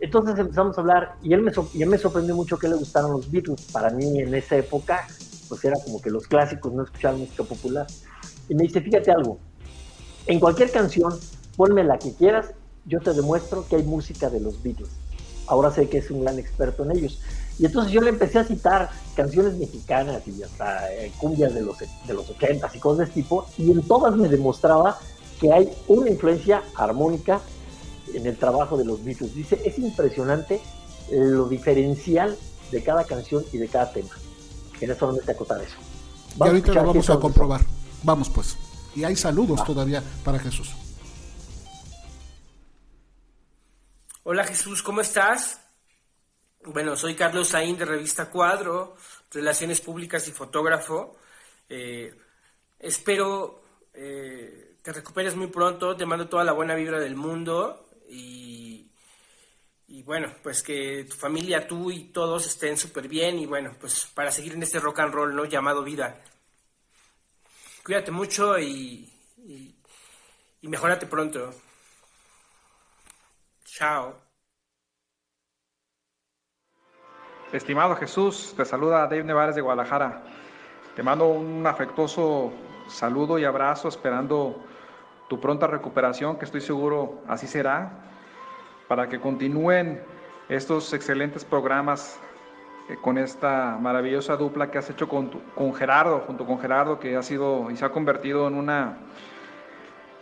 Entonces 0.00 0.38
empezamos 0.38 0.78
a 0.78 0.80
hablar 0.80 1.16
y 1.22 1.34
él 1.34 1.42
me, 1.42 1.52
y 1.74 1.82
él 1.82 1.88
me 1.88 1.98
sorprendió 1.98 2.34
mucho 2.34 2.58
que 2.58 2.68
le 2.68 2.76
gustaran 2.76 3.10
los 3.10 3.30
Beatles. 3.30 3.66
Para 3.72 3.90
mí 3.90 4.20
en 4.20 4.34
esa 4.34 4.56
época, 4.56 5.06
pues 5.48 5.64
era 5.64 5.76
como 5.84 6.00
que 6.00 6.10
los 6.10 6.26
clásicos 6.26 6.72
no 6.72 6.84
escuchaban 6.84 7.20
música 7.20 7.42
popular. 7.42 7.86
Y 8.48 8.54
me 8.54 8.62
dice, 8.62 8.80
fíjate 8.80 9.10
algo, 9.10 9.38
en 10.26 10.40
cualquier 10.40 10.70
canción, 10.70 11.12
ponme 11.56 11.84
la 11.84 11.98
que 11.98 12.14
quieras, 12.14 12.54
yo 12.86 13.00
te 13.00 13.12
demuestro 13.12 13.66
que 13.68 13.76
hay 13.76 13.82
música 13.82 14.30
de 14.30 14.40
los 14.40 14.62
Beatles. 14.62 14.90
Ahora 15.46 15.70
sé 15.70 15.88
que 15.88 15.98
es 15.98 16.10
un 16.10 16.22
gran 16.22 16.38
experto 16.38 16.84
en 16.84 16.92
ellos. 16.92 17.20
Y 17.60 17.66
entonces 17.66 17.92
yo 17.92 18.00
le 18.00 18.08
empecé 18.08 18.38
a 18.38 18.44
citar 18.44 18.88
canciones 19.14 19.54
mexicanas 19.58 20.22
y 20.26 20.42
hasta 20.42 20.90
eh, 20.94 21.12
cumbias 21.18 21.52
de 21.52 21.60
los, 21.60 21.76
de 21.78 22.14
los 22.14 22.30
80 22.30 22.70
y 22.72 22.78
cosas 22.78 22.98
de 22.98 23.04
este 23.04 23.20
tipo, 23.20 23.46
y 23.58 23.70
en 23.70 23.82
todas 23.82 24.16
me 24.16 24.30
demostraba 24.30 24.98
que 25.38 25.52
hay 25.52 25.70
una 25.86 26.08
influencia 26.08 26.62
armónica 26.74 27.38
en 28.14 28.26
el 28.26 28.38
trabajo 28.38 28.78
de 28.78 28.86
los 28.86 29.04
Beatles. 29.04 29.34
Dice, 29.34 29.60
es 29.62 29.78
impresionante 29.78 30.58
lo 31.10 31.50
diferencial 31.50 32.34
de 32.72 32.82
cada 32.82 33.04
canción 33.04 33.44
y 33.52 33.58
de 33.58 33.68
cada 33.68 33.92
tema. 33.92 34.16
Quería 34.78 34.94
solamente 34.98 35.30
acotar 35.30 35.60
eso. 35.60 35.76
y 36.38 36.42
ahorita 36.42 36.72
lo 36.72 36.86
vamos 36.86 37.10
a 37.10 37.20
comprobar. 37.20 37.60
Vamos 38.02 38.30
pues. 38.30 38.56
Y 38.96 39.04
hay 39.04 39.16
saludos 39.16 39.62
todavía 39.64 40.02
para 40.24 40.38
Jesús. 40.38 40.74
Hola 44.22 44.44
Jesús, 44.44 44.82
¿cómo 44.82 45.02
estás? 45.02 45.60
Bueno, 46.62 46.94
soy 46.94 47.14
Carlos 47.14 47.48
Saín 47.48 47.78
de 47.78 47.86
Revista 47.86 48.28
Cuadro, 48.28 48.94
Relaciones 49.30 49.80
Públicas 49.80 50.28
y 50.28 50.32
fotógrafo. 50.32 51.16
Eh, 51.70 52.14
espero 52.78 53.62
eh, 53.94 54.76
te 54.82 54.92
recuperes 54.92 55.34
muy 55.36 55.46
pronto, 55.46 55.96
te 55.96 56.04
mando 56.04 56.28
toda 56.28 56.44
la 56.44 56.52
buena 56.52 56.74
vibra 56.74 57.00
del 57.00 57.16
mundo 57.16 57.88
y, 58.10 58.90
y 59.88 60.02
bueno, 60.02 60.34
pues 60.42 60.62
que 60.62 61.04
tu 61.08 61.16
familia, 61.16 61.66
tú 61.66 61.90
y 61.90 62.04
todos 62.12 62.46
estén 62.46 62.76
súper 62.76 63.08
bien 63.08 63.38
y 63.38 63.46
bueno, 63.46 63.74
pues 63.80 64.06
para 64.14 64.30
seguir 64.30 64.52
en 64.52 64.62
este 64.62 64.80
rock 64.80 65.00
and 65.00 65.14
roll, 65.14 65.34
¿no? 65.34 65.46
Llamado 65.46 65.82
vida. 65.82 66.22
Cuídate 67.82 68.10
mucho 68.10 68.58
y, 68.58 69.10
y, 69.38 69.74
y 70.60 70.68
mejórate 70.68 71.06
pronto. 71.06 71.54
Chao. 73.64 74.29
Estimado 77.52 77.96
Jesús, 77.96 78.54
te 78.56 78.64
saluda 78.64 79.08
Dave 79.08 79.24
Nevares 79.24 79.56
de 79.56 79.60
Guadalajara. 79.60 80.22
Te 80.94 81.02
mando 81.02 81.26
un 81.26 81.66
afectuoso 81.66 82.52
saludo 82.86 83.40
y 83.40 83.44
abrazo 83.44 83.88
esperando 83.88 84.62
tu 85.28 85.40
pronta 85.40 85.66
recuperación, 85.66 86.36
que 86.36 86.44
estoy 86.44 86.60
seguro 86.60 87.22
así 87.26 87.48
será, 87.48 87.90
para 88.86 89.08
que 89.08 89.18
continúen 89.18 90.00
estos 90.48 90.92
excelentes 90.92 91.44
programas 91.44 92.20
eh, 92.88 92.96
con 93.02 93.18
esta 93.18 93.76
maravillosa 93.80 94.36
dupla 94.36 94.70
que 94.70 94.78
has 94.78 94.88
hecho 94.88 95.08
con, 95.08 95.30
con 95.56 95.74
Gerardo, 95.74 96.20
junto 96.28 96.46
con 96.46 96.60
Gerardo, 96.60 97.00
que 97.00 97.16
ha 97.16 97.22
sido 97.24 97.68
y 97.68 97.76
se 97.76 97.84
ha 97.84 97.90
convertido 97.90 98.46
en 98.46 98.54
una, 98.54 98.96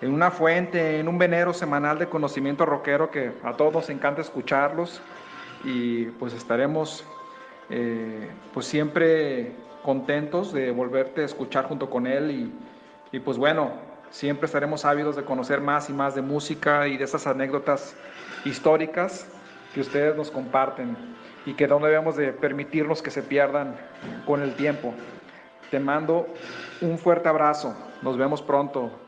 en 0.00 0.14
una 0.14 0.30
fuente, 0.30 0.98
en 0.98 1.08
un 1.08 1.18
venero 1.18 1.52
semanal 1.52 1.98
de 1.98 2.08
conocimiento 2.08 2.64
rockero 2.64 3.10
que 3.10 3.32
a 3.44 3.52
todos 3.52 3.74
nos 3.74 3.90
encanta 3.90 4.22
escucharlos 4.22 5.02
y 5.62 6.06
pues 6.12 6.32
estaremos 6.32 7.04
eh, 7.70 8.30
pues 8.52 8.66
siempre 8.66 9.52
contentos 9.82 10.52
de 10.52 10.70
volverte 10.70 11.22
a 11.22 11.24
escuchar 11.24 11.66
junto 11.66 11.88
con 11.90 12.06
él 12.06 12.30
y, 12.30 13.16
y, 13.16 13.20
pues 13.20 13.38
bueno, 13.38 13.72
siempre 14.10 14.46
estaremos 14.46 14.84
ávidos 14.84 15.16
de 15.16 15.24
conocer 15.24 15.60
más 15.60 15.88
y 15.90 15.92
más 15.92 16.14
de 16.14 16.22
música 16.22 16.88
y 16.88 16.96
de 16.96 17.04
esas 17.04 17.26
anécdotas 17.26 17.96
históricas 18.44 19.26
que 19.74 19.80
ustedes 19.80 20.16
nos 20.16 20.30
comparten 20.30 20.96
y 21.46 21.54
que 21.54 21.66
no 21.66 21.78
debemos 21.78 22.16
de 22.16 22.32
permitirnos 22.32 23.02
que 23.02 23.10
se 23.10 23.22
pierdan 23.22 23.76
con 24.26 24.42
el 24.42 24.54
tiempo. 24.54 24.94
Te 25.70 25.80
mando 25.80 26.26
un 26.80 26.98
fuerte 26.98 27.28
abrazo, 27.28 27.76
nos 28.02 28.16
vemos 28.16 28.42
pronto. 28.42 29.07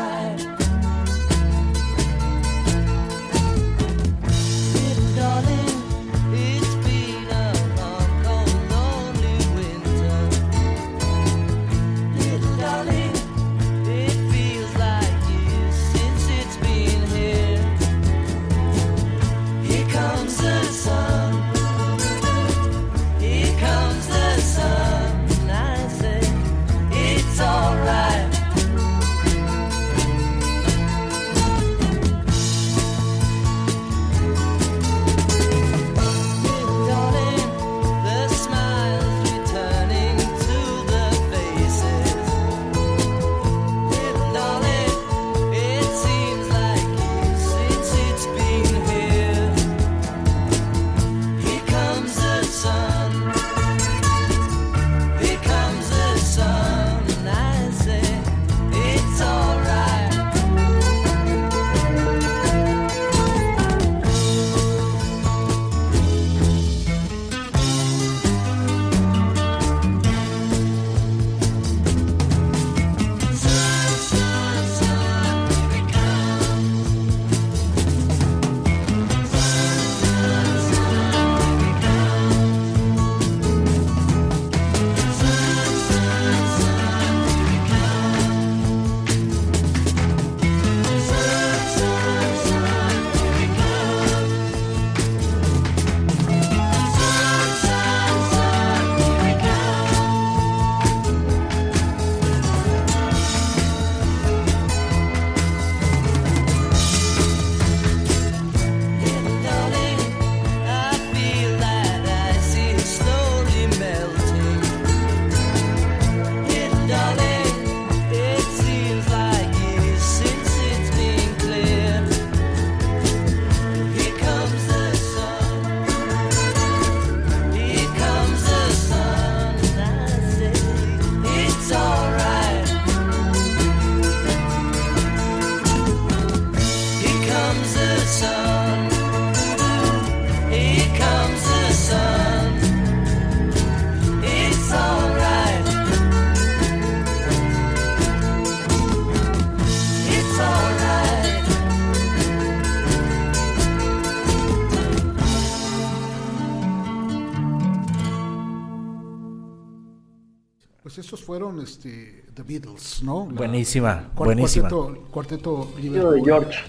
Fueron 161.31 161.61
este, 161.61 162.25
The 162.33 162.43
Beatles, 162.43 163.01
¿no? 163.03 163.25
buenísima, 163.25 164.11
buenísima. 164.13 164.67
Cuarteto, 165.11 165.71
de 165.77 166.21
George. 166.25 166.59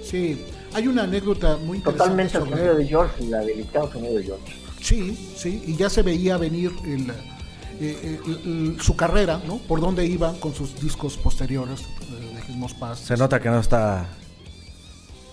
Sí, 0.00 0.46
hay 0.72 0.86
una 0.86 1.02
anécdota 1.02 1.56
muy 1.56 1.78
interesante. 1.78 1.98
Totalmente 1.98 2.38
el 2.38 2.44
sonido 2.44 2.74
de 2.76 2.86
George, 2.86 3.24
la 3.24 3.38
delicado 3.40 3.90
sonido 3.90 4.14
de 4.14 4.22
George. 4.22 4.54
Sí, 4.80 5.32
sí, 5.36 5.64
y 5.66 5.74
ya 5.74 5.90
se 5.90 6.02
veía 6.02 6.36
venir 6.36 6.70
el, 6.84 7.10
eh, 7.10 8.20
eh, 8.24 8.76
su 8.80 8.94
carrera, 8.94 9.42
¿no? 9.44 9.58
Por 9.58 9.80
dónde 9.80 10.06
iba 10.06 10.38
con 10.38 10.54
sus 10.54 10.80
discos 10.80 11.16
posteriores, 11.16 11.80
eh, 11.80 12.32
Dejemos 12.36 12.72
Paz. 12.74 13.00
Se 13.00 13.16
nota 13.16 13.40
que 13.40 13.48
no 13.48 13.58
está 13.58 14.06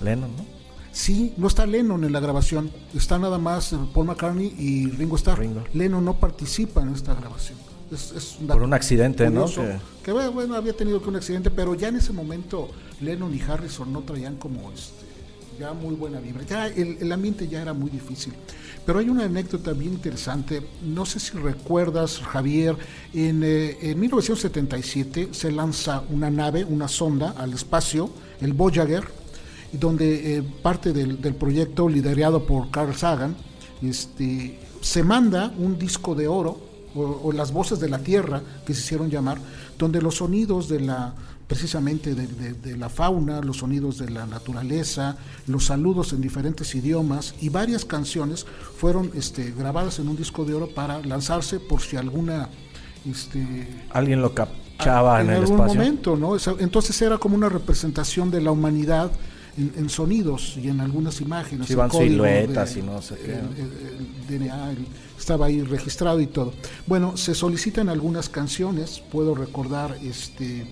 Lennon, 0.01 0.35
¿no? 0.35 0.45
Sí, 0.91 1.35
no 1.37 1.45
está 1.45 1.67
Lennon 1.67 2.03
en 2.05 2.11
la 2.11 2.19
grabación, 2.19 2.71
está 2.95 3.19
nada 3.19 3.37
más 3.37 3.75
Paul 3.93 4.07
McCartney 4.07 4.55
y 4.57 4.89
Ringo 4.89 5.15
Starr. 5.15 5.45
Lennon 5.73 6.03
no 6.03 6.15
participa 6.15 6.81
en 6.81 6.95
esta 6.95 7.13
grabación. 7.13 7.66
Es, 7.91 8.37
Por 8.45 8.63
un 8.63 8.73
accidente, 8.73 9.29
¿no? 9.29 9.45
Que... 10.03 10.11
bueno, 10.11 10.55
había 10.55 10.73
tenido 10.73 11.01
que 11.01 11.09
un 11.09 11.15
accidente, 11.15 11.49
pero 11.51 11.73
ya 11.75 11.87
en 11.87 11.97
ese 11.97 12.13
momento 12.13 12.69
Lennon 13.01 13.33
y 13.33 13.41
Harrison 13.41 13.91
no 13.93 14.01
traían 14.01 14.35
como 14.35 14.71
este, 14.71 15.05
ya 15.59 15.73
muy 15.73 15.95
buena 15.95 16.19
vibra. 16.19 16.43
Ya 16.43 16.67
el, 16.67 16.97
el 16.99 17.11
ambiente 17.11 17.47
ya 17.47 17.61
era 17.61 17.73
muy 17.73 17.89
difícil. 17.89 18.33
Pero 18.87 18.99
hay 18.99 19.09
una 19.09 19.25
anécdota 19.25 19.73
bien 19.73 19.91
interesante, 19.95 20.61
no 20.81 21.05
sé 21.05 21.19
si 21.19 21.37
recuerdas, 21.37 22.19
Javier, 22.19 22.77
en, 23.13 23.41
1977 23.99 25.21
eh, 25.21 25.27
se 25.33 25.51
lanza 25.51 26.03
una 26.09 26.31
nave, 26.31 26.63
una 26.63 26.87
sonda 26.87 27.31
al 27.37 27.51
espacio, 27.51 28.09
el 28.39 28.53
Voyager, 28.53 29.03
donde 29.73 30.37
eh, 30.37 30.43
parte 30.61 30.93
del, 30.93 31.17
proyecto 31.35 31.89
liderado 31.89 32.45
por 32.45 32.71
Carl 32.71 32.95
Sagan, 32.95 33.35
este, 33.81 34.57
se 34.79 35.03
manda 35.03 35.53
un 35.57 35.77
disco 35.77 36.15
de 36.15 36.29
oro, 36.29 36.57
o 36.97 37.31
las 37.31 37.51
voces 37.51 37.79
de 37.79 37.89
la 37.89 37.99
Tierra, 37.99 38.41
que 38.65 38.73
se 38.73 38.81
hicieron 38.81 39.09
llamar, 39.09 39.39
donde 39.77 40.01
los 40.01 40.15
sonidos 40.15 40.67
de 40.67 40.79
la 40.81 41.13
precisamente 41.47 42.13
de, 42.13 42.77
la 42.77 42.89
fauna, 42.89 43.39
los 43.41 43.57
sonidos 43.57 43.97
de 43.97 44.09
la 44.09 44.25
naturaleza, 44.25 45.17
los 45.47 45.65
saludos 45.65 46.11
en 46.11 46.21
diferentes 46.21 46.75
idiomas 46.75 47.35
y 47.39 47.49
varias 47.49 47.85
canciones 47.85 48.45
fueron 48.77 49.11
este, 49.15 49.53
grabadas 49.57 49.99
en 49.99 50.09
un 50.09 50.17
disco 50.17 50.43
de 50.43 50.53
oro 50.53 50.67
para 50.67 50.99
lanzarse 50.99 51.59
por 51.59 51.81
si 51.81 51.95
alguna... 51.95 52.49
Este, 53.09 53.85
Alguien 53.91 54.21
lo 54.21 54.33
captaba 54.33 55.21
en, 55.21 55.29
el 55.29 55.37
algún 55.37 55.57
momento, 55.57 56.17
¿no? 56.17 56.35
Entonces 56.59 57.01
era 57.01 57.17
como 57.17 57.37
una 57.37 57.47
representación 57.47 58.29
de 58.29 58.41
la 58.41 58.51
humanidad 58.51 59.11
en, 59.57 59.89
sonidos 59.89 60.55
y 60.57 60.69
en 60.69 60.79
algunas 60.79 61.19
imágenes. 61.21 61.69
Iban 61.69 61.91
siluetas 61.91 62.77
y 62.77 62.81
no 62.81 63.01
sé 63.01 63.15
qué. 63.15 63.33
El, 63.33 64.27
DNA 64.27 64.75
estaba 65.17 65.47
ahí 65.47 65.61
registrado 65.61 66.19
y 66.19 66.27
todo. 66.27 66.53
Bueno, 66.85 67.17
se 67.17 67.33
solicitan 67.33 67.89
algunas 67.89 68.29
canciones, 68.29 69.01
puedo 69.11 69.35
recordar 69.35 69.97
este 70.03 70.65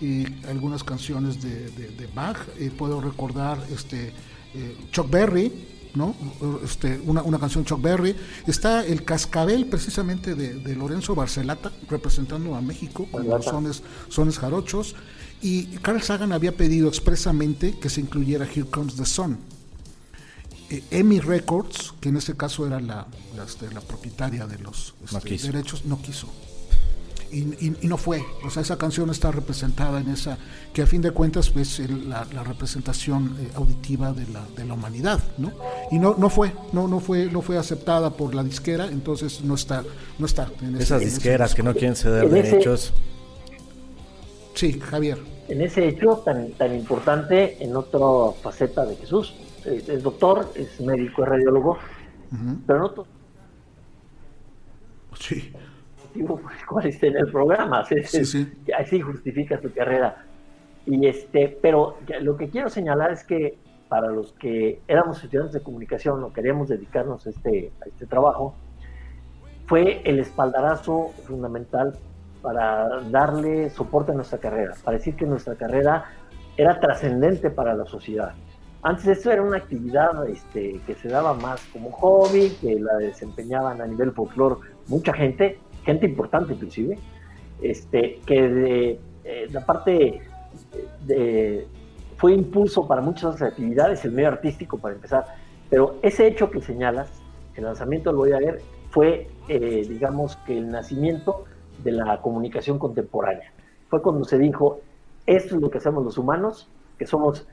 y 0.00 0.24
algunas 0.46 0.82
canciones 0.82 1.42
de, 1.42 1.70
de, 1.70 2.08
Bach. 2.14 2.38
Eh, 2.58 2.70
puedo 2.76 3.00
recordar 3.00 3.58
este, 3.70 4.12
eh, 4.54 4.76
Chuck 4.90 5.10
Berry, 5.10 5.52
¿no? 5.94 6.14
Este, 6.64 6.98
una, 7.04 7.22
una, 7.22 7.38
canción 7.38 7.64
Chuck 7.64 7.82
Berry. 7.82 8.16
Está 8.46 8.84
el 8.84 9.04
Cascabel 9.04 9.66
precisamente 9.66 10.34
de, 10.34 10.74
Lorenzo 10.74 11.14
Barcelata, 11.14 11.70
representando 11.88 12.54
a 12.54 12.62
México 12.62 13.06
con 13.10 13.28
los 13.28 13.44
sones, 13.44 13.82
sones 14.08 14.38
jarochos. 14.38 14.94
Y 15.42 15.64
Carl 15.78 16.02
Sagan 16.02 16.32
había 16.32 16.56
pedido 16.56 16.88
expresamente 16.88 17.78
que 17.78 17.88
se 17.88 18.00
incluyera 18.00 18.44
Here 18.44 18.68
Comes 18.68 18.96
the 18.96 19.06
Sun. 19.06 19.38
Eh, 20.68 20.84
Emmy 20.90 21.20
Records, 21.20 21.94
que 22.00 22.10
en 22.10 22.16
ese 22.16 22.36
caso 22.36 22.66
era 22.66 22.80
la, 22.80 23.06
la, 23.36 23.44
este, 23.44 23.66
propietaria 23.68 24.46
de 24.46 24.58
los 24.58 24.94
este, 25.04 25.38
derechos, 25.38 25.84
no 25.84 26.00
quiso 26.00 26.28
y, 27.32 27.86
no 27.86 27.96
fue. 27.96 28.24
O 28.44 28.50
sea, 28.50 28.62
esa 28.62 28.76
canción 28.76 29.10
está 29.10 29.30
representada 29.30 30.00
en 30.00 30.08
esa, 30.08 30.38
que 30.72 30.82
a 30.82 30.86
fin 30.86 31.02
de 31.02 31.10
cuentas 31.12 31.52
es 31.56 31.90
la, 31.90 32.24
representación 32.44 33.36
eh, 33.40 33.50
auditiva 33.54 34.12
de 34.12 34.26
la, 34.28 34.44
de 34.56 34.64
la 34.64 34.74
humanidad, 34.74 35.20
¿no? 35.38 35.52
Y 35.90 35.98
no, 35.98 36.14
no 36.18 36.30
fue, 36.30 36.52
no, 36.72 36.88
no 36.88 37.00
fue, 37.00 37.26
no 37.26 37.42
fue 37.42 37.58
aceptada 37.58 38.10
por 38.10 38.34
la 38.34 38.42
disquera, 38.42 38.86
entonces 38.86 39.42
no 39.42 39.54
está, 39.54 39.84
no 40.18 40.26
está. 40.26 40.48
En 40.62 40.76
Esas 40.76 41.00
disqueras 41.00 41.54
que 41.54 41.62
no 41.62 41.72
quieren 41.72 41.96
ceder 41.96 42.28
derechos. 42.28 42.92
Sí, 44.54 44.78
Javier. 44.80 45.18
En 45.48 45.60
ese 45.60 45.88
hecho 45.88 46.22
tan, 46.24 46.52
tan 46.52 46.74
importante, 46.74 47.62
en 47.62 47.74
otra 47.76 48.32
faceta 48.40 48.86
de 48.86 48.96
Jesús, 48.96 49.34
es, 49.64 50.02
doctor, 50.02 50.50
es 50.54 50.80
médico, 50.80 51.22
es 51.22 51.28
radiólogo, 51.28 51.78
pero 52.66 52.78
no 52.78 53.06
Sí 55.18 55.52
por 56.26 56.40
el 56.40 56.66
cual 56.66 56.86
está 56.86 57.06
en 57.06 57.16
el 57.16 57.30
programa. 57.30 57.84
Así 58.78 59.00
justifica 59.00 59.60
su 59.60 59.72
carrera. 59.72 60.24
Y 60.86 61.06
este, 61.06 61.58
pero 61.60 61.98
lo 62.20 62.36
que 62.36 62.48
quiero 62.48 62.68
señalar 62.68 63.12
es 63.12 63.24
que 63.24 63.58
para 63.88 64.10
los 64.10 64.32
que 64.32 64.80
éramos 64.86 65.22
estudiantes 65.22 65.52
de 65.52 65.62
comunicación 65.62 66.22
o 66.22 66.32
queríamos 66.32 66.68
dedicarnos 66.68 67.26
a 67.26 67.30
este, 67.30 67.72
a 67.84 67.88
este 67.88 68.06
trabajo, 68.06 68.54
fue 69.66 70.02
el 70.04 70.18
espaldarazo 70.18 71.12
fundamental 71.26 71.98
para 72.42 73.00
darle 73.10 73.70
soporte 73.70 74.12
a 74.12 74.14
nuestra 74.14 74.38
carrera, 74.38 74.74
para 74.84 74.98
decir 74.98 75.16
que 75.16 75.26
nuestra 75.26 75.54
carrera 75.54 76.04
era 76.56 76.78
trascendente 76.80 77.50
para 77.50 77.74
la 77.74 77.84
sociedad. 77.84 78.34
Antes 78.82 79.06
esto 79.08 79.30
era 79.30 79.42
una 79.42 79.58
actividad 79.58 80.26
este, 80.28 80.80
que 80.86 80.94
se 80.94 81.08
daba 81.08 81.34
más 81.34 81.62
como 81.72 81.90
hobby, 81.92 82.50
que 82.60 82.80
la 82.80 82.96
desempeñaban 82.96 83.80
a 83.80 83.86
nivel 83.86 84.12
folclore 84.12 84.56
mucha 84.88 85.12
gente, 85.12 85.58
gente 85.84 86.06
importante 86.06 86.54
inclusive, 86.54 86.98
este, 87.60 88.20
que 88.24 88.48
de, 88.48 89.00
eh, 89.24 89.46
la 89.50 89.66
parte 89.66 90.22
de, 91.06 91.66
fue 92.16 92.32
impulso 92.32 92.86
para 92.86 93.02
muchas 93.02 93.34
otras 93.34 93.50
actividades, 93.52 94.04
el 94.04 94.12
medio 94.12 94.28
artístico 94.28 94.78
para 94.78 94.94
empezar, 94.94 95.24
pero 95.68 95.96
ese 96.02 96.26
hecho 96.26 96.50
que 96.50 96.62
señalas, 96.62 97.10
el 97.56 97.64
lanzamiento 97.64 98.12
lo 98.12 98.18
voy 98.18 98.32
a 98.32 98.38
ver, 98.38 98.62
fue, 98.90 99.28
eh, 99.48 99.86
digamos, 99.88 100.36
que 100.46 100.56
el 100.56 100.68
nacimiento 100.70 101.44
de 101.82 101.92
la 101.92 102.20
comunicación 102.20 102.78
contemporánea. 102.78 103.52
Fue 103.88 104.02
cuando 104.02 104.24
se 104.24 104.38
dijo, 104.38 104.80
esto 105.26 105.56
es 105.56 105.60
lo 105.60 105.70
que 105.70 105.78
hacemos 105.78 106.04
los 106.04 106.18
humanos, 106.18 106.68
que 106.98 107.06
somos 107.06 107.46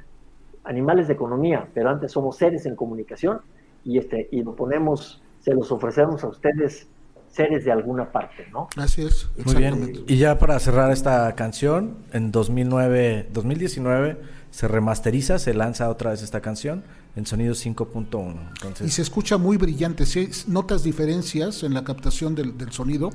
animales 0.64 1.08
de 1.08 1.14
economía, 1.14 1.68
pero 1.74 1.90
antes 1.90 2.12
somos 2.12 2.38
seres 2.38 2.66
en 2.66 2.76
comunicación 2.76 3.40
y, 3.84 3.98
este, 3.98 4.28
y 4.32 4.44
lo 4.44 4.56
ponemos, 4.56 5.22
se 5.40 5.54
los 5.54 5.72
ofrecemos 5.72 6.24
a 6.24 6.28
ustedes 6.28 6.88
seres 7.30 7.66
de 7.66 7.72
alguna 7.72 8.12
parte, 8.12 8.48
¿no? 8.52 8.68
Así 8.78 9.04
es. 9.04 9.30
Muy 9.46 9.56
bien. 9.56 10.04
Y 10.08 10.18
ya 10.18 10.38
para 10.38 10.60
cerrar 10.60 10.92
esta 10.92 11.34
canción, 11.36 11.98
en 12.12 12.32
2009, 12.32 13.30
2019 13.32 14.18
se 14.50 14.68
remasteriza, 14.68 15.40
se 15.40 15.54
lanza 15.54 15.90
otra 15.90 16.12
vez 16.12 16.24
esta 16.24 16.42
canción 16.42 16.84
en 17.18 17.26
sonido 17.26 17.54
5.1. 17.56 18.86
Y 18.86 18.90
se 18.90 19.02
escucha 19.02 19.38
muy 19.38 19.58
brillante, 19.58 20.06
¿sí? 20.06 20.30
notas 20.46 20.84
diferencias 20.84 21.64
en 21.64 21.74
la 21.74 21.84
captación 21.84 22.36
del, 22.36 22.72
sonido, 22.72 23.10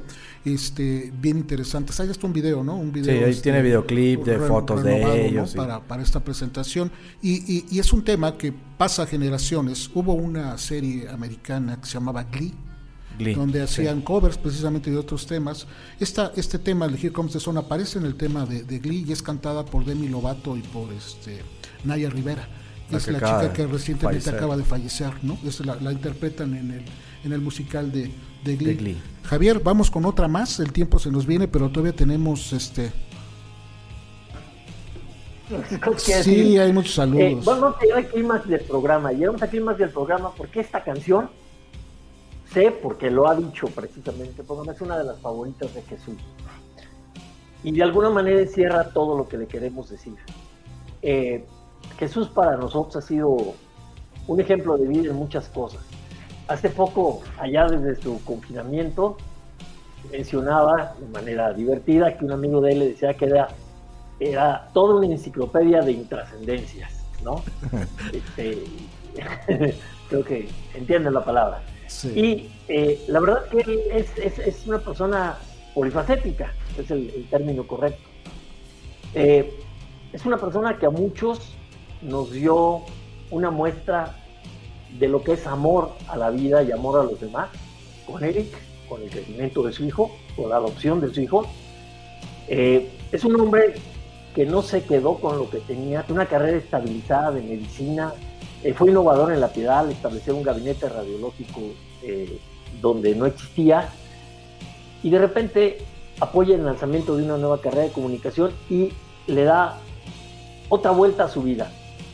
este, 0.44 1.12
bien 1.20 1.38
interesantes. 1.38 2.00
Hay 2.00 2.10
hasta 2.10 2.26
un 2.26 2.32
video, 2.32 2.64
¿no? 2.64 2.76
Un 2.76 2.90
video, 2.90 3.16
sí, 3.16 3.24
ahí 3.24 3.30
este, 3.30 3.44
tiene 3.44 3.62
videoclip 3.62 4.24
de 4.24 4.38
fotos 4.40 4.82
de 4.82 5.28
ellos. 5.28 5.54
Para, 5.54 5.80
para, 5.80 6.02
esta 6.02 6.18
presentación. 6.18 6.90
Y, 7.22 7.64
y 7.70 7.78
es 7.78 7.92
un 7.92 8.02
tema 8.02 8.36
que 8.36 8.52
pasa 8.76 9.06
generaciones. 9.06 9.88
Hubo 9.94 10.14
una 10.14 10.58
serie 10.58 11.08
americana 11.08 11.80
que 11.80 11.86
se 11.86 11.94
llamaba 11.94 12.24
Glee, 12.24 12.54
donde 13.36 13.62
hacían 13.62 14.00
covers 14.00 14.36
precisamente 14.36 14.90
de 14.90 14.98
otros 14.98 15.28
temas. 15.28 15.68
Esta, 16.00 16.32
este 16.34 16.58
tema, 16.58 16.86
el 16.86 16.96
Here 16.96 17.12
Comes 17.12 17.34
the 17.34 17.38
Sun, 17.38 17.56
aparece 17.56 18.00
en 18.00 18.06
el 18.06 18.16
tema 18.16 18.46
de, 18.46 18.78
Glee 18.80 19.04
y 19.06 19.12
es 19.12 19.22
cantada 19.22 19.64
por 19.64 19.84
Demi 19.84 20.08
Lovato 20.08 20.56
y 20.56 20.62
por 20.62 20.92
este 20.92 21.42
Naya 21.84 22.10
Rivera. 22.10 22.48
Es 22.96 23.08
la 23.08 23.18
chica 23.18 23.52
que 23.52 23.66
recientemente 23.66 24.30
acaba 24.30 24.56
de 24.56 24.64
fallecer, 24.64 25.12
¿no? 25.22 25.38
la, 25.80 25.92
interpretan 25.92 26.54
en 26.54 26.70
el, 26.70 26.84
en 27.24 27.32
el 27.32 27.40
musical 27.40 27.90
de, 27.92 28.10
Glee. 28.44 29.00
Javier, 29.24 29.60
vamos 29.60 29.90
con 29.90 30.04
otra 30.04 30.28
más, 30.28 30.60
el 30.60 30.72
tiempo 30.72 30.98
se 30.98 31.10
nos 31.10 31.26
viene, 31.26 31.48
pero 31.48 31.70
todavía 31.70 31.94
tenemos 31.94 32.52
este 32.52 32.92
Sí, 35.96 36.58
hay 36.58 36.72
muchos 36.72 36.94
saludos. 36.94 37.20
Eh, 37.20 37.38
vamos 37.44 37.74
a 37.76 37.84
llegar 37.84 38.24
más 38.24 38.48
del 38.48 38.60
programa. 38.60 39.12
Llegamos 39.12 39.42
aquí 39.42 39.60
más 39.60 39.78
del 39.78 39.90
programa 39.90 40.32
porque 40.34 40.60
esta 40.60 40.82
canción 40.82 41.30
sé 42.52 42.70
porque 42.70 43.10
lo 43.10 43.28
ha 43.28 43.34
dicho 43.34 43.66
precisamente, 43.68 44.42
porque 44.42 44.70
es 44.70 44.80
una 44.80 44.98
de 44.98 45.04
las 45.04 45.18
favoritas 45.20 45.74
de 45.74 45.82
Jesús. 45.82 46.16
Y 47.64 47.72
de 47.72 47.82
alguna 47.82 48.10
manera 48.10 48.40
encierra 48.40 48.90
todo 48.90 49.16
lo 49.16 49.28
que 49.28 49.38
le 49.38 49.46
queremos 49.46 49.88
decir. 49.88 50.14
Eh, 51.00 51.44
Jesús 52.02 52.26
para 52.30 52.56
nosotros 52.56 52.96
ha 52.96 53.06
sido 53.06 53.54
un 54.26 54.40
ejemplo 54.40 54.76
de 54.76 54.88
vida 54.88 55.10
en 55.10 55.14
muchas 55.14 55.48
cosas. 55.48 55.82
Hace 56.48 56.68
poco, 56.68 57.22
allá 57.38 57.68
desde 57.68 58.02
su 58.02 58.20
confinamiento, 58.24 59.16
mencionaba 60.10 60.96
de 60.98 61.06
manera 61.06 61.52
divertida 61.52 62.18
que 62.18 62.24
un 62.24 62.32
amigo 62.32 62.60
de 62.60 62.72
él 62.72 62.78
le 62.80 62.88
decía 62.88 63.14
que 63.14 63.26
era, 63.26 63.50
era 64.18 64.68
toda 64.74 64.96
una 64.96 65.06
enciclopedia 65.06 65.80
de 65.80 65.92
intrascendencias, 65.92 67.04
¿no? 67.22 67.40
Este, 68.12 68.64
creo 70.08 70.24
que 70.24 70.48
entienden 70.74 71.14
la 71.14 71.24
palabra. 71.24 71.62
Y 72.16 72.50
eh, 72.66 73.00
la 73.06 73.20
verdad 73.20 73.44
que 73.44 73.60
él 73.60 73.80
es, 73.92 74.18
es, 74.18 74.66
una 74.66 74.80
persona 74.80 75.38
polifacética, 75.72 76.52
es 76.76 76.90
el, 76.90 77.28
término 77.30 77.64
correcto. 77.64 78.08
Eh, 79.14 79.56
es 80.12 80.26
una 80.26 80.36
persona 80.36 80.76
que 80.76 80.86
a 80.86 80.90
muchos 80.90 81.58
nos 82.02 82.32
dio 82.32 82.82
una 83.30 83.50
muestra 83.50 84.16
de 84.98 85.08
lo 85.08 85.22
que 85.22 85.32
es 85.32 85.46
amor 85.46 85.92
a 86.08 86.16
la 86.16 86.30
vida 86.30 86.62
y 86.62 86.70
amor 86.72 87.00
a 87.00 87.04
los 87.04 87.20
demás, 87.20 87.48
con 88.06 88.22
Eric, 88.22 88.48
con 88.88 89.02
el 89.02 89.10
crecimiento 89.10 89.62
de 89.62 89.72
su 89.72 89.84
hijo, 89.84 90.10
con 90.36 90.50
la 90.50 90.56
adopción 90.56 91.00
de 91.00 91.12
su 91.12 91.20
hijo. 91.20 91.46
Eh, 92.48 92.90
es 93.10 93.24
un 93.24 93.40
hombre 93.40 93.74
que 94.34 94.44
no 94.44 94.62
se 94.62 94.82
quedó 94.82 95.16
con 95.16 95.38
lo 95.38 95.48
que 95.48 95.58
tenía, 95.58 96.04
una 96.08 96.26
carrera 96.26 96.58
estabilizada 96.58 97.30
de 97.32 97.42
medicina, 97.42 98.12
eh, 98.62 98.74
fue 98.74 98.90
innovador 98.90 99.32
en 99.32 99.40
la 99.40 99.48
piedad 99.48 99.80
al 99.80 99.90
establecer 99.90 100.34
un 100.34 100.42
gabinete 100.42 100.88
radiológico 100.88 101.60
eh, 102.02 102.38
donde 102.80 103.14
no 103.14 103.26
existía 103.26 103.88
y 105.02 105.10
de 105.10 105.18
repente 105.18 105.78
apoya 106.20 106.54
el 106.54 106.64
lanzamiento 106.64 107.16
de 107.16 107.24
una 107.24 107.36
nueva 107.36 107.60
carrera 107.60 107.84
de 107.84 107.90
comunicación 107.90 108.52
y 108.70 108.92
le 109.26 109.44
da 109.44 109.78
otra 110.68 110.92
vuelta 110.92 111.24
a 111.24 111.28
su 111.28 111.42
vida. 111.42 111.70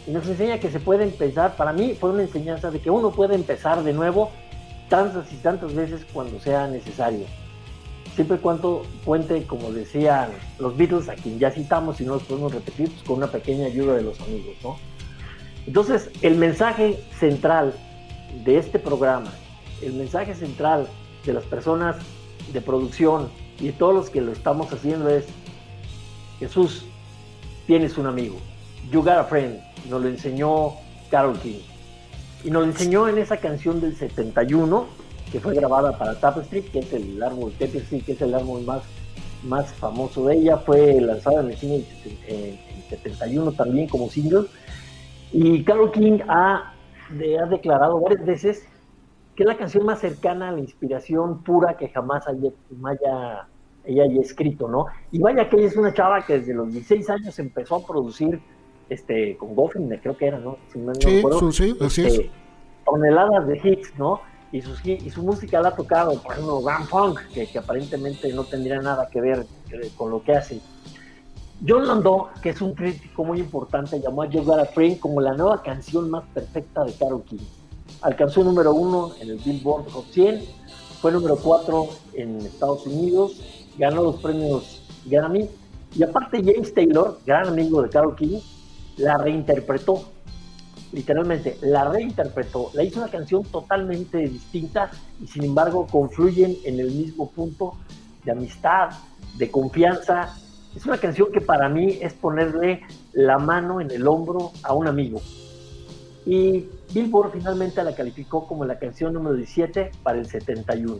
Y 0.09 0.11
nos 0.11 0.27
enseña 0.27 0.59
que 0.59 0.71
se 0.71 0.81
puede 0.81 1.05
empezar, 1.05 1.55
para 1.57 1.75
mí 1.75 1.93
fue 1.93 2.09
una 2.11 2.23
enseñanza 2.23 2.71
de 2.71 2.81
que 2.81 2.89
uno 2.89 3.11
puede 3.11 3.35
empezar 3.35 3.83
de 3.83 3.93
nuevo 3.93 4.31
tantas 4.89 5.31
y 5.31 5.37
tantas 5.37 5.75
veces 5.75 6.07
cuando 6.15 6.41
sea 6.41 6.67
necesario. 6.67 7.27
Siempre 8.15 8.39
y 8.39 8.41
cuando 8.41 8.87
cuente, 9.05 9.45
como 9.45 9.71
decían 9.71 10.31
los 10.59 10.75
Beatles, 10.79 11.11
a 11.11 11.15
quien 11.15 11.39
ya 11.39 11.51
citamos 11.51 12.01
y 12.01 12.05
no 12.05 12.15
los 12.15 12.23
podemos 12.23 12.55
repetir, 12.55 12.89
pues, 12.89 13.03
con 13.03 13.19
una 13.19 13.27
pequeña 13.27 13.67
ayuda 13.67 13.97
de 13.97 14.03
los 14.03 14.19
amigos, 14.23 14.57
¿no? 14.65 14.79
Entonces, 15.67 16.09
el 16.23 16.37
mensaje 16.37 16.99
central 17.21 17.75
de 18.47 18.57
este 18.57 18.79
programa, 18.79 19.31
el 19.83 19.93
mensaje 19.93 20.35
central 20.35 20.89
de 21.27 21.35
las 21.35 21.45
personas 21.45 21.97
de 22.55 22.63
producción 22.63 23.29
y 23.61 23.67
de 23.67 23.73
todos 23.73 23.95
los 23.95 24.09
que 24.09 24.23
lo 24.23 24.33
estamos 24.33 24.73
haciendo 24.73 25.11
es, 25.11 25.27
Jesús, 26.39 26.87
tienes 27.67 27.99
un 27.99 28.07
amigo. 28.07 28.37
You 28.91 29.03
got 29.03 29.19
a 29.19 29.25
friend. 29.25 29.68
Nos 29.89 30.03
lo 30.03 30.09
enseñó 30.09 30.73
Carol 31.11 31.39
King. 31.39 31.61
Y 32.45 32.51
nos 32.51 32.63
lo 32.63 32.69
enseñó 32.69 33.09
en 33.09 33.19
esa 33.19 33.39
canción 33.39 33.81
del 33.81 33.97
71, 33.97 34.87
que 35.33 35.41
fue 35.41 35.55
grabada 35.55 35.99
para 35.99 36.19
Tapestry, 36.19 36.63
que 36.63 36.81
es 36.81 36.93
el 36.93 37.23
árbol 37.23 37.53
Tapestry, 37.59 38.01
que 38.01 38.13
es 38.13 38.23
el 38.23 38.35
árbol 38.35 38.63
más, 38.63 38.83
más 39.45 39.73
famoso 39.75 40.27
de 40.27 40.37
ella. 40.37 40.59
Fue 40.59 41.01
lanzada 41.01 41.41
en 41.41 41.51
el 41.51 41.57
cine 41.57 41.85
en 42.27 42.59
71 42.89 43.53
también 43.53 43.89
como 43.89 44.09
single 44.09 44.47
y 45.33 45.63
Carol 45.65 45.93
King 45.93 46.21
ha, 46.29 46.75
declarado 47.11 48.01
varias 48.01 48.25
veces 48.25 48.69
que 49.35 49.45
es 49.45 49.47
la 49.47 49.57
canción 49.57 49.87
más 49.87 50.01
cercana 50.01 50.49
a 50.49 50.53
la 50.53 50.61
inspiración 50.61 51.43
pura 51.43 51.77
que 51.77 51.89
jamás 51.89 52.27
haya, 52.27 52.51
ella 53.85 54.03
haya 54.03 54.21
escrito, 54.21 54.69
¿no? 54.69 54.87
Y 55.13 55.21
vaya 55.21 55.49
que 55.49 55.57
ella 55.57 55.69
es 55.69 55.77
una 55.77 55.95
chava 55.95 56.27
que 56.27 56.41
desde 56.41 56.55
los 56.55 56.73
16 56.73 57.09
años 57.11 57.39
empezó 57.39 57.77
a 57.77 57.87
producir 57.87 58.41
este 58.89 59.37
con 59.37 59.55
Goffin, 59.55 59.89
creo 60.03 60.17
que 60.17 60.27
era, 60.27 60.39
¿no? 60.39 60.59
sí, 60.73 61.23
sí, 61.53 61.77
así 61.81 62.07
es. 62.07 62.15
Este, 62.15 62.31
toneladas 62.85 63.47
de 63.47 63.61
hits, 63.63 63.93
¿no? 63.99 64.21
Y, 64.51 64.63
sus, 64.63 64.83
y 64.85 65.11
su 65.11 65.23
música 65.23 65.61
la 65.61 65.69
ha 65.69 65.77
tocado, 65.77 66.21
por 66.23 66.33
ejemplo, 66.33 66.63
Grand 66.63 66.87
Funk, 66.87 67.21
que, 67.35 67.47
que 67.47 67.59
aparentemente 67.59 68.33
no 68.33 68.45
tendría 68.45 68.81
nada 68.81 69.09
que 69.11 69.21
ver 69.21 69.47
eh, 69.71 69.91
con 69.95 70.11
lo 70.11 70.23
que 70.23 70.33
hace. 70.33 70.61
John 71.67 71.87
Landau, 71.87 72.29
que 72.41 72.51
es 72.51 72.63
un 72.63 72.73
crítico 72.73 73.25
muy 73.25 73.41
importante, 73.41 74.01
llamó 74.01 74.23
a 74.23 74.29
You 74.29 74.43
Got 74.45 74.61
a 74.61 74.65
Friend 74.67 74.99
como 75.01 75.21
la 75.21 75.35
nueva 75.35 75.63
canción 75.63 76.09
más 76.09 76.25
perfecta 76.33 76.85
de 76.85 76.93
Carol 76.93 77.25
King. 77.25 77.45
Alcanzó 78.01 78.45
número 78.45 78.73
uno 78.73 79.13
en 79.21 79.31
el 79.31 79.39
Billboard 79.39 79.91
Hot 79.91 80.07
100, 80.13 80.41
fue 81.03 81.13
número 81.13 81.37
cuatro 81.37 81.89
en 82.15 82.39
Estados 82.39 82.87
Unidos, 82.87 83.67
ganó 83.77 84.03
los 84.05 84.17
premios 84.17 84.83
Grammy 85.07 85.49
y 85.97 86.03
aparte 86.03 86.43
James 86.45 86.73
Taylor, 86.73 87.19
gran 87.27 87.49
amigo 87.49 87.83
de 87.83 87.89
Carol 87.89 88.15
King, 88.15 88.39
la 88.99 89.19
reinterpretó. 89.19 90.11
Literalmente, 90.93 91.59
la 91.63 91.91
reinterpretó, 91.91 92.71
la 92.75 92.83
hizo 92.83 93.01
una 93.01 93.11
canción 93.11 93.43
totalmente 93.45 94.19
distinta 94.19 94.91
y 95.21 95.27
sin 95.27 95.45
embargo 95.45 95.87
confluyen 95.87 96.57
en 96.65 96.81
el 96.81 96.91
mismo 96.91 97.31
punto 97.31 97.75
de 98.25 98.33
amistad, 98.33 98.91
de 99.37 99.51
confianza 99.51 100.35
es 100.79 100.87
una 100.87 100.99
canción 100.99 101.33
que 101.33 101.41
para 101.41 101.69
mí 101.69 101.99
es 102.01 102.13
ponerle 102.13 102.83
la 103.13 103.39
mano 103.39 103.81
en 103.81 103.91
el 103.91 104.07
hombro 104.07 104.53
a 104.63 104.75
un 104.75 104.87
amigo. 104.87 105.21
Y 106.27 106.67
Billboard 106.93 107.33
finalmente 107.33 107.83
la 107.83 107.95
calificó 107.95 108.47
como 108.47 108.65
la 108.65 108.79
canción 108.79 109.15
número 109.15 109.35
17 109.35 109.91
para 110.03 110.19
el 110.19 110.27
71. 110.27 110.99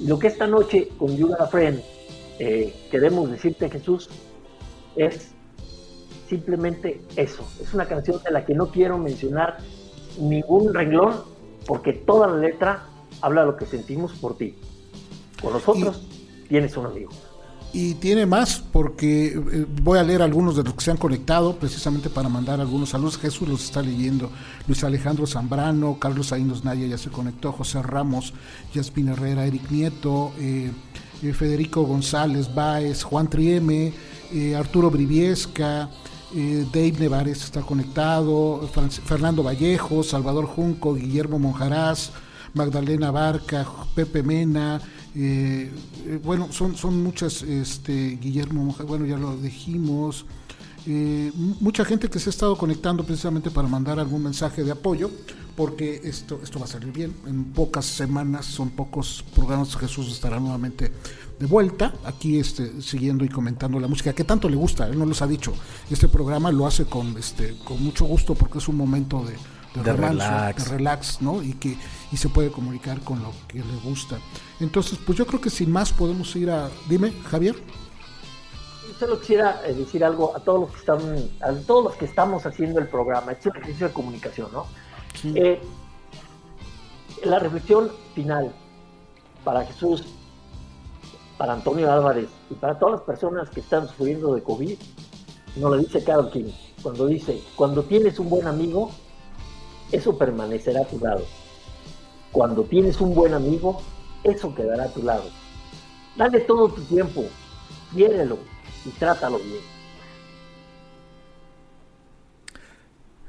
Y 0.00 0.06
lo 0.06 0.18
que 0.18 0.28
esta 0.28 0.46
noche 0.46 0.88
con 0.98 1.16
You 1.16 1.28
Got 1.28 1.50
Friend 1.50 1.82
eh, 2.38 2.74
queremos 2.90 3.30
decirte, 3.30 3.68
Jesús, 3.68 4.08
es 4.94 5.32
simplemente 6.28 7.00
eso. 7.16 7.46
Es 7.60 7.74
una 7.74 7.86
canción 7.86 8.22
de 8.22 8.30
la 8.30 8.44
que 8.44 8.54
no 8.54 8.68
quiero 8.70 8.98
mencionar 8.98 9.58
ningún 10.18 10.72
renglón 10.72 11.22
porque 11.66 11.92
toda 11.92 12.28
la 12.28 12.36
letra 12.36 12.84
habla 13.20 13.42
de 13.42 13.46
lo 13.48 13.56
que 13.56 13.66
sentimos 13.66 14.12
por 14.14 14.36
ti. 14.36 14.54
Con 15.40 15.52
nosotros 15.52 16.06
tienes 16.48 16.76
un 16.76 16.86
amigo 16.86 17.10
y 17.78 17.92
tiene 17.92 18.24
más 18.24 18.62
porque 18.72 19.26
eh, 19.26 19.66
voy 19.82 19.98
a 19.98 20.02
leer 20.02 20.22
algunos 20.22 20.56
de 20.56 20.62
los 20.62 20.72
que 20.72 20.80
se 20.82 20.90
han 20.90 20.96
conectado 20.96 21.56
precisamente 21.56 22.08
para 22.08 22.26
mandar 22.26 22.58
algunos 22.58 22.88
saludos. 22.88 23.18
Jesús 23.18 23.46
los 23.46 23.64
está 23.64 23.82
leyendo. 23.82 24.30
Luis 24.66 24.82
Alejandro 24.82 25.26
Zambrano, 25.26 25.98
Carlos 25.98 26.32
Ainos 26.32 26.64
Naya 26.64 26.86
ya 26.86 26.96
se 26.96 27.10
conectó, 27.10 27.52
José 27.52 27.82
Ramos, 27.82 28.32
Yasmin 28.72 29.08
Herrera, 29.08 29.44
Eric 29.44 29.70
Nieto, 29.70 30.32
eh, 30.38 30.70
eh, 31.22 31.32
Federico 31.34 31.82
González 31.82 32.54
Báez, 32.54 33.02
Juan 33.02 33.28
Trieme, 33.28 33.92
Arturo 34.56 34.90
Briviesca, 34.90 35.90
Dave 36.32 36.94
Nevares 36.98 37.44
está 37.44 37.62
conectado, 37.62 38.68
Fernando 39.04 39.42
Vallejo, 39.42 40.02
Salvador 40.02 40.46
Junco, 40.46 40.94
Guillermo 40.94 41.38
Monjarás, 41.38 42.12
Magdalena 42.52 43.10
Barca, 43.10 43.66
Pepe 43.94 44.22
Mena, 44.22 44.80
eh, 45.14 45.70
eh, 46.06 46.20
bueno, 46.22 46.52
son, 46.52 46.76
son 46.76 47.02
muchas, 47.02 47.42
este, 47.42 48.18
Guillermo, 48.20 48.74
bueno, 48.86 49.06
ya 49.06 49.16
lo 49.16 49.36
dijimos. 49.36 50.26
Eh, 50.86 51.32
mucha 51.34 51.84
gente 51.84 52.08
que 52.08 52.18
se 52.18 52.28
ha 52.28 52.30
estado 52.30 52.56
conectando 52.56 53.02
precisamente 53.02 53.50
para 53.50 53.66
mandar 53.66 53.98
algún 53.98 54.22
mensaje 54.22 54.62
de 54.62 54.72
apoyo, 54.72 55.10
porque 55.56 56.02
esto, 56.04 56.38
esto 56.42 56.58
va 56.58 56.66
a 56.66 56.68
salir 56.68 56.92
bien. 56.92 57.14
En 57.26 57.44
pocas 57.44 57.86
semanas, 57.86 58.44
son 58.44 58.70
pocos 58.70 59.24
programas, 59.34 59.74
Jesús 59.76 60.12
estará 60.12 60.38
nuevamente 60.38 60.92
de 61.38 61.46
vuelta, 61.46 61.92
aquí 62.04 62.38
este, 62.38 62.80
siguiendo 62.80 63.24
y 63.24 63.28
comentando 63.28 63.78
la 63.78 63.88
música, 63.88 64.14
que 64.14 64.24
tanto 64.24 64.48
le 64.48 64.56
gusta, 64.56 64.86
él 64.86 64.98
no 64.98 65.06
los 65.06 65.20
ha 65.22 65.26
dicho. 65.26 65.52
Este 65.90 66.08
programa 66.08 66.50
lo 66.50 66.66
hace 66.66 66.86
con, 66.86 67.16
este, 67.18 67.56
con 67.64 67.82
mucho 67.82 68.04
gusto 68.04 68.34
porque 68.34 68.58
es 68.58 68.68
un 68.68 68.76
momento 68.76 69.24
de, 69.24 69.82
de, 69.82 69.92
relax. 69.92 70.64
de 70.64 70.70
relax, 70.70 71.22
¿no? 71.22 71.42
Y 71.42 71.54
que 71.54 71.76
y 72.12 72.16
se 72.16 72.28
puede 72.28 72.50
comunicar 72.50 73.00
con 73.00 73.22
lo 73.22 73.32
que 73.48 73.58
le 73.58 73.76
gusta. 73.84 74.18
Entonces, 74.60 74.98
pues 75.04 75.18
yo 75.18 75.26
creo 75.26 75.40
que 75.40 75.50
sin 75.50 75.70
más 75.70 75.92
podemos 75.92 76.34
ir 76.36 76.50
a... 76.50 76.70
Dime, 76.88 77.12
Javier. 77.30 77.56
Solo 78.98 79.20
quisiera 79.20 79.60
eh, 79.66 79.74
decir 79.74 80.04
algo 80.04 80.34
a 80.34 80.40
todos 80.40 80.60
los 80.60 80.70
que 80.70 80.78
están, 80.78 81.00
a 81.42 81.52
todos 81.66 81.84
los 81.84 81.96
que 81.96 82.06
estamos 82.06 82.46
haciendo 82.46 82.80
el 82.80 82.88
programa, 82.88 83.32
este 83.32 83.50
ejercicio 83.50 83.88
de 83.88 83.92
comunicación, 83.92 84.48
¿no? 84.52 84.66
Eh, 85.34 85.60
la 87.24 87.38
reflexión 87.38 87.90
final 88.14 88.54
para 89.44 89.64
Jesús, 89.66 90.04
para 91.38 91.52
Antonio 91.52 91.90
Álvarez 91.92 92.28
y 92.50 92.54
para 92.54 92.78
todas 92.78 92.96
las 92.96 93.02
personas 93.02 93.50
que 93.50 93.60
están 93.60 93.86
sufriendo 93.88 94.34
de 94.34 94.42
COVID, 94.42 94.78
nos 95.56 95.70
lo 95.70 95.78
dice 95.78 96.04
Carol 96.04 96.30
King, 96.30 96.50
cuando 96.82 97.06
dice, 97.06 97.42
cuando 97.56 97.82
tienes 97.82 98.18
un 98.18 98.28
buen 98.28 98.46
amigo, 98.46 98.90
eso 99.92 100.16
permanecerá 100.16 100.80
a 100.80 100.84
tu 100.84 100.98
lado. 100.98 101.24
Cuando 102.32 102.64
tienes 102.64 103.00
un 103.00 103.14
buen 103.14 103.34
amigo, 103.34 103.80
eso 104.22 104.54
quedará 104.54 104.84
a 104.84 104.92
tu 104.92 105.02
lado. 105.02 105.24
Dale 106.16 106.40
todo 106.40 106.68
tu 106.68 106.82
tiempo, 106.82 107.24
quiérelo 107.92 108.38
y 108.84 108.90
trátalo 108.90 109.38
bien. 109.38 109.76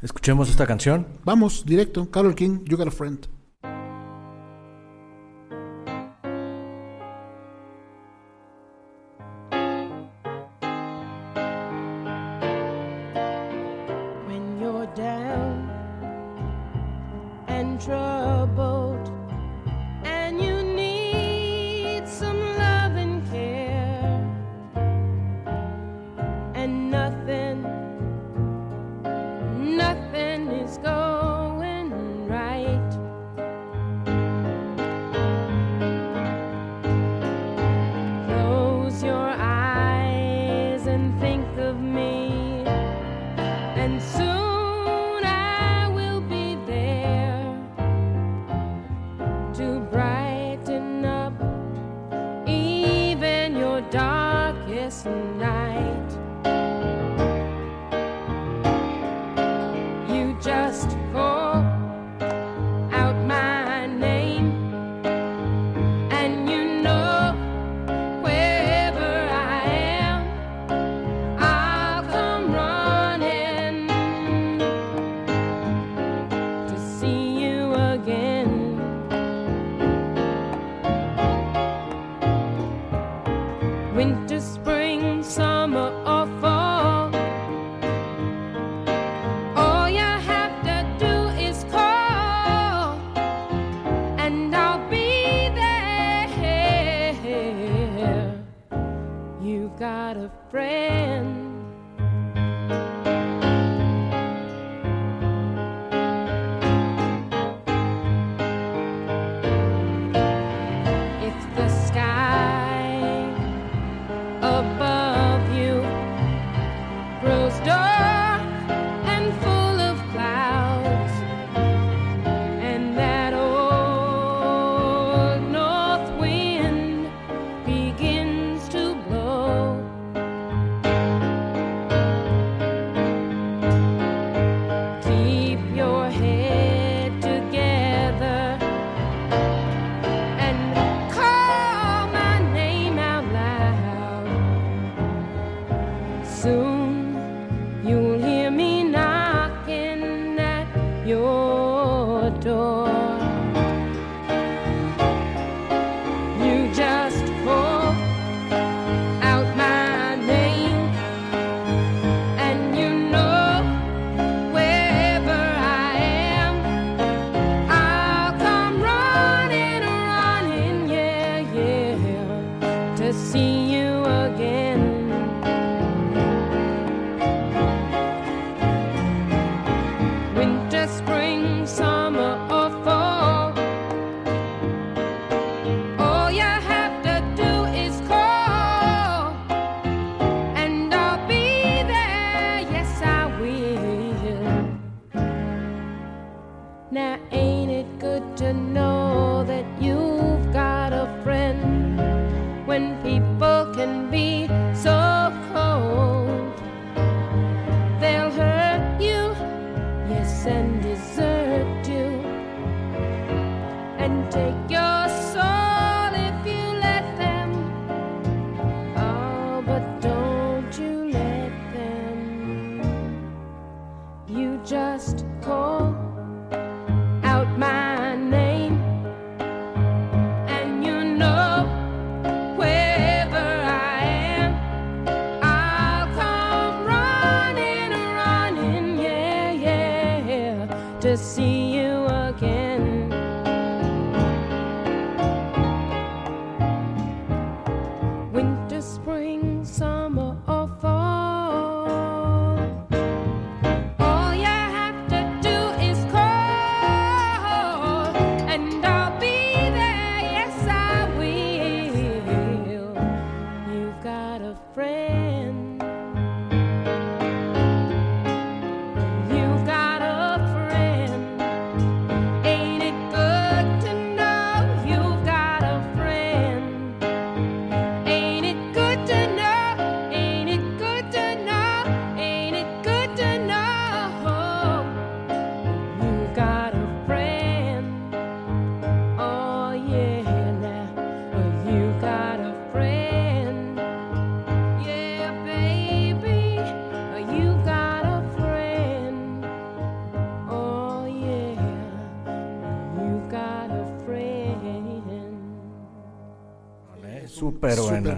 Escuchemos 0.01 0.49
esta 0.49 0.67
canción. 0.67 1.07
Vamos, 1.23 1.65
directo. 1.65 2.09
Carol 2.11 2.35
King, 2.35 2.63
You 2.65 2.77
Got 2.77 2.87
a 2.87 2.91
Friend. 2.91 3.19
friend. 3.19 3.36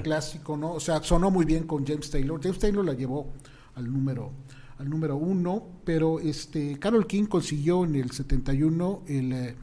Clásico, 0.01 0.57
¿no? 0.57 0.73
O 0.73 0.79
sea, 0.79 1.01
sonó 1.03 1.31
muy 1.31 1.45
bien 1.45 1.63
con 1.63 1.85
James 1.85 2.09
Taylor. 2.09 2.39
James 2.41 2.59
Taylor 2.59 2.85
la 2.85 2.93
llevó 2.93 3.33
al 3.75 3.91
número 3.91 4.31
al 4.79 4.89
número 4.89 5.17
uno, 5.17 5.63
pero 5.83 6.19
este 6.19 6.79
Carol 6.79 7.05
King 7.05 7.25
consiguió 7.25 7.83
en 7.83 7.95
el 7.95 8.11
71 8.11 9.01
el, 9.07 9.33
eh, 9.33 9.55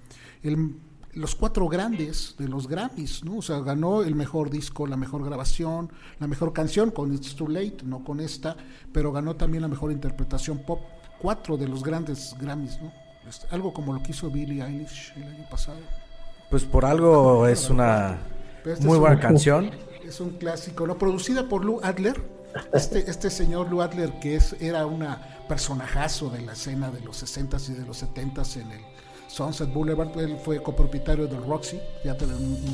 el, 0.43 0.77
los 1.15 1.35
cuatro 1.35 1.67
grandes 1.69 2.35
de 2.39 2.47
los 2.49 2.69
Grammys, 2.69 3.25
¿no? 3.25 3.39
O 3.39 3.43
sea, 3.43 3.61
ganó 3.61 4.03
el 4.03 4.15
mejor 4.15 4.51
disco, 4.51 4.87
la 4.87 4.99
mejor 4.99 5.25
grabación, 5.25 5.91
la 6.21 6.27
mejor 6.27 6.53
canción 6.53 6.91
con 6.91 7.15
It's 7.15 7.35
Too 7.35 7.49
Late, 7.49 7.79
no 7.85 8.05
con 8.05 8.21
esta, 8.21 8.57
pero 8.93 9.11
ganó 9.11 9.37
también 9.37 9.63
la 9.63 9.69
mejor 9.69 9.91
interpretación 9.91 10.59
pop, 10.59 10.81
cuatro 11.19 11.57
de 11.57 11.67
los 11.67 11.83
grandes 11.83 12.37
Grammys, 12.39 12.79
¿no? 12.83 12.93
Este, 13.27 13.47
algo 13.51 13.73
como 13.73 13.95
lo 13.95 14.03
que 14.03 14.11
hizo 14.11 14.31
Billie 14.31 14.63
Eilish 14.63 15.15
el 15.17 15.23
año 15.25 15.49
pasado. 15.51 15.79
Pues 16.51 16.65
por 16.65 16.85
algo 16.85 17.47
es 17.47 17.71
una 17.71 18.19
este 18.65 18.87
Muy 18.87 18.99
buena 18.99 19.19
canción. 19.19 19.71
Es 20.07 20.21
un 20.21 20.31
clásico, 20.31 20.87
¿no? 20.87 20.99
Producida 20.99 21.49
por 21.49 21.65
Lou 21.65 21.81
Adler. 21.83 22.21
Este, 22.73 22.99
este 23.11 23.29
señor 23.29 23.69
Lou 23.69 23.83
Adler, 23.83 24.13
que 24.21 24.37
es, 24.37 24.55
era 24.61 24.87
una 24.87 25.45
personajazo 25.49 26.31
de 26.31 26.43
la 26.43 26.53
escena 26.53 26.91
de 26.91 27.01
los 27.01 27.23
60s 27.23 27.71
y 27.71 27.73
de 27.75 27.85
los 27.85 28.03
70s 28.03 28.61
en 28.61 28.71
el 28.71 28.81
Sunset 29.27 29.73
Boulevard. 29.73 30.17
Él 30.19 30.39
fue 30.43 30.63
copropietario 30.63 31.27
del 31.27 31.45
Roxy, 31.45 31.81
ya 32.05 32.15
un, 32.15 32.33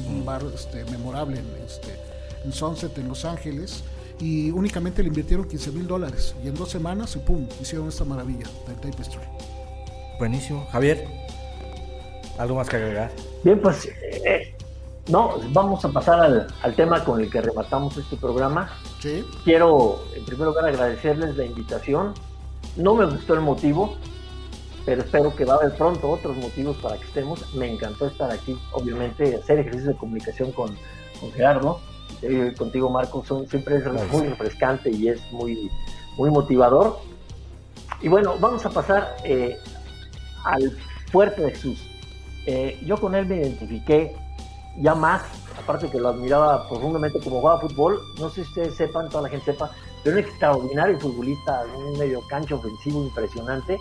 un, 0.08 0.20
mm. 0.20 0.24
bar 0.24 0.42
este, 0.54 0.84
memorable 0.84 1.38
en, 1.38 1.46
este, 1.64 1.96
en 2.44 2.52
Sunset, 2.52 2.96
en 2.98 3.08
Los 3.08 3.24
Ángeles. 3.24 3.82
Y 4.20 4.50
únicamente 4.50 5.02
le 5.02 5.08
invirtieron 5.08 5.48
15 5.48 5.72
mil 5.72 5.86
dólares. 5.86 6.34
Y 6.44 6.48
en 6.48 6.54
dos 6.54 6.70
semanas, 6.70 7.16
y 7.16 7.20
pum, 7.20 7.48
hicieron 7.60 7.88
esta 7.88 8.04
maravilla 8.04 8.46
del 8.68 8.76
Tapestry. 8.76 9.20
Buenísimo. 10.18 10.66
Javier, 10.70 11.06
¿algo 12.38 12.56
más 12.56 12.68
que 12.68 12.76
agregar? 12.76 13.10
Bien, 13.42 13.60
pues 13.60 13.86
eh, 13.86 14.54
no, 15.08 15.40
vamos 15.50 15.84
a 15.84 15.88
pasar 15.90 16.20
al, 16.62 16.74
tema 16.74 17.02
con 17.04 17.20
el 17.20 17.28
que 17.28 17.40
rematamos 17.40 17.96
este 17.96 18.16
programa. 18.16 18.70
Sí. 19.00 19.24
Quiero, 19.44 20.04
en 20.14 20.24
primer 20.24 20.46
lugar, 20.46 20.66
agradecerles 20.66 21.36
la 21.36 21.44
invitación. 21.44 22.14
No 22.76 22.94
me 22.94 23.06
gustó 23.06 23.34
el 23.34 23.40
motivo, 23.40 23.96
pero 24.86 25.02
espero 25.02 25.34
que 25.34 25.44
va 25.44 25.54
a 25.54 25.56
haber 25.56 25.74
pronto 25.76 26.08
otros 26.08 26.36
motivos 26.36 26.76
para 26.76 26.98
que 26.98 27.04
estemos. 27.04 27.52
Me 27.54 27.72
encantó 27.72 28.06
estar 28.06 28.30
aquí, 28.30 28.56
obviamente, 28.72 29.34
hacer 29.34 29.58
ejercicio 29.58 29.90
de 29.90 29.96
comunicación 29.96 30.52
con, 30.52 30.76
Gerardo. 31.34 31.80
Eh, 32.22 32.54
contigo, 32.56 32.88
Marco, 32.88 33.24
son, 33.24 33.48
siempre 33.48 33.76
es 33.76 34.12
muy 34.12 34.26
refrescante 34.28 34.90
y 34.90 35.08
es 35.08 35.20
muy, 35.32 35.68
muy 36.16 36.30
motivador. 36.30 36.98
Y 38.00 38.08
bueno, 38.08 38.36
vamos 38.38 38.64
a 38.66 38.70
pasar 38.70 39.16
eh, 39.24 39.56
al 40.44 40.76
fuerte 41.10 41.42
de 41.42 41.50
Jesús. 41.50 41.88
Eh, 42.46 42.80
yo 42.84 42.96
con 42.98 43.14
él 43.14 43.26
me 43.26 43.36
identifiqué 43.36 44.16
ya 44.78 44.94
más 44.94 45.22
aparte 45.62 45.88
que 45.88 45.98
lo 45.98 46.08
admiraba 46.08 46.68
profundamente 46.68 47.20
como 47.20 47.40
jugaba 47.40 47.60
fútbol, 47.60 48.02
no 48.18 48.28
sé 48.28 48.44
si 48.44 48.48
ustedes 48.48 48.74
sepan, 48.74 49.08
toda 49.08 49.24
la 49.24 49.28
gente 49.28 49.52
sepa, 49.52 49.70
pero 50.02 50.16
un 50.16 50.22
extraordinario 50.22 50.98
futbolista, 50.98 51.64
un 51.76 51.98
medio 51.98 52.20
cancho 52.28 52.56
ofensivo 52.56 53.02
impresionante, 53.02 53.80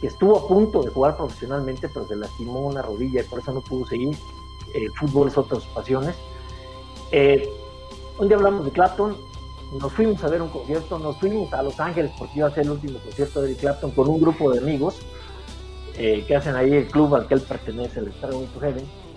que 0.00 0.06
estuvo 0.06 0.38
a 0.38 0.46
punto 0.46 0.82
de 0.82 0.90
jugar 0.90 1.16
profesionalmente, 1.16 1.88
pero 1.88 2.06
se 2.06 2.16
lastimó 2.16 2.60
una 2.60 2.82
rodilla 2.82 3.22
y 3.22 3.24
por 3.24 3.40
eso 3.40 3.52
no 3.52 3.60
pudo 3.60 3.86
seguir. 3.86 4.16
El 4.74 4.90
fútbol 4.92 5.28
es 5.28 5.36
otras 5.36 5.64
pasiones. 5.66 6.14
Eh, 7.10 7.48
un 8.18 8.28
día 8.28 8.36
hablamos 8.36 8.64
de 8.64 8.70
Clapton, 8.70 9.16
nos 9.80 9.92
fuimos 9.92 10.22
a 10.22 10.28
ver 10.28 10.40
un 10.40 10.48
concierto, 10.50 10.98
nos 10.98 11.16
fuimos 11.18 11.52
a 11.52 11.62
Los 11.62 11.80
Ángeles 11.80 12.12
porque 12.18 12.38
iba 12.38 12.48
a 12.48 12.50
ser 12.50 12.64
el 12.64 12.70
último 12.70 12.98
concierto 13.00 13.42
de 13.42 13.48
Eric 13.48 13.60
Clapton 13.60 13.90
con 13.90 14.08
un 14.08 14.20
grupo 14.20 14.50
de 14.52 14.60
amigos 14.60 15.00
eh, 15.96 16.24
que 16.26 16.36
hacen 16.36 16.54
ahí 16.54 16.72
el 16.72 16.86
club 16.86 17.14
al 17.16 17.26
que 17.26 17.34
él 17.34 17.40
pertenece, 17.40 18.00
el 18.00 18.08
Star 18.08 18.30
Heaven. 18.60 19.07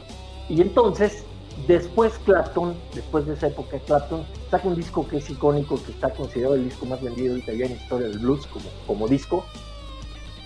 Y 0.50 0.62
entonces, 0.62 1.24
después 1.68 2.14
Clapton, 2.26 2.76
después 2.94 3.26
de 3.26 3.34
esa 3.34 3.48
época, 3.48 3.80
Clapton 3.80 4.26
saca 4.50 4.68
un 4.68 4.76
disco 4.76 5.08
que 5.08 5.18
es 5.18 5.30
icónico, 5.30 5.82
que 5.84 5.92
está 5.92 6.10
considerado 6.10 6.56
el 6.56 6.66
disco 6.66 6.86
más 6.86 7.02
vendido 7.02 7.34
ahorita 7.34 7.54
ya 7.54 7.66
en 7.66 7.74
historia 7.74 8.08
del 8.08 8.20
blues 8.20 8.48
como, 8.86 9.08
disco. 9.08 9.46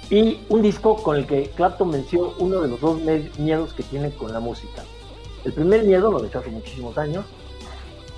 Y 0.09 0.39
un 0.49 0.61
disco 0.61 0.97
con 0.97 1.17
el 1.17 1.25
que 1.25 1.49
Clapton 1.55 1.91
venció 1.91 2.35
uno 2.37 2.61
de 2.61 2.67
los 2.67 2.79
dos 2.79 3.01
miedos 3.39 3.73
que 3.73 3.83
tiene 3.83 4.11
con 4.11 4.31
la 4.31 4.39
música. 4.39 4.83
El 5.43 5.53
primer 5.53 5.83
miedo, 5.83 6.11
lo 6.11 6.23
hecho 6.23 6.39
hace 6.39 6.51
muchísimos 6.51 6.97
años, 6.97 7.25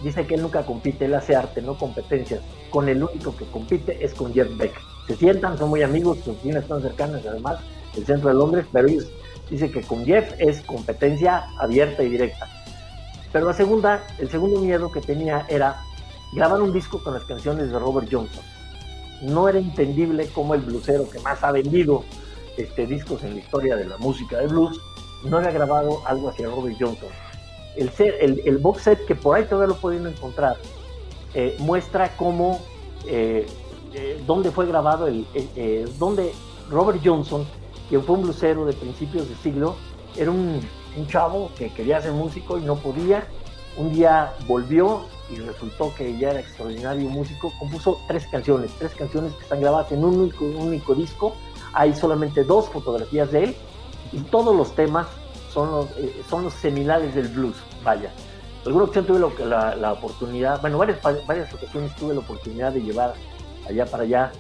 dice 0.04 0.26
que 0.28 0.36
él 0.36 0.42
nunca 0.42 0.66
compite, 0.66 1.06
él 1.06 1.14
hace 1.14 1.36
arte, 1.36 1.62
no 1.62 1.78
competencias. 1.78 2.42
Con 2.70 2.90
el 2.90 3.02
único 3.02 3.36
que 3.36 3.46
compite 3.46 4.04
es 4.04 4.14
con 4.14 4.34
Jeff 4.34 4.50
Beck. 4.58 4.74
Se 5.08 5.16
sientan, 5.16 5.58
son 5.58 5.70
muy 5.70 5.82
amigos, 5.84 6.18
sus 6.20 6.30
oficinas 6.30 6.64
están 6.64 6.82
cercanas, 6.82 7.26
además, 7.26 7.60
el 7.96 8.06
centro 8.06 8.30
de 8.30 8.36
Londres, 8.36 8.66
pero 8.72 8.88
ellos 8.88 9.08
dicen 9.50 9.72
que 9.72 9.82
con 9.82 10.06
Jeff 10.06 10.34
es 10.40 10.62
competencia 10.62 11.46
abierta 11.60 12.04
y 12.04 12.10
directa. 12.10 12.48
Pero 13.32 13.48
la 13.48 13.54
segunda, 13.54 14.04
el 14.20 14.30
segundo 14.30 14.60
miedo 14.62 14.92
que 14.92 15.02
tenía 15.02 15.46
era 15.50 15.82
grabar 16.34 16.62
un 16.62 16.74
disco 16.74 17.04
con 17.04 17.14
las 17.14 17.24
canciones 17.24 17.72
de 17.72 17.80
Robert 17.80 18.08
Johnson. 18.12 18.44
No 19.22 19.50
era 19.50 19.60
entendible 19.60 20.28
cómo 20.34 20.54
el 20.54 20.62
bluesero 20.62 21.10
que 21.10 21.20
más 21.20 21.44
ha 21.44 21.52
vendido 21.52 22.04
este, 22.58 22.86
discos 22.86 23.24
en 23.24 23.34
la 23.34 23.40
historia 23.40 23.76
de 23.76 23.86
la 23.86 23.98
música 23.98 24.38
de 24.38 24.48
blues 24.48 24.80
no 25.24 25.38
había 25.38 25.52
grabado 25.52 26.02
algo 26.06 26.30
hacia 26.30 26.48
Robert 26.48 26.76
Johnson 26.80 27.10
el, 27.78 28.58
box 28.58 28.84
set 28.84 29.06
que 29.06 29.16
por 29.16 29.38
ahí 29.38 29.46
todavía 29.46 29.76
lo 29.76 29.80
pueden 29.80 30.08
encontrar 30.08 30.58
eh, 31.34 31.56
muestra 31.60 32.16
cómo, 32.16 32.60
eh, 33.06 33.46
eh, 33.94 34.24
dónde 34.26 34.50
fue 34.50 34.66
grabado, 34.66 35.08
el, 35.08 35.28
donde 36.00 36.32
Robert 36.70 37.00
Johnson, 37.04 37.46
que 37.90 38.00
fue 38.00 38.16
un 38.16 38.24
blusero 38.24 38.66
de 38.66 38.74
principios 38.74 39.28
de 39.30 39.36
siglo, 39.36 39.76
era 40.16 40.32
un, 40.32 40.62
un 40.98 41.08
chavo 41.08 41.52
que 41.58 41.70
quería 41.74 42.02
ser 42.02 42.12
músico 42.12 42.58
y 42.58 42.62
no 42.62 42.76
podía. 42.76 43.28
Un 43.78 43.94
día 43.94 44.34
volvió 44.48 45.06
y 45.30 45.36
resultó 45.36 45.94
que 45.96 46.18
ya 46.18 46.32
era 46.32 46.40
extraordinario 46.40 47.10
músico. 47.10 47.54
Compuso 47.60 48.00
tres 48.08 48.26
canciones, 48.28 48.72
tres 48.80 48.94
canciones 48.96 49.34
que 49.34 49.44
están 49.44 49.62
grabadas 49.62 49.92
en 49.92 50.04
un 50.04 50.20
único, 50.20 50.46
un 50.46 50.56
único 50.56 50.96
disco. 50.96 51.36
Hay 51.74 51.94
solamente 51.94 52.44
dos 52.44 52.70
fotografías 52.70 53.32
de 53.32 53.44
él 53.44 53.56
y 54.12 54.20
todos 54.22 54.56
los 54.56 54.74
temas 54.74 55.08
son 55.54 55.72
los, 55.72 55.92
eh, 55.98 56.22
son 56.30 56.44
los 56.44 56.54
seminales 56.54 57.14
del 57.14 57.28
blues, 57.28 57.56
vaya. 57.84 58.12
Alguna 58.66 58.86
ocasión 58.86 59.06
tuve 59.06 59.46
la, 59.46 59.76
la, 59.76 59.94
oportunidad, 59.94 60.60
bueno, 60.60 60.78
varias, 60.78 61.00
varias 61.26 61.54
ocasiones 61.54 61.96
tuve 61.96 62.14
la 62.14 62.20
oportunidad 62.20 62.74
de 62.74 62.82
llevar 62.82 63.14
allá 63.68 63.86
para 63.86 64.04
allá 64.04 64.32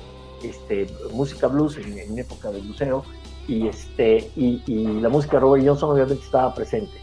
este, 0.43 0.87
música 1.13 1.47
blues 1.47 1.77
en, 1.77 1.97
en 1.97 2.19
época 2.19 2.51
de 2.51 2.59
blusero 2.59 3.03
y, 3.47 3.67
este, 3.67 4.31
y, 4.35 4.61
y, 4.65 4.99
la 4.99 5.09
música 5.09 5.37
de 5.37 5.39
Robert 5.41 5.65
Johnson 5.65 5.91
obviamente 5.91 6.23
estaba 6.23 6.53
presente. 6.53 6.99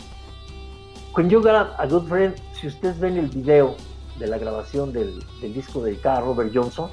When 1.17 1.31
You 1.31 1.41
Got 1.41 1.79
a 1.79 1.87
Good 1.87 2.09
Friend, 2.09 2.35
si 2.53 2.67
ustedes 2.67 2.99
ven 2.99 3.17
el 3.17 3.29
video 3.29 3.77
de 4.19 4.27
la 4.27 4.39
grabación 4.39 4.93
del, 4.93 5.25
disco 5.55 5.83
dedicado 5.83 6.19
a 6.19 6.21
Robert 6.23 6.51
Johnson, 6.53 6.91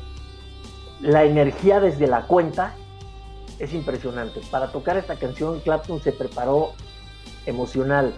la 1.02 1.24
energía 1.24 1.80
desde 1.80 2.08
la 2.08 2.28
cuenta 2.28 2.76
es 3.60 3.74
impresionante. 3.74 4.42
Para 4.52 4.72
tocar 4.72 4.98
esta 4.98 5.16
canción, 5.16 5.60
Clapton 5.62 6.02
se 6.02 6.12
preparó 6.12 6.74
emocional, 7.46 8.14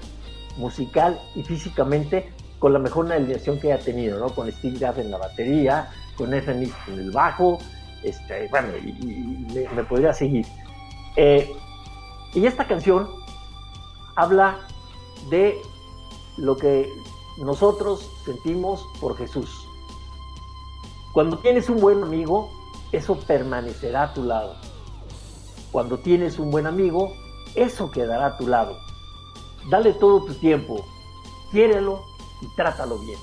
musical 0.57 1.19
y 1.35 1.43
físicamente 1.43 2.31
con 2.59 2.73
la 2.73 2.79
mejor 2.79 3.11
alineación 3.11 3.59
que 3.59 3.71
haya 3.71 3.83
tenido, 3.83 4.19
¿no? 4.19 4.29
Con 4.29 4.51
Steve 4.51 4.77
Gadd 4.79 4.99
en 4.99 5.11
la 5.11 5.17
batería, 5.17 5.89
con 6.15 6.33
Ethan 6.33 6.63
en 6.63 6.99
el 6.99 7.11
bajo, 7.11 7.59
este, 8.03 8.47
bueno, 8.49 8.69
y, 8.77 9.47
me, 9.73 9.83
podría 9.83 10.13
seguir. 10.13 10.45
Eh, 11.15 11.55
y 12.33 12.45
esta 12.45 12.67
canción 12.67 13.09
habla 14.15 14.59
de 15.29 15.61
lo 16.37 16.57
que 16.57 16.91
nosotros 17.37 18.09
sentimos 18.25 18.87
por 18.99 19.17
Jesús. 19.17 19.67
Cuando 21.13 21.37
tienes 21.37 21.69
un 21.69 21.79
buen 21.79 22.03
amigo, 22.03 22.49
eso 22.91 23.19
permanecerá 23.19 24.03
a 24.03 24.13
tu 24.13 24.23
lado. 24.23 24.55
Cuando 25.71 25.99
tienes 25.99 26.39
un 26.39 26.51
buen 26.51 26.67
amigo, 26.67 27.13
eso 27.55 27.91
quedará 27.91 28.27
a 28.27 28.37
tu 28.37 28.47
lado. 28.47 28.77
Dale 29.69 29.93
todo 29.93 30.25
tu 30.25 30.33
tiempo, 30.35 30.85
quiérelo 31.51 32.03
y 32.41 32.47
trátalo 32.55 32.97
bien. 32.99 33.19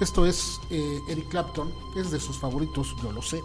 Esto 0.00 0.24
es 0.24 0.60
eh, 0.70 1.00
Eric 1.08 1.28
Clapton, 1.28 1.72
es 1.94 2.10
de 2.10 2.18
sus 2.20 2.38
favoritos, 2.38 2.96
yo 3.02 3.12
lo 3.12 3.22
sé. 3.22 3.42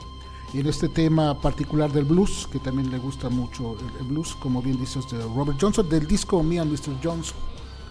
Y 0.56 0.61
en 0.61 0.68
este 0.68 0.88
tema 0.88 1.41
particular 1.41 1.91
del 1.91 2.06
blues, 2.06 2.48
que 2.49 2.60
también 2.60 2.90
le 2.90 2.98
gusta 2.98 3.27
mucho 3.27 3.76
el, 3.99 4.07
blues, 4.07 4.36
como 4.36 4.61
bien 4.61 4.80
dices, 4.80 5.03
de 5.11 5.22
Robert 5.22 5.57
Johnson, 5.60 5.90
del 5.90 6.07
disco 6.07 6.41
Me 6.44 6.60
and 6.60 6.72
Mr. 6.72 6.95
Johnson 7.03 7.36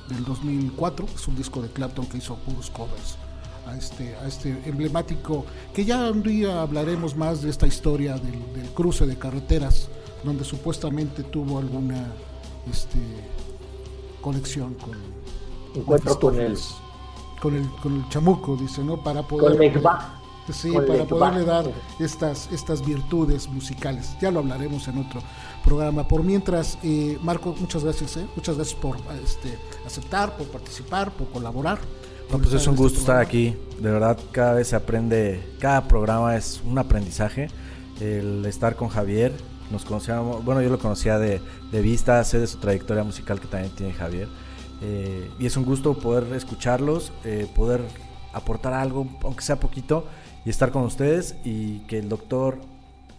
del 0.09 0.25
2004, 0.25 1.05
es 1.15 1.29
un 1.29 1.37
disco 1.37 1.61
de 1.61 1.69
Clapton 1.69 2.07
que 2.07 2.17
hizo 2.17 2.37
puros 2.37 2.71
covers 2.71 3.19
a 3.67 3.77
este, 3.77 4.17
a 4.17 4.27
este 4.27 4.63
emblemático, 4.65 5.45
que 5.75 5.85
ya 5.85 6.11
un 6.11 6.23
día 6.23 6.63
hablaremos 6.63 7.15
más 7.15 7.43
de 7.43 7.51
esta 7.51 7.67
historia 7.67 8.15
del 8.15 8.71
cruce 8.75 9.05
de 9.05 9.19
carreteras, 9.19 9.91
donde 10.23 10.43
supuestamente 10.43 11.23
tuvo 11.23 11.59
alguna 11.59 12.15
este, 12.71 12.99
conexión 14.23 14.73
con 14.77 14.97
encuentro 15.75 16.19
con 16.19 16.41
el 16.41 16.57
con 17.43 17.55
el 17.57 17.69
con 17.83 17.97
el 17.97 18.09
chamuco 18.09 18.57
dice 18.57 18.83
no 18.83 19.03
para 19.03 19.23
poder 19.23 19.59
sí 20.53 20.73
para 20.73 21.05
poderle 21.05 21.45
dar 21.45 21.71
estas 21.99 22.49
estas 22.53 22.85
virtudes 22.85 23.49
musicales. 23.49 24.15
Ya 24.21 24.31
lo 24.31 24.41
hablaremos 24.41 24.87
en 24.89 24.99
otro 24.99 25.23
programa. 25.65 26.07
Por 26.07 26.23
mientras 26.23 26.79
eh, 26.83 27.19
Marco 27.23 27.55
muchas 27.59 27.85
gracias 27.85 28.17
¿eh? 28.17 28.27
muchas 28.37 28.57
gracias 28.57 28.79
por 28.79 28.97
este 29.23 29.59
aceptar 29.87 30.37
por 30.37 30.47
participar 30.49 31.13
por 31.13 31.29
colaborar. 31.29 31.79
Pues 32.31 32.53
es 32.53 32.67
un 32.67 32.77
gusto 32.77 32.99
este 32.99 33.01
estar 33.01 33.21
aquí. 33.21 33.57
De 33.81 33.91
verdad 33.91 34.19
cada 34.33 34.55
vez 34.55 34.69
se 34.69 34.77
aprende 34.77 35.55
cada 35.61 35.87
programa 35.87 36.37
es 36.37 36.63
un 36.67 36.79
aprendizaje 36.79 37.49
el 38.01 38.45
estar 38.47 38.77
con 38.77 38.89
Javier. 38.89 39.33
Nos 39.71 39.85
conocíamos, 39.85 40.45
bueno, 40.45 40.61
yo 40.61 40.69
lo 40.69 40.79
conocía 40.79 41.19
de, 41.19 41.41
de 41.73 41.81
vista, 41.81 42.23
sé 42.25 42.39
de 42.39 42.47
su 42.47 42.59
trayectoria 42.59 43.03
musical 43.03 43.41
que 43.41 43.47
también 43.47 43.75
tiene 43.75 43.93
Javier. 43.93 44.29
Eh, 44.83 45.31
y 45.39 45.47
es 45.47 45.57
un 45.57 45.65
gusto 45.65 45.95
poder 45.95 46.33
escucharlos, 46.35 47.13
eh, 47.25 47.47
poder 47.55 47.81
aportar 48.33 48.75
algo, 48.75 49.07
aunque 49.23 49.43
sea 49.43 49.57
poquito, 49.57 50.05
y 50.45 50.51
estar 50.51 50.71
con 50.71 50.83
ustedes 50.83 51.37
y 51.45 51.81
que 51.87 51.99
el 51.99 52.09
doctor 52.09 52.59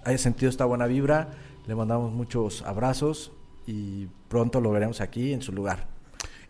haya 0.03 0.17
sentido 0.17 0.49
esta 0.49 0.65
buena 0.65 0.85
vibra. 0.85 1.31
Le 1.67 1.75
mandamos 1.75 2.11
muchos 2.13 2.61
abrazos 2.61 3.31
y 3.65 4.07
pronto 4.27 4.61
lo 4.61 4.71
veremos 4.71 5.01
aquí 5.01 5.33
en 5.33 5.41
su 5.41 5.51
lugar. 5.51 5.87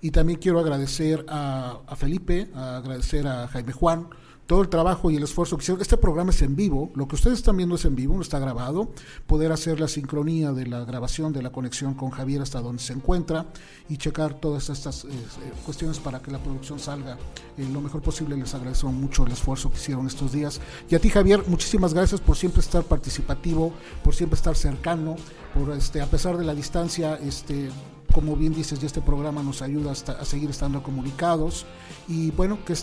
Y 0.02 0.12
también 0.12 0.40
quiero 0.40 0.60
agradecer 0.60 1.26
a, 1.30 1.80
Felipe, 1.96 2.50
agradecer 2.54 3.26
a 3.28 3.48
Jaime 3.48 3.72
Juan, 3.72 4.10
todo 4.48 4.62
el 4.62 4.70
trabajo 4.70 5.10
y 5.10 5.16
el 5.16 5.24
esfuerzo 5.24 5.58
que 5.58 5.64
hicieron. 5.64 5.82
Este 5.82 5.98
programa 5.98 6.30
es 6.30 6.42
en 6.42 6.56
vivo, 6.56 6.92
lo 6.96 7.08
que 7.08 7.16
ustedes 7.16 7.40
están 7.40 7.58
viendo 7.58 7.76
es 7.76 7.86
en 7.86 7.96
vivo, 7.96 8.16
no 8.16 8.22
está 8.22 8.40
grabado. 8.40 8.90
Poder 9.26 9.52
hacer 9.52 9.80
la 9.80 9.88
sincronía 9.88 10.52
de 10.52 10.68
la 10.68 10.86
grabación, 10.86 11.34
de 11.34 11.42
la 11.42 11.52
conexión 11.52 11.96
con 11.96 12.12
Javier 12.12 12.42
hasta 12.42 12.62
donde 12.62 12.82
se 12.82 12.94
encuentra 12.94 13.48
y 13.90 13.98
checar 13.98 14.36
todas 14.36 14.70
estas 14.70 15.06
eh, 15.06 15.08
eh, 15.10 15.54
cuestiones 15.66 16.00
para 16.00 16.22
que 16.22 16.32
la 16.32 16.40
producción 16.40 16.80
salga 16.80 17.18
eh, 17.58 17.68
lo 17.72 17.82
mejor 17.82 18.02
posible. 18.02 18.38
Les 18.38 18.54
agradezco 18.54 18.92
mucho 18.92 19.26
el 19.26 19.32
esfuerzo 19.32 19.70
que 19.72 19.78
hicieron 19.78 20.06
estos 20.06 20.32
días. 20.32 20.62
Y 20.90 20.96
a 20.96 21.00
ti, 21.00 21.10
Javier, 21.10 21.44
muchísimas 21.48 21.94
gracias 21.94 22.22
por 22.22 22.38
siempre 22.38 22.62
estar 22.62 22.84
participativo, 22.84 23.74
por 24.04 24.14
siempre 24.14 24.38
estar 24.38 24.56
cercano, 24.56 25.16
por 25.54 25.72
este, 25.72 26.02
a 26.02 26.08
pesar 26.08 26.38
de 26.38 26.46
la 26.46 26.54
distancia, 26.54 27.16
este, 27.16 27.70
como 28.14 28.36
bien 28.36 28.54
dices, 28.54 28.80
ya 28.80 28.86
este 28.86 29.02
programa 29.02 29.42
nos 29.42 29.62
ayuda 29.62 29.92
a 29.92 30.26
seguir 30.26 30.50
estando 30.50 30.84
comunicados 30.84 31.66
y 32.08 32.32
bueno, 32.32 32.64
que 32.64 32.74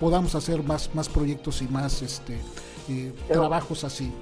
podamos 0.00 0.34
hacer 0.34 0.62
más, 0.62 0.94
más 0.94 1.08
proyectos 1.08 1.62
y 1.62 1.68
más 1.68 2.02
este, 2.02 2.38
eh, 2.88 3.12
trabajos 3.28 3.84
así. 3.84 4.12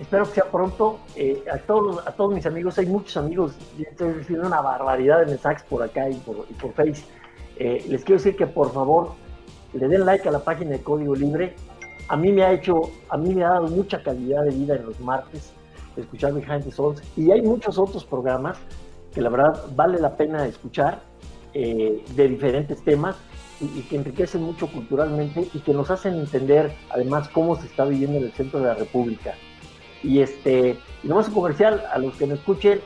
Espero 0.00 0.24
que 0.24 0.32
sea 0.32 0.50
pronto. 0.50 0.98
Eh, 1.16 1.44
a, 1.52 1.58
todos 1.58 2.06
a 2.06 2.12
todos 2.12 2.34
mis 2.34 2.46
amigos, 2.46 2.78
hay 2.78 2.86
muchos 2.86 3.16
amigos, 3.16 3.52
estoy 3.78 4.12
recibiendo 4.12 4.48
una 4.48 4.60
barbaridad 4.60 5.20
de 5.20 5.26
mensajes 5.26 5.62
por 5.64 5.82
acá 5.82 6.08
y 6.08 6.14
por, 6.14 6.46
y 6.50 6.54
por 6.54 6.72
Face. 6.72 7.04
Eh, 7.56 7.84
les 7.88 8.04
quiero 8.04 8.18
decir 8.18 8.36
que 8.36 8.46
por 8.46 8.72
favor 8.72 9.12
le 9.72 9.88
den 9.88 10.04
like 10.04 10.28
a 10.28 10.32
la 10.32 10.40
página 10.40 10.72
de 10.72 10.82
Código 10.82 11.14
Libre. 11.14 11.54
A 12.08 12.16
mí 12.16 12.32
me 12.32 12.42
ha 12.42 12.52
hecho, 12.52 12.90
a 13.08 13.16
mí 13.16 13.34
me 13.34 13.44
ha 13.44 13.50
dado 13.50 13.68
mucha 13.68 14.02
calidad 14.02 14.44
de 14.44 14.50
vida 14.50 14.76
en 14.76 14.86
los 14.86 14.98
martes 15.00 15.52
escuchar 15.96 16.32
Behind 16.32 16.64
the 16.64 16.72
Souls 16.72 17.02
y 17.16 17.30
hay 17.30 17.42
muchos 17.42 17.78
otros 17.78 18.04
programas 18.04 18.58
que 19.14 19.20
la 19.20 19.30
verdad 19.30 19.64
vale 19.74 20.00
la 20.00 20.16
pena 20.16 20.46
escuchar 20.46 21.00
eh, 21.52 22.04
de 22.16 22.28
diferentes 22.28 22.82
temas 22.82 23.16
y, 23.74 23.82
que 23.82 23.96
enriquecen 23.96 24.42
mucho 24.42 24.66
culturalmente 24.66 25.48
y 25.52 25.58
que 25.60 25.72
nos 25.72 25.90
hacen 25.90 26.14
entender 26.14 26.74
además 26.90 27.28
cómo 27.28 27.56
se 27.56 27.66
está 27.66 27.84
viviendo 27.84 28.18
en 28.18 28.24
el 28.24 28.32
centro 28.32 28.60
de 28.60 28.66
la 28.66 28.74
República. 28.74 29.34
Y 30.02 30.20
este, 30.20 30.76
y 31.02 31.08
nomás 31.08 31.28
un 31.28 31.34
comercial, 31.34 31.82
a 31.92 31.98
los 31.98 32.14
que 32.14 32.26
me 32.26 32.34
escuchen, 32.34 32.80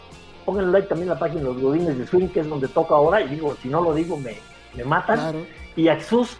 pongan 0.45 0.73
like 0.73 0.89
también 0.89 1.11
a 1.11 1.15
la 1.15 1.21
página 1.21 1.41
de 1.41 1.47
los 1.49 1.61
Godines 1.61 1.99
de 1.99 2.07
Swing, 2.07 2.29
que 2.29 2.41
es 2.41 2.49
donde 2.49 2.69
toca 2.69 2.95
ahora, 2.95 3.21
y 3.21 3.29
digo, 3.29 3.57
si 3.61 3.69
no 3.69 3.83
lo 3.83 3.93
digo, 3.93 4.17
me, 4.17 4.37
me 4.77 4.85
matan. 4.85 5.45
Y 5.77 5.89
Axus, 5.89 6.39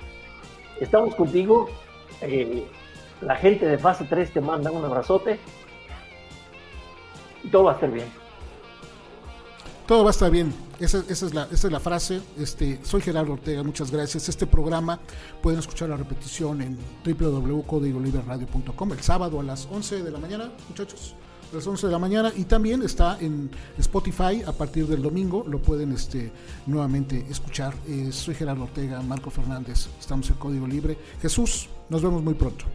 estamos 0.81 1.15
contigo. 1.15 1.69
Eh, 2.21 2.65
la 3.21 3.37
gente 3.37 3.67
de 3.67 3.79
fase 3.79 4.05
3 4.05 4.33
te 4.33 4.41
manda 4.41 4.71
un 4.71 4.85
abrazote. 4.85 5.39
Y 7.43 7.49
todo 7.49 7.65
va 7.65 7.73
a 7.73 7.75
estar 7.75 7.91
bien. 7.91 8.07
Todo 9.89 10.05
va 10.05 10.11
a 10.11 10.13
estar 10.13 10.31
bien. 10.31 10.53
Esa, 10.79 11.03
es, 11.09 11.23
la, 11.33 11.81
frase. 11.81 12.21
Este, 12.39 12.79
soy 12.83 13.01
Gerardo 13.01 13.33
Ortega, 13.33 13.63
muchas 13.63 13.91
gracias. 13.91 14.29
Este 14.29 14.47
programa 14.47 15.01
pueden 15.43 15.61
escuchar 15.61 15.89
la 15.89 15.97
repetición 15.97 16.61
en 16.61 16.77
www.codigoliberradio.com 17.07 18.93
el 18.93 19.01
sábado 19.01 19.41
a 19.41 19.43
las 19.43 19.67
11 19.73 20.03
de 20.03 20.11
la 20.11 20.19
mañana, 20.19 20.53
muchachos. 20.69 21.15
A 21.51 21.57
las 21.57 21.67
11 21.67 21.87
de 21.87 21.93
la 21.93 21.99
mañana 21.99 22.31
y 22.37 22.45
también 22.45 22.83
está 22.83 23.17
en 23.19 23.51
Spotify 23.79 24.43
a 24.47 24.53
partir 24.53 24.87
del 24.87 25.01
domingo. 25.01 25.43
Lo 25.49 25.63
pueden 25.63 25.93
este, 25.93 26.31
nuevamente 26.67 27.25
escuchar. 27.31 27.73
Eh, 27.89 28.11
soy 28.13 28.35
Gerardo 28.35 28.65
Ortega, 28.65 29.01
Marco 29.01 29.31
Fernández. 29.31 29.89
Estamos 29.99 30.29
en 30.29 30.37
Código 30.37 30.67
Libre. 30.67 30.99
Jesús, 31.23 31.67
nos 31.89 32.03
vemos 32.03 32.23
muy 32.23 32.35
pronto. 32.35 32.67